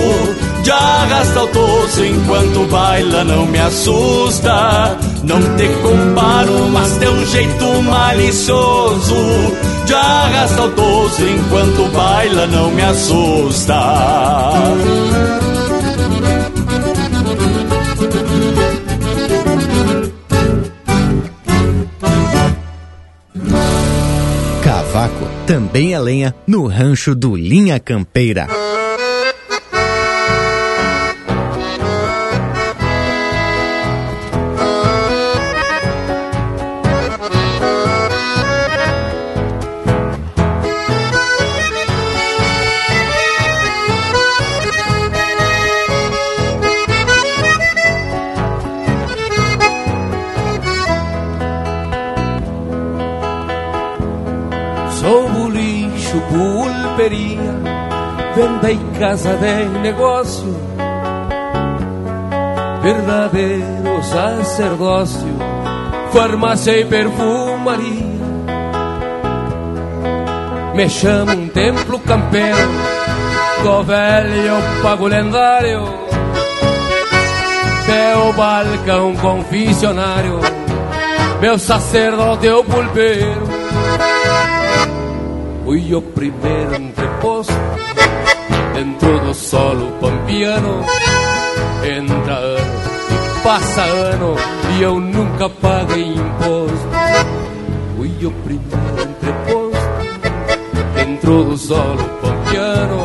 De 0.63 0.71
arrasta 0.71 1.43
o 1.43 1.47
toso 1.49 2.05
enquanto 2.05 2.67
baila 2.71 3.25
não 3.25 3.47
me 3.47 3.59
assusta. 3.59 4.97
Não 5.23 5.41
te 5.57 5.69
comparo, 5.83 6.69
mas 6.73 6.97
teu 6.97 7.27
jeito 7.27 7.83
malicioso 7.83 9.15
De 9.85 9.95
arrasta 9.95 10.63
o 10.63 10.71
toso 10.71 11.29
enquanto 11.29 11.91
baila 11.93 12.47
não 12.47 12.71
me 12.71 12.83
assusta 12.83 13.75
também 25.51 25.95
é 25.95 25.99
lenha 25.99 26.33
no 26.47 26.69
rancho 26.69 27.13
do 27.13 27.35
Linha 27.35 27.81
Campeira. 27.81 28.47
Venda 58.41 58.73
e 58.73 58.79
casa 58.99 59.37
de 59.37 59.65
negócio, 59.81 60.57
verdadeiro 62.83 64.03
sacerdócio, 64.03 65.29
farmácia 66.11 66.79
e 66.79 66.85
perfumaria. 66.87 68.21
Me 70.75 70.89
chamo 70.89 71.33
um 71.33 71.49
templo 71.49 71.99
campeiro, 71.99 72.57
do 73.63 73.83
velho 73.83 74.55
pago 74.83 75.07
lendário, 75.07 75.83
meu 77.87 78.33
balcão 78.33 79.15
confessionário, 79.17 80.41
meu 81.43 81.59
sacerdote 81.59 82.49
o 82.49 82.65
pulpeiro. 82.65 83.51
Fui 85.63 85.95
o 85.95 86.03
primeiro 86.03 86.75
entreposto 86.75 87.53
dentro 88.81 89.21
do 89.21 89.35
solo 89.35 89.93
pampiano. 90.01 90.87
Entra 91.85 92.35
ano 92.35 92.81
e 93.11 93.43
passa 93.43 93.83
ano 93.83 94.37
e 94.75 94.83
eu 94.83 94.99
nunca 94.99 95.51
paguei 95.51 96.15
imposto. 96.15 96.89
Fui 97.97 98.25
o 98.25 98.31
primeiro 98.31 99.03
entreposto 99.03 99.91
dentro 100.95 101.45
do 101.45 101.59
solo 101.59 102.05
pampiano. 102.23 103.05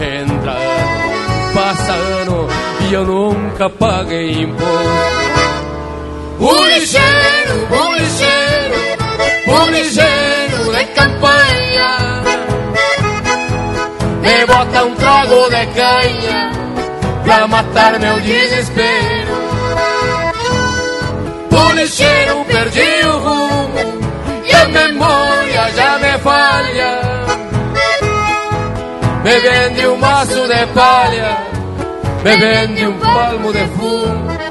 Entra 0.00 0.52
ano, 0.52 1.54
passa 1.54 1.92
ano 1.92 2.48
e 2.80 2.92
eu 2.92 3.04
nunca 3.04 3.70
paguei 3.70 4.42
imposto. 4.42 5.22
Bolicheiro, 6.40 7.66
bolicheiro, 7.68 8.78
bolicheiro 9.46 10.76
de 10.76 10.84
campanha 10.86 11.41
Me 14.22 14.46
bota 14.46 14.84
um 14.84 14.94
trago 14.94 15.50
de 15.50 15.66
canha 15.74 16.52
Pra 17.24 17.46
matar 17.46 17.98
meu 18.00 18.20
desespero. 18.20 19.42
Bolicheiro, 21.50 22.44
perdi 22.44 23.06
o 23.06 23.18
rumo 23.18 24.02
E 24.44 24.54
a 24.54 24.68
memória 24.68 25.70
já 25.76 25.98
me 25.98 26.18
falha 26.18 27.00
Me 29.24 29.38
vende 29.38 29.86
um 29.86 29.96
maço 29.96 30.48
de 30.48 30.66
palha 30.74 31.38
Me 32.24 32.36
vende 32.36 32.86
um 32.86 32.98
palmo 32.98 33.52
de 33.52 33.66
fumo 33.76 34.41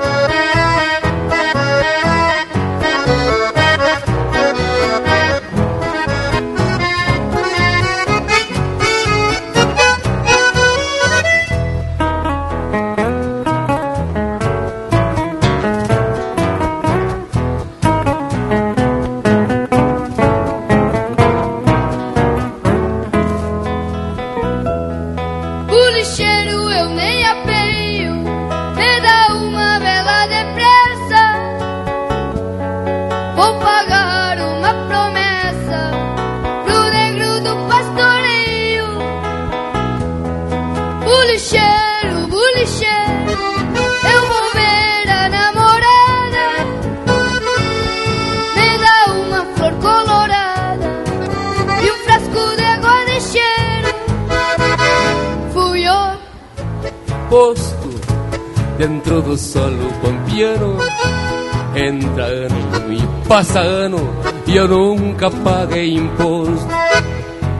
passa 63.31 63.61
ano 63.61 64.13
e 64.45 64.57
eu 64.57 64.67
nunca 64.67 65.31
paguei 65.31 65.95
imposto. 65.95 66.67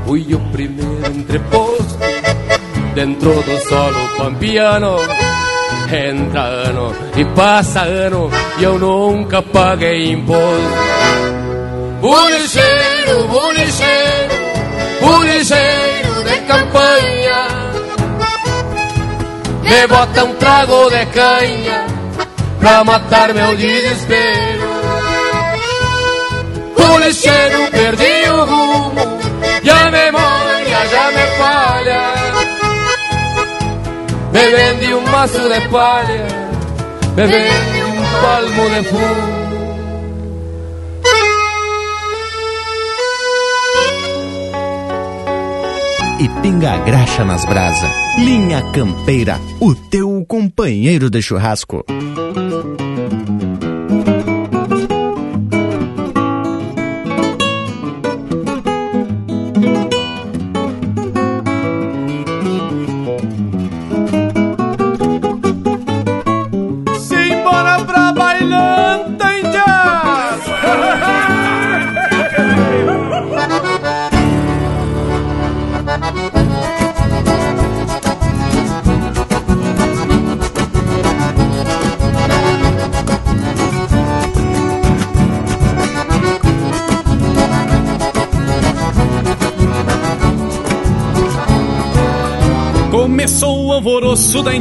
Fui 0.06 0.34
o 0.34 0.39
primeiro 0.52 1.15
entreposto 1.15 1.98
dentro 2.93 3.41
do 3.41 3.57
solo 3.69 4.18
pampiano. 4.18 4.98
Entra 5.89 6.41
ano 6.41 6.93
e 7.15 7.23
passa 7.23 7.84
ano 7.84 8.30
e 8.60 8.64
eu 8.65 8.77
nunca 8.77 9.41
paguei 9.41 10.11
imposto. 10.11 10.76
Bolicheiro, 12.02 13.27
bolicheiro, 13.30 14.35
bolicheiro 14.99 16.23
de 16.26 16.38
campanha. 16.48 17.48
Me 19.64 19.88
bota 19.88 20.26
um 20.26 20.35
trago 20.35 20.89
de 20.89 21.06
canha 21.06 21.85
pra 22.60 22.84
matar 22.84 23.34
meu 23.34 23.56
desespero. 23.56 24.60
Bolicheiro, 27.02 27.72
perdi 27.72 28.30
o 28.30 28.45
rumo 28.45 28.94
e 29.64 29.69
a 29.72 29.90
memória 29.90 30.86
já 30.86 31.11
me 31.11 31.26
falha. 31.36 32.02
Me 34.32 34.56
vendi 34.56 34.94
um 34.94 35.02
maço 35.10 35.40
de 35.40 35.68
palha, 35.69 36.28
me 37.15 37.26
vendi 37.26 37.84
um 37.86 38.22
palmo 38.22 38.69
de 38.69 38.84
fumo. 38.88 39.41
e 46.19 46.30
pinga 46.44 46.73
a 46.73 46.78
graxa 46.78 47.26
nas 47.26 47.44
brasa. 47.45 47.90
Linha 48.19 48.61
Campeira, 48.73 49.40
o 49.60 49.73
teu 49.73 50.23
companheiro 50.28 51.10
de 51.10 51.19
churrasco. 51.19 51.84
Alvoroço 94.41 94.43
da 94.43 94.55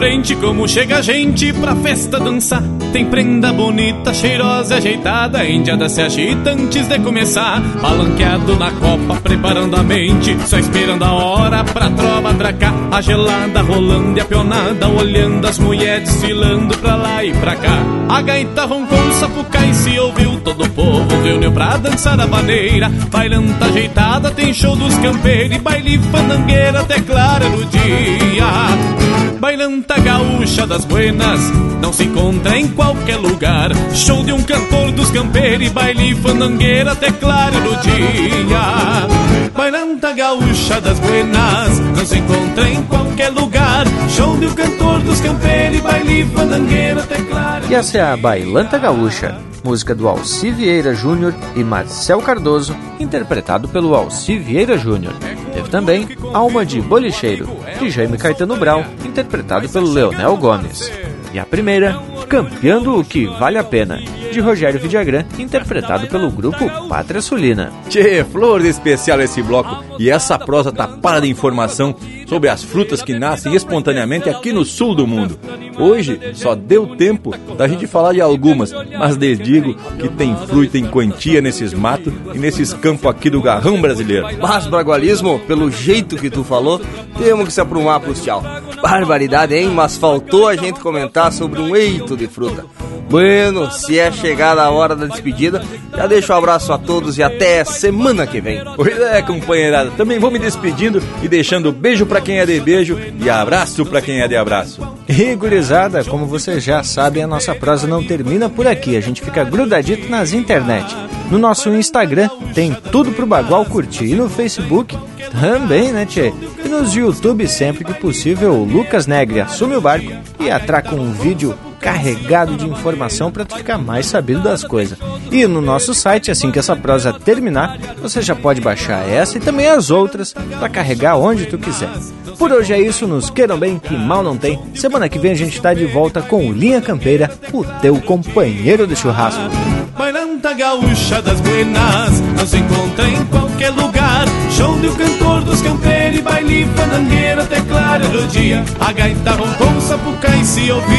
frente, 0.00 0.34
como 0.36 0.66
chega 0.66 0.96
a 0.96 1.02
gente 1.02 1.52
pra 1.52 1.76
festa 1.76 2.18
dançar. 2.18 2.62
Tem 2.90 3.04
prenda 3.04 3.52
bonita, 3.52 4.14
cheirosa 4.14 4.76
e 4.76 4.78
ajeitada, 4.78 5.40
a 5.40 5.48
indiada 5.48 5.90
se 5.90 6.00
agita 6.00 6.52
antes 6.52 6.88
de 6.88 6.98
começar. 7.00 7.60
Balanqueado 7.82 8.56
na 8.56 8.70
copa, 8.70 9.20
preparando 9.22 9.76
a 9.76 9.82
mente, 9.82 10.34
só 10.46 10.58
esperando 10.58 11.04
a 11.04 11.12
hora 11.12 11.62
pra 11.64 11.90
trova 11.90 12.30
atracar. 12.30 12.72
A 12.90 13.02
gelada 13.02 13.60
rolando 13.60 14.16
e 14.16 14.22
a 14.22 14.24
pionada, 14.24 14.88
olhando 14.88 15.46
as 15.46 15.58
mulheres 15.58 16.08
desfilando 16.08 16.78
pra 16.78 16.96
lá 16.96 17.22
e 17.22 17.34
pra 17.34 17.54
cá. 17.56 17.78
A 18.08 18.22
gaita 18.22 18.64
roncou, 18.64 19.12
sapucai 19.12 19.74
se 19.74 19.98
ouviu, 19.98 20.40
todo 20.40 20.64
o 20.64 20.70
povo 20.70 21.22
reuniu 21.22 21.52
pra 21.52 21.76
dançar 21.76 22.18
a 22.18 22.26
maneira. 22.26 22.88
Bailanta 23.10 23.66
ajeitada, 23.66 24.30
tem 24.30 24.54
show 24.54 24.74
dos 24.74 24.94
campeiros 24.96 25.58
e 25.58 25.60
baile 25.60 25.98
fandangueira 25.98 26.80
até 26.80 27.00
clara 27.00 27.50
no 27.50 27.66
dia. 27.66 29.09
Bailanta 29.40 29.98
gaúcha 29.98 30.66
das 30.66 30.84
buenas, 30.84 31.40
não 31.80 31.94
se 31.94 32.04
encontra 32.04 32.58
em 32.58 32.68
qualquer 32.68 33.16
lugar. 33.16 33.70
Show 33.94 34.22
de 34.22 34.32
um 34.32 34.42
cantor 34.42 34.92
dos 34.92 35.10
campeiros 35.10 35.66
e 35.66 35.70
baile 35.70 36.14
fandangueira 36.14 36.92
até 36.92 37.10
claro 37.10 37.58
no 37.58 37.74
dia. 37.76 39.50
Bailanta 39.56 40.12
gaúcha 40.12 40.78
das 40.82 40.98
buenas, 41.00 41.78
não 41.96 42.04
se 42.04 42.18
encontra 42.18 42.68
em 42.68 42.82
qualquer 42.82 43.30
lugar. 43.30 43.86
Show 44.10 44.36
de 44.36 44.46
um 44.46 44.54
cantor 44.54 45.00
dos 45.00 45.20
campeiros 45.20 45.78
e 45.78 45.80
baile 45.80 46.26
fandangueira 46.26 47.00
até 47.02 47.16
claro. 47.16 47.64
E 47.70 47.74
essa 47.74 47.96
é 47.96 48.02
a 48.02 48.16
Bailanta 48.18 48.76
Gaúcha, 48.76 49.38
música 49.64 49.94
do 49.94 50.06
Alci 50.06 50.50
Vieira 50.50 50.92
Júnior 50.92 51.34
e 51.56 51.64
Marcel 51.64 52.20
Cardoso, 52.20 52.76
interpretado 52.98 53.68
pelo 53.68 53.94
Alci 53.94 54.38
Vieira 54.38 54.76
Júnior. 54.76 55.14
Teve 55.54 55.68
também 55.68 56.08
Alma 56.32 56.64
de 56.64 56.80
Bolicheiro, 56.80 57.48
de 57.78 57.90
Jaime 57.90 58.16
Caetano 58.16 58.56
Brau, 58.56 58.84
interpretado 59.10 59.68
pelo 59.68 59.92
Leonel 59.92 60.36
Gomes. 60.36 60.90
E 61.32 61.38
a 61.38 61.44
primeira, 61.44 62.00
Campeando 62.28 62.96
o 62.96 63.04
que 63.04 63.26
Vale 63.26 63.58
a 63.58 63.64
Pena, 63.64 64.00
de 64.32 64.38
Rogério 64.38 64.78
Vidagrã, 64.78 65.24
interpretado 65.36 66.06
pelo 66.06 66.30
grupo 66.30 66.70
Pátria 66.88 67.20
Sulina. 67.20 67.72
Tchê, 67.88 68.22
flor 68.22 68.62
de 68.62 68.68
especial 68.68 69.20
esse 69.20 69.42
bloco 69.42 69.84
e 69.98 70.08
essa 70.08 70.38
prosa 70.38 70.70
tapada 70.70 71.22
de 71.22 71.28
informação 71.28 71.92
sobre 72.28 72.48
as 72.48 72.62
frutas 72.62 73.02
que 73.02 73.18
nascem 73.18 73.56
espontaneamente 73.56 74.30
aqui 74.30 74.52
no 74.52 74.64
sul 74.64 74.94
do 74.94 75.08
mundo. 75.08 75.36
Hoje 75.80 76.20
só 76.34 76.54
deu 76.54 76.94
tempo 76.96 77.34
da 77.56 77.66
gente 77.66 77.86
falar 77.86 78.12
de 78.12 78.20
algumas, 78.20 78.72
mas 78.98 79.16
lhes 79.16 79.38
digo 79.38 79.74
que 79.98 80.08
tem 80.08 80.36
fruta 80.46 80.78
em 80.78 80.86
quantia 80.86 81.40
nesses 81.40 81.72
matos 81.72 82.12
e 82.34 82.38
nesses 82.38 82.72
campos 82.72 83.10
aqui 83.10 83.30
do 83.30 83.40
garrão 83.40 83.80
brasileiro. 83.80 84.26
Mas, 84.40 84.66
Bragualismo, 84.66 85.38
pelo 85.40 85.70
jeito 85.70 86.16
que 86.16 86.30
tu 86.30 86.44
falou, 86.44 86.80
temos 87.18 87.46
que 87.46 87.52
se 87.52 87.60
aprumar 87.60 88.00
pros 88.00 88.22
tchau. 88.22 88.42
Barbaridade, 88.82 89.54
hein? 89.54 89.68
Mas 89.68 89.96
faltou 89.96 90.48
a 90.48 90.56
gente 90.56 90.80
comentar 90.80 91.32
sobre 91.32 91.60
um 91.60 91.74
eito 91.74 92.16
de 92.16 92.26
fruta. 92.26 92.64
Bueno, 93.10 93.72
se 93.72 93.98
é 93.98 94.12
chegada 94.12 94.62
a 94.62 94.70
hora 94.70 94.94
da 94.94 95.06
despedida, 95.06 95.60
já 95.96 96.06
deixo 96.06 96.32
um 96.32 96.36
abraço 96.36 96.72
a 96.72 96.78
todos 96.78 97.18
e 97.18 97.22
até 97.24 97.64
semana 97.64 98.24
que 98.24 98.40
vem. 98.40 98.62
Pois 98.76 98.96
é, 99.00 99.20
companheirada. 99.20 99.90
Também 99.96 100.20
vou 100.20 100.30
me 100.30 100.38
despedindo 100.38 101.02
e 101.20 101.26
deixando 101.26 101.72
beijo 101.72 102.06
pra 102.06 102.20
quem 102.20 102.38
é 102.38 102.46
de 102.46 102.60
beijo 102.60 102.96
e 103.20 103.28
abraço 103.28 103.84
pra 103.84 104.00
quem 104.00 104.20
é 104.20 104.28
de 104.28 104.36
abraço. 104.36 104.80
E 105.08 105.34
gurizada, 105.34 105.69
como 106.08 106.26
vocês 106.26 106.64
já 106.64 106.82
sabem, 106.82 107.22
a 107.22 107.28
nossa 107.28 107.54
prosa 107.54 107.86
não 107.86 108.04
termina 108.04 108.48
por 108.48 108.66
aqui. 108.66 108.96
A 108.96 109.00
gente 109.00 109.22
fica 109.22 109.44
grudadito 109.44 110.08
nas 110.08 110.32
internet. 110.32 110.96
No 111.30 111.38
nosso 111.38 111.68
Instagram 111.68 112.28
tem 112.52 112.74
tudo 112.90 113.12
pro 113.12 113.24
Bagual 113.24 113.64
curtir. 113.64 114.06
E 114.06 114.14
no 114.16 114.28
Facebook 114.28 114.98
também, 115.40 115.92
né, 115.92 116.04
Tchê? 116.04 116.32
E 116.64 116.68
nos 116.68 116.92
YouTube, 116.92 117.46
sempre 117.46 117.84
que 117.84 117.94
possível, 117.94 118.52
o 118.54 118.64
Lucas 118.64 119.06
Negre 119.06 119.40
assume 119.40 119.76
o 119.76 119.80
barco 119.80 120.10
e 120.40 120.50
atraca 120.50 120.94
um 120.96 121.12
vídeo 121.12 121.56
carregado 121.80 122.56
de 122.56 122.66
informação 122.66 123.32
para 123.32 123.44
tu 123.44 123.56
ficar 123.56 123.78
mais 123.78 124.06
sabido 124.06 124.42
das 124.42 124.62
coisas. 124.62 124.98
E 125.32 125.46
no 125.46 125.60
nosso 125.60 125.94
site, 125.94 126.30
assim 126.30 126.50
que 126.50 126.58
essa 126.58 126.76
prosa 126.76 127.12
terminar, 127.12 127.78
você 128.00 128.20
já 128.20 128.36
pode 128.36 128.60
baixar 128.60 129.08
essa 129.08 129.38
e 129.38 129.40
também 129.40 129.68
as 129.68 129.90
outras 129.90 130.32
para 130.32 130.68
carregar 130.68 131.16
onde 131.16 131.46
tu 131.46 131.58
quiser. 131.58 131.90
Por 132.38 132.52
hoje 132.52 132.72
é 132.72 132.80
isso, 132.80 133.06
nos 133.06 133.30
queiram 133.30 133.58
bem, 133.58 133.78
que 133.78 133.94
mal 133.94 134.22
não 134.22 134.36
tem. 134.36 134.58
Semana 134.74 135.08
que 135.08 135.18
vem 135.18 135.32
a 135.32 135.36
gente 135.36 135.60
tá 135.60 135.74
de 135.74 135.86
volta 135.86 136.22
com 136.22 136.48
o 136.48 136.52
Linha 136.52 136.80
Campeira, 136.80 137.30
o 137.52 137.64
teu 137.80 138.00
companheiro 138.00 138.86
de 138.86 138.96
churrasco. 138.96 139.69
Bailanta 140.00 140.54
gaúcha 140.54 141.20
das 141.20 141.38
buenas, 141.42 142.20
não 142.34 142.46
se 142.46 142.56
encontra 142.56 143.06
em 143.06 143.22
qualquer 143.26 143.68
lugar. 143.68 144.24
Show 144.50 144.78
de 144.78 144.88
um 144.88 144.94
cantor 144.94 145.44
dos 145.44 145.60
campeiros 145.60 146.18
e 146.18 146.22
baile 146.22 146.66
fandangueira 146.74 147.42
até 147.42 147.60
claro 147.60 148.08
do 148.08 148.26
dia. 148.28 148.64
A 148.80 148.92
gaita 148.92 149.32
roncou, 149.32 149.68
o 149.68 149.80
sapucai 149.82 150.42
se 150.42 150.72
ouviu. 150.72 150.96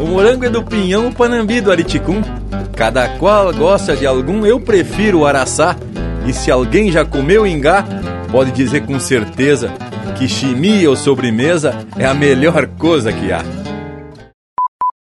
O 0.00 0.06
morango 0.08 0.44
é 0.44 0.48
do 0.48 0.64
pinhão, 0.64 1.06
o 1.06 1.14
panambi 1.14 1.60
do 1.60 1.70
ariticum. 1.70 2.22
Cada 2.74 3.08
qual 3.18 3.54
gosta 3.54 3.94
de 3.94 4.04
algum, 4.04 4.44
eu 4.44 4.58
prefiro 4.58 5.20
o 5.20 5.26
araçá. 5.26 5.76
E 6.26 6.32
se 6.32 6.50
alguém 6.50 6.90
já 6.90 7.04
comeu 7.04 7.46
ingá, 7.46 7.84
pode 8.32 8.50
dizer 8.50 8.84
com 8.84 8.98
certeza 8.98 9.72
que 10.16 10.28
chimia 10.28 10.88
ou 10.88 10.96
sobremesa 10.96 11.86
é 11.96 12.04
a 12.04 12.14
melhor 12.14 12.66
coisa 12.66 13.12
que 13.12 13.32
há. 13.32 13.61